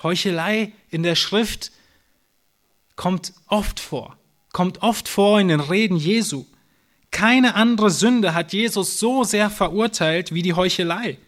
Heuchelei 0.02 0.72
in 0.88 1.02
der 1.02 1.14
Schrift 1.14 1.72
kommt 2.96 3.32
oft 3.46 3.80
vor, 3.80 4.16
kommt 4.52 4.82
oft 4.82 5.08
vor 5.08 5.40
in 5.40 5.48
den 5.48 5.60
Reden 5.60 5.96
Jesu. 5.96 6.46
Keine 7.10 7.54
andere 7.54 7.90
Sünde 7.90 8.34
hat 8.34 8.52
Jesus 8.52 8.98
so 8.98 9.24
sehr 9.24 9.50
verurteilt 9.50 10.32
wie 10.32 10.42
die 10.42 10.54
Heuchelei. 10.54 11.18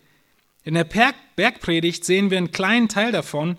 In 0.64 0.74
der 0.74 0.84
Bergpredigt 0.84 2.04
sehen 2.04 2.30
wir 2.30 2.38
einen 2.38 2.52
kleinen 2.52 2.88
Teil 2.88 3.10
davon, 3.10 3.56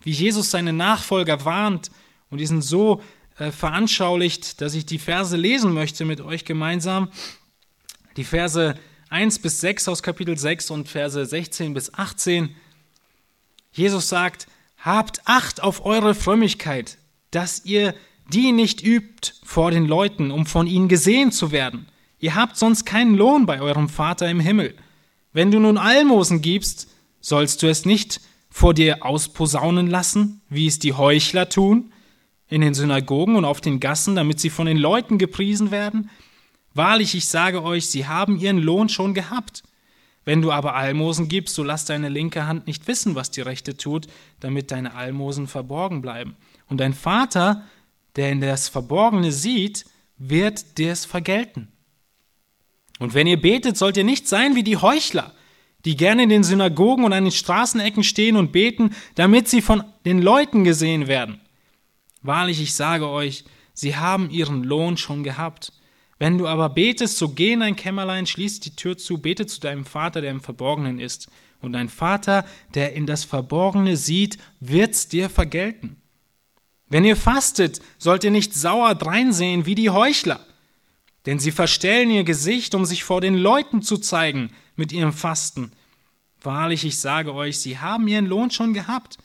wie 0.00 0.12
Jesus 0.12 0.50
seine 0.50 0.72
Nachfolger 0.72 1.44
warnt 1.44 1.90
und 2.30 2.38
diesen 2.38 2.62
so 2.62 3.02
äh, 3.38 3.50
veranschaulicht, 3.50 4.60
dass 4.60 4.74
ich 4.74 4.86
die 4.86 4.98
Verse 4.98 5.36
lesen 5.36 5.74
möchte 5.74 6.04
mit 6.04 6.20
euch 6.20 6.44
gemeinsam. 6.44 7.10
Die 8.16 8.24
Verse 8.24 8.76
1 9.08 9.38
bis 9.38 9.60
6 9.60 9.88
aus 9.88 10.02
Kapitel 10.02 10.36
6 10.36 10.70
und 10.70 10.88
Verse 10.88 11.24
16 11.24 11.74
bis 11.74 11.94
18. 11.94 12.54
Jesus 13.72 14.08
sagt, 14.08 14.48
habt 14.78 15.20
Acht 15.26 15.62
auf 15.62 15.84
eure 15.84 16.14
Frömmigkeit, 16.14 16.98
dass 17.30 17.64
ihr 17.64 17.94
die 18.32 18.52
nicht 18.52 18.84
übt 18.84 19.34
vor 19.44 19.70
den 19.70 19.86
Leuten, 19.86 20.30
um 20.30 20.46
von 20.46 20.66
ihnen 20.66 20.88
gesehen 20.88 21.30
zu 21.30 21.52
werden. 21.52 21.86
Ihr 22.18 22.34
habt 22.34 22.56
sonst 22.56 22.84
keinen 22.84 23.14
Lohn 23.14 23.46
bei 23.46 23.60
eurem 23.60 23.88
Vater 23.88 24.28
im 24.28 24.40
Himmel. 24.40 24.74
Wenn 25.32 25.50
du 25.50 25.60
nun 25.60 25.78
Almosen 25.78 26.42
gibst, 26.42 26.88
sollst 27.20 27.62
du 27.62 27.68
es 27.68 27.84
nicht 27.84 28.20
vor 28.50 28.74
dir 28.74 29.04
ausposaunen 29.04 29.86
lassen, 29.86 30.40
wie 30.48 30.66
es 30.66 30.78
die 30.78 30.94
Heuchler 30.94 31.48
tun, 31.48 31.92
in 32.48 32.60
den 32.60 32.74
Synagogen 32.74 33.36
und 33.36 33.44
auf 33.44 33.60
den 33.60 33.80
Gassen, 33.80 34.16
damit 34.16 34.40
sie 34.40 34.50
von 34.50 34.66
den 34.66 34.78
Leuten 34.78 35.18
gepriesen 35.18 35.70
werden? 35.70 36.10
Wahrlich, 36.76 37.14
ich 37.14 37.26
sage 37.26 37.62
euch, 37.62 37.88
sie 37.88 38.06
haben 38.06 38.38
ihren 38.38 38.58
Lohn 38.58 38.88
schon 38.88 39.14
gehabt. 39.14 39.62
Wenn 40.26 40.42
du 40.42 40.52
aber 40.52 40.74
Almosen 40.74 41.28
gibst, 41.28 41.54
so 41.54 41.62
lass 41.62 41.84
deine 41.84 42.08
linke 42.08 42.46
Hand 42.46 42.66
nicht 42.66 42.86
wissen, 42.86 43.14
was 43.14 43.30
die 43.30 43.40
rechte 43.40 43.76
tut, 43.76 44.08
damit 44.40 44.70
deine 44.70 44.94
Almosen 44.94 45.46
verborgen 45.46 46.02
bleiben. 46.02 46.36
Und 46.68 46.78
dein 46.78 46.92
Vater, 46.92 47.64
der 48.16 48.30
in 48.30 48.40
das 48.40 48.68
Verborgene 48.68 49.32
sieht, 49.32 49.86
wird 50.18 50.78
dir 50.78 50.92
es 50.92 51.04
vergelten. 51.04 51.68
Und 52.98 53.14
wenn 53.14 53.26
ihr 53.26 53.40
betet, 53.40 53.76
sollt 53.76 53.96
ihr 53.96 54.04
nicht 54.04 54.28
sein 54.28 54.54
wie 54.54 54.64
die 54.64 54.76
Heuchler, 54.76 55.32
die 55.84 55.96
gerne 55.96 56.24
in 56.24 56.28
den 56.28 56.44
Synagogen 56.44 57.04
und 57.04 57.12
an 57.12 57.24
den 57.24 57.32
Straßenecken 57.32 58.02
stehen 58.02 58.36
und 58.36 58.52
beten, 58.52 58.94
damit 59.14 59.48
sie 59.48 59.62
von 59.62 59.84
den 60.04 60.20
Leuten 60.20 60.64
gesehen 60.64 61.06
werden. 61.06 61.40
Wahrlich, 62.22 62.60
ich 62.60 62.74
sage 62.74 63.08
euch, 63.08 63.44
sie 63.72 63.96
haben 63.96 64.28
ihren 64.30 64.64
Lohn 64.64 64.96
schon 64.96 65.22
gehabt. 65.22 65.72
Wenn 66.18 66.38
du 66.38 66.46
aber 66.46 66.70
betest, 66.70 67.18
so 67.18 67.28
geh 67.28 67.52
in 67.52 67.60
dein 67.60 67.76
Kämmerlein, 67.76 68.26
schließ 68.26 68.60
die 68.60 68.74
Tür 68.74 68.96
zu, 68.96 69.18
bete 69.18 69.46
zu 69.46 69.60
deinem 69.60 69.84
Vater, 69.84 70.20
der 70.20 70.30
im 70.30 70.40
Verborgenen 70.40 70.98
ist. 70.98 71.28
Und 71.60 71.72
dein 71.72 71.88
Vater, 71.88 72.46
der 72.74 72.94
in 72.94 73.06
das 73.06 73.24
Verborgene 73.24 73.96
sieht, 73.96 74.38
wird's 74.60 75.08
dir 75.08 75.28
vergelten. 75.28 75.96
Wenn 76.88 77.04
ihr 77.04 77.16
fastet, 77.16 77.80
sollt 77.98 78.24
ihr 78.24 78.30
nicht 78.30 78.54
sauer 78.54 78.94
dreinsehen 78.94 79.66
wie 79.66 79.74
die 79.74 79.90
Heuchler, 79.90 80.40
denn 81.26 81.38
sie 81.38 81.50
verstellen 81.50 82.10
ihr 82.10 82.24
Gesicht, 82.24 82.74
um 82.74 82.84
sich 82.84 83.02
vor 83.02 83.20
den 83.20 83.34
Leuten 83.34 83.82
zu 83.82 83.98
zeigen 83.98 84.50
mit 84.76 84.92
ihrem 84.92 85.12
Fasten. 85.12 85.72
Wahrlich, 86.40 86.84
ich 86.84 86.98
sage 86.98 87.34
euch, 87.34 87.58
sie 87.58 87.78
haben 87.78 88.06
ihren 88.06 88.26
Lohn 88.26 88.52
schon 88.52 88.72
gehabt. 88.72 89.18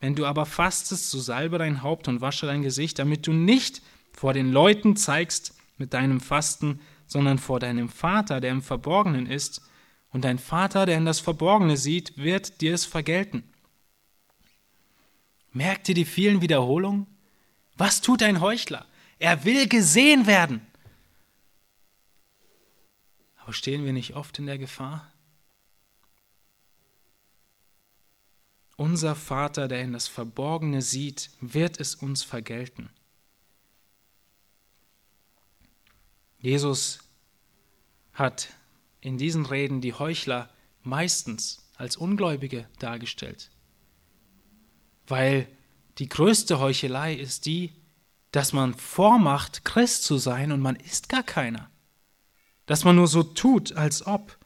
Wenn 0.00 0.14
du 0.14 0.24
aber 0.24 0.46
fastest, 0.46 1.10
so 1.10 1.20
salbe 1.20 1.58
dein 1.58 1.82
Haupt 1.82 2.08
und 2.08 2.22
wasche 2.22 2.46
dein 2.46 2.62
Gesicht, 2.62 2.98
damit 2.98 3.26
du 3.26 3.32
nicht 3.32 3.82
vor 4.12 4.32
den 4.32 4.50
Leuten 4.50 4.96
zeigst, 4.96 5.53
mit 5.76 5.94
deinem 5.94 6.20
Fasten, 6.20 6.80
sondern 7.06 7.38
vor 7.38 7.60
deinem 7.60 7.88
Vater, 7.88 8.40
der 8.40 8.50
im 8.50 8.62
Verborgenen 8.62 9.26
ist, 9.26 9.62
und 10.10 10.24
dein 10.24 10.38
Vater, 10.38 10.86
der 10.86 10.96
in 10.96 11.06
das 11.06 11.18
Verborgene 11.18 11.76
sieht, 11.76 12.16
wird 12.16 12.60
dir 12.60 12.72
es 12.72 12.84
vergelten. 12.84 13.42
Merkt 15.52 15.88
ihr 15.88 15.94
die 15.94 16.04
vielen 16.04 16.40
Wiederholungen? 16.40 17.06
Was 17.76 18.00
tut 18.00 18.22
ein 18.22 18.40
Heuchler? 18.40 18.86
Er 19.18 19.44
will 19.44 19.68
gesehen 19.68 20.26
werden. 20.26 20.64
Aber 23.38 23.52
stehen 23.52 23.84
wir 23.84 23.92
nicht 23.92 24.14
oft 24.14 24.38
in 24.38 24.46
der 24.46 24.58
Gefahr? 24.58 25.12
Unser 28.76 29.14
Vater, 29.14 29.68
der 29.68 29.82
in 29.82 29.92
das 29.92 30.08
Verborgene 30.08 30.82
sieht, 30.82 31.30
wird 31.40 31.78
es 31.78 31.94
uns 31.94 32.22
vergelten. 32.22 32.90
Jesus 36.44 36.98
hat 38.12 38.50
in 39.00 39.16
diesen 39.16 39.46
Reden 39.46 39.80
die 39.80 39.94
Heuchler 39.94 40.50
meistens 40.82 41.70
als 41.76 41.96
Ungläubige 41.96 42.68
dargestellt, 42.78 43.50
weil 45.06 45.48
die 45.96 46.06
größte 46.06 46.58
Heuchelei 46.60 47.14
ist 47.14 47.46
die, 47.46 47.72
dass 48.30 48.52
man 48.52 48.74
vormacht, 48.74 49.64
Christ 49.64 50.04
zu 50.04 50.18
sein 50.18 50.52
und 50.52 50.60
man 50.60 50.76
ist 50.76 51.08
gar 51.08 51.22
keiner, 51.22 51.70
dass 52.66 52.84
man 52.84 52.96
nur 52.96 53.08
so 53.08 53.22
tut, 53.22 53.72
als 53.72 54.06
ob. 54.06 54.36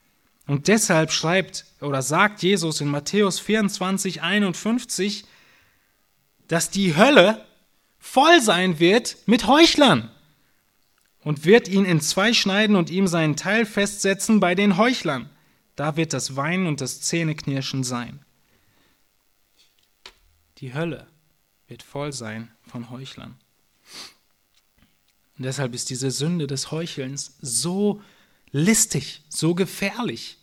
Und 0.47 0.69
deshalb 0.69 1.11
schreibt 1.11 1.65
oder 1.81 2.03
sagt 2.03 2.45
Jesus 2.45 2.81
in 2.81 2.87
Matthäus 2.87 3.41
24, 3.41 4.23
51, 4.23 5.25
dass 6.47 6.71
die 6.71 6.95
Hölle 6.95 7.45
voll 7.99 8.41
sein 8.41 8.79
wird 8.79 9.17
mit 9.27 9.49
Heuchlern 9.49 10.13
und 11.23 11.45
wird 11.45 11.69
ihn 11.69 11.85
in 11.85 12.01
zwei 12.01 12.33
schneiden 12.33 12.77
und 12.77 12.91
ihm 12.91 13.07
seinen 13.07 13.37
Teil 13.37 13.67
festsetzen 13.67 14.41
bei 14.41 14.55
den 14.55 14.77
Heuchlern. 14.77 15.29
Da 15.77 15.97
wird 15.97 16.13
das 16.13 16.37
Weinen 16.37 16.67
und 16.67 16.81
das 16.81 17.01
Zähneknirschen 17.01 17.85
sein. 17.85 18.25
Die 20.59 20.75
Hölle 20.75 21.07
wird 21.69 21.83
voll 21.83 22.13
sein 22.13 22.51
von 22.67 22.91
Heuchlern. 22.91 23.39
Und 25.37 25.45
deshalb 25.45 25.75
ist 25.75 25.91
diese 25.91 26.11
Sünde 26.11 26.49
des 26.49 26.73
Heuchelns 26.73 27.37
so 27.41 28.03
listig, 28.51 29.23
so 29.29 29.55
gefährlich. 29.55 30.39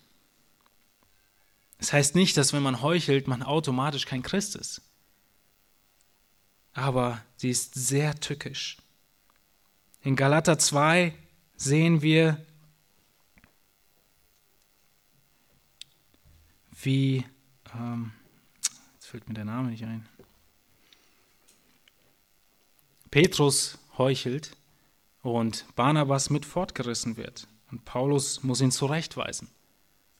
Es 1.77 1.87
das 1.87 1.93
heißt 1.93 2.15
nicht, 2.15 2.37
dass 2.37 2.53
wenn 2.53 2.63
man 2.63 2.81
heuchelt, 2.81 3.27
man 3.27 3.43
automatisch 3.43 4.05
kein 4.05 4.23
Christ 4.23 4.55
ist. 4.55 4.81
Aber 6.73 7.21
sie 7.35 7.49
ist 7.49 7.75
sehr 7.75 8.15
tückisch. 8.15 8.77
In 10.05 10.15
Galater 10.15 10.59
2 10.59 11.15
sehen 11.55 12.03
wir, 12.03 12.39
wie, 16.79 17.25
ähm, 17.73 18.11
jetzt 18.93 19.07
fällt 19.07 19.27
mir 19.27 19.33
der 19.33 19.45
Name 19.45 19.71
nicht 19.71 19.83
ein, 19.83 20.07
Petrus 23.09 23.79
heuchelt 23.97 24.55
und 25.23 25.65
Barnabas 25.75 26.29
mit 26.29 26.45
fortgerissen 26.45 27.17
wird. 27.17 27.47
Und 27.71 27.83
Paulus 27.83 28.43
muss 28.43 28.61
ihn 28.61 28.69
zurechtweisen. 28.69 29.49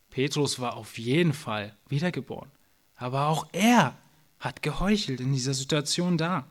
Petrus 0.09 0.59
war 0.59 0.77
auf 0.77 0.97
jeden 0.97 1.33
Fall 1.33 1.77
wiedergeboren, 1.89 2.49
aber 2.95 3.27
auch 3.27 3.45
er 3.51 3.95
hat 4.39 4.63
geheuchelt 4.63 5.19
in 5.19 5.31
dieser 5.31 5.53
Situation 5.53 6.17
da. 6.17 6.47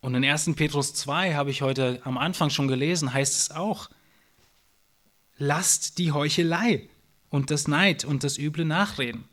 Und 0.00 0.14
in 0.14 0.24
1. 0.24 0.54
Petrus 0.56 0.94
2 0.94 1.34
habe 1.34 1.50
ich 1.50 1.62
heute 1.62 2.00
am 2.04 2.16
Anfang 2.16 2.50
schon 2.50 2.68
gelesen, 2.68 3.12
heißt 3.12 3.36
es 3.36 3.50
auch, 3.50 3.90
lasst 5.36 5.98
die 5.98 6.12
Heuchelei 6.12 6.88
und 7.28 7.50
das 7.50 7.68
Neid 7.68 8.04
und 8.04 8.24
das 8.24 8.38
üble 8.38 8.64
Nachreden. 8.64 9.24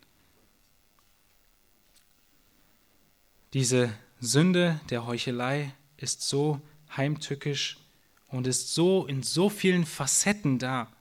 Diese 3.54 3.94
Sünde 4.20 4.80
der 4.90 5.06
Heuchelei 5.06 5.74
ist 5.96 6.22
so 6.22 6.60
heimtückisch 6.96 7.78
und 8.28 8.46
ist 8.46 8.74
so 8.74 9.06
in 9.06 9.24
so 9.24 9.50
vielen 9.50 9.86
Facetten 9.86 10.60
da. 10.60 10.92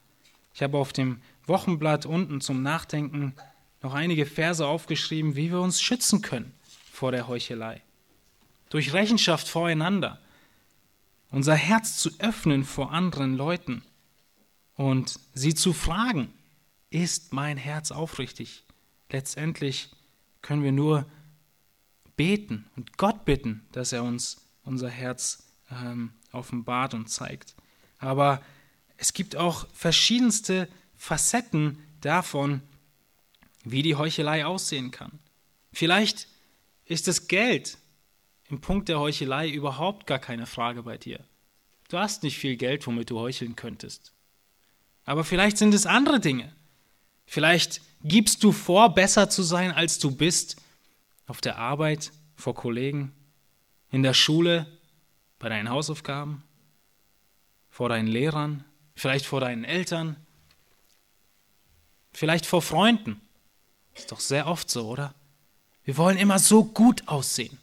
Ich 0.54 0.62
habe 0.62 0.78
auf 0.78 0.92
dem 0.92 1.20
Wochenblatt 1.46 2.06
unten 2.06 2.40
zum 2.40 2.62
Nachdenken 2.62 3.34
noch 3.82 3.94
einige 3.94 4.26
Verse 4.26 4.64
aufgeschrieben, 4.64 5.34
wie 5.34 5.50
wir 5.50 5.60
uns 5.60 5.82
schützen 5.82 6.22
können 6.22 6.54
vor 6.92 7.10
der 7.10 7.26
Heuchelei 7.26 7.82
durch 8.68 8.92
Rechenschaft 8.92 9.48
voreinander, 9.48 10.20
unser 11.30 11.54
Herz 11.54 11.98
zu 11.98 12.10
öffnen 12.18 12.64
vor 12.64 12.92
anderen 12.92 13.36
Leuten 13.36 13.82
und 14.74 15.18
sie 15.34 15.54
zu 15.54 15.72
fragen, 15.72 16.32
ist 16.90 17.32
mein 17.32 17.56
Herz 17.56 17.90
aufrichtig? 17.90 18.64
Letztendlich 19.10 19.90
können 20.42 20.62
wir 20.62 20.72
nur 20.72 21.06
beten 22.16 22.66
und 22.76 22.96
Gott 22.96 23.24
bitten, 23.24 23.66
dass 23.72 23.92
er 23.92 24.02
uns 24.02 24.38
unser 24.62 24.88
Herz 24.88 25.44
ähm, 25.70 26.12
offenbart 26.32 26.94
und 26.94 27.08
zeigt. 27.08 27.54
Aber 27.98 28.42
es 28.96 29.12
gibt 29.12 29.36
auch 29.36 29.66
verschiedenste 29.72 30.68
Facetten 30.96 31.78
davon, 32.00 32.62
wie 33.64 33.82
die 33.82 33.96
Heuchelei 33.96 34.46
aussehen 34.46 34.90
kann. 34.90 35.18
Vielleicht 35.72 36.28
ist 36.84 37.08
es 37.08 37.28
Geld, 37.28 37.78
im 38.48 38.60
Punkt 38.60 38.88
der 38.88 39.00
Heuchelei 39.00 39.48
überhaupt 39.48 40.06
gar 40.06 40.18
keine 40.18 40.46
Frage 40.46 40.82
bei 40.82 40.98
dir. 40.98 41.20
Du 41.88 41.98
hast 41.98 42.22
nicht 42.22 42.38
viel 42.38 42.56
Geld, 42.56 42.86
womit 42.86 43.10
du 43.10 43.18
heucheln 43.18 43.56
könntest. 43.56 44.12
Aber 45.04 45.24
vielleicht 45.24 45.56
sind 45.58 45.72
es 45.74 45.86
andere 45.86 46.20
Dinge. 46.20 46.52
Vielleicht 47.26 47.80
gibst 48.02 48.42
du 48.44 48.52
vor, 48.52 48.94
besser 48.94 49.30
zu 49.30 49.42
sein, 49.42 49.72
als 49.72 49.98
du 49.98 50.10
bist, 50.10 50.56
auf 51.26 51.40
der 51.40 51.58
Arbeit, 51.58 52.12
vor 52.36 52.54
Kollegen, 52.54 53.12
in 53.90 54.02
der 54.02 54.14
Schule, 54.14 54.66
bei 55.38 55.48
deinen 55.48 55.70
Hausaufgaben, 55.70 56.42
vor 57.70 57.88
deinen 57.88 58.08
Lehrern, 58.08 58.64
vielleicht 58.94 59.26
vor 59.26 59.40
deinen 59.40 59.64
Eltern, 59.64 60.16
vielleicht 62.12 62.46
vor 62.46 62.62
Freunden. 62.62 63.20
Ist 63.94 64.12
doch 64.12 64.20
sehr 64.20 64.46
oft 64.46 64.70
so, 64.70 64.88
oder? 64.88 65.14
Wir 65.84 65.96
wollen 65.96 66.18
immer 66.18 66.38
so 66.38 66.64
gut 66.64 67.06
aussehen. 67.06 67.58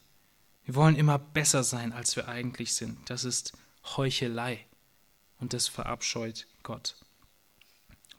Wir 0.65 0.75
wollen 0.75 0.95
immer 0.95 1.19
besser 1.19 1.63
sein, 1.63 1.91
als 1.91 2.15
wir 2.15 2.27
eigentlich 2.27 2.73
sind. 2.73 3.09
Das 3.09 3.23
ist 3.23 3.53
Heuchelei 3.97 4.65
und 5.39 5.53
das 5.53 5.67
verabscheut 5.67 6.47
Gott. 6.63 6.95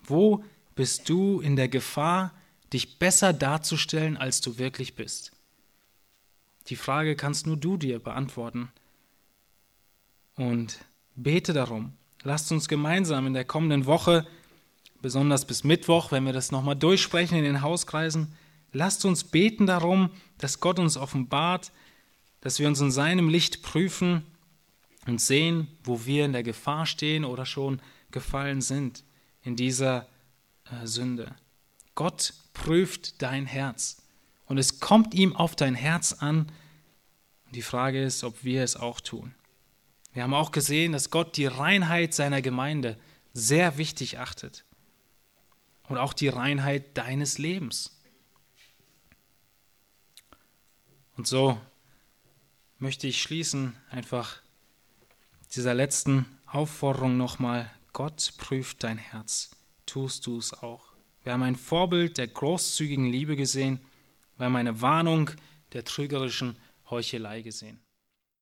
Wo 0.03 0.43
bist 0.75 1.09
du 1.09 1.41
in 1.41 1.55
der 1.55 1.67
Gefahr, 1.67 2.31
dich 2.71 2.99
besser 2.99 3.33
darzustellen, 3.33 4.17
als 4.17 4.41
du 4.41 4.57
wirklich 4.57 4.95
bist? 4.95 5.31
Die 6.67 6.75
Frage 6.75 7.15
kannst 7.15 7.47
nur 7.47 7.57
du 7.57 7.77
dir 7.77 7.99
beantworten. 7.99 8.71
Und 10.35 10.79
bete 11.15 11.53
darum. 11.53 11.93
Lasst 12.23 12.51
uns 12.51 12.67
gemeinsam 12.67 13.27
in 13.27 13.33
der 13.33 13.45
kommenden 13.45 13.85
Woche, 13.85 14.27
besonders 15.01 15.45
bis 15.45 15.63
Mittwoch, 15.63 16.11
wenn 16.11 16.25
wir 16.25 16.33
das 16.33 16.51
nochmal 16.51 16.75
durchsprechen 16.75 17.37
in 17.37 17.43
den 17.43 17.61
Hauskreisen, 17.61 18.33
lasst 18.73 19.05
uns 19.05 19.23
beten 19.23 19.67
darum, 19.67 20.09
dass 20.39 20.59
Gott 20.59 20.79
uns 20.79 20.97
offenbart, 20.97 21.71
dass 22.45 22.59
wir 22.59 22.67
uns 22.67 22.79
in 22.79 22.91
seinem 22.91 23.27
Licht 23.27 23.63
prüfen 23.63 24.23
und 25.07 25.19
sehen, 25.19 25.67
wo 25.83 26.05
wir 26.05 26.25
in 26.25 26.31
der 26.31 26.43
Gefahr 26.43 26.85
stehen 26.85 27.25
oder 27.25 27.43
schon 27.43 27.81
gefallen 28.11 28.61
sind 28.61 29.03
in 29.41 29.55
dieser 29.55 30.07
äh, 30.65 30.85
Sünde. 30.85 31.35
Gott 31.95 32.35
prüft 32.53 33.19
dein 33.23 33.47
Herz 33.47 34.03
und 34.45 34.59
es 34.59 34.79
kommt 34.79 35.15
ihm 35.15 35.35
auf 35.35 35.55
dein 35.55 35.73
Herz 35.73 36.13
an. 36.13 36.51
Die 37.49 37.63
Frage 37.63 38.03
ist, 38.03 38.23
ob 38.23 38.43
wir 38.43 38.61
es 38.61 38.75
auch 38.75 39.01
tun. 39.01 39.33
Wir 40.13 40.21
haben 40.21 40.35
auch 40.35 40.51
gesehen, 40.51 40.91
dass 40.91 41.09
Gott 41.09 41.37
die 41.37 41.47
Reinheit 41.47 42.13
seiner 42.13 42.43
Gemeinde 42.43 42.99
sehr 43.33 43.79
wichtig 43.79 44.19
achtet 44.19 44.65
und 45.89 45.97
auch 45.97 46.13
die 46.13 46.27
Reinheit 46.27 46.95
deines 46.95 47.39
Lebens. 47.39 47.99
Und 51.17 51.25
so 51.25 51.59
möchte 52.77 53.07
ich 53.07 53.21
schließen, 53.21 53.75
einfach 53.89 54.41
dieser 55.55 55.73
letzten 55.73 56.25
Aufforderung 56.45 57.17
nochmal, 57.17 57.71
Gott 57.93 58.33
prüft 58.37 58.83
dein 58.83 58.97
Herz, 58.97 59.51
tust 59.85 60.27
du 60.27 60.37
es 60.37 60.53
auch. 60.53 60.93
Wir 61.23 61.33
haben 61.33 61.43
ein 61.43 61.55
Vorbild 61.55 62.17
der 62.17 62.27
großzügigen 62.27 63.09
Liebe 63.09 63.35
gesehen, 63.35 63.79
wir 64.37 64.47
haben 64.47 64.55
eine 64.55 64.81
Warnung 64.81 65.31
der 65.73 65.85
trügerischen 65.85 66.57
Heuchelei 66.89 67.41
gesehen. 67.41 67.79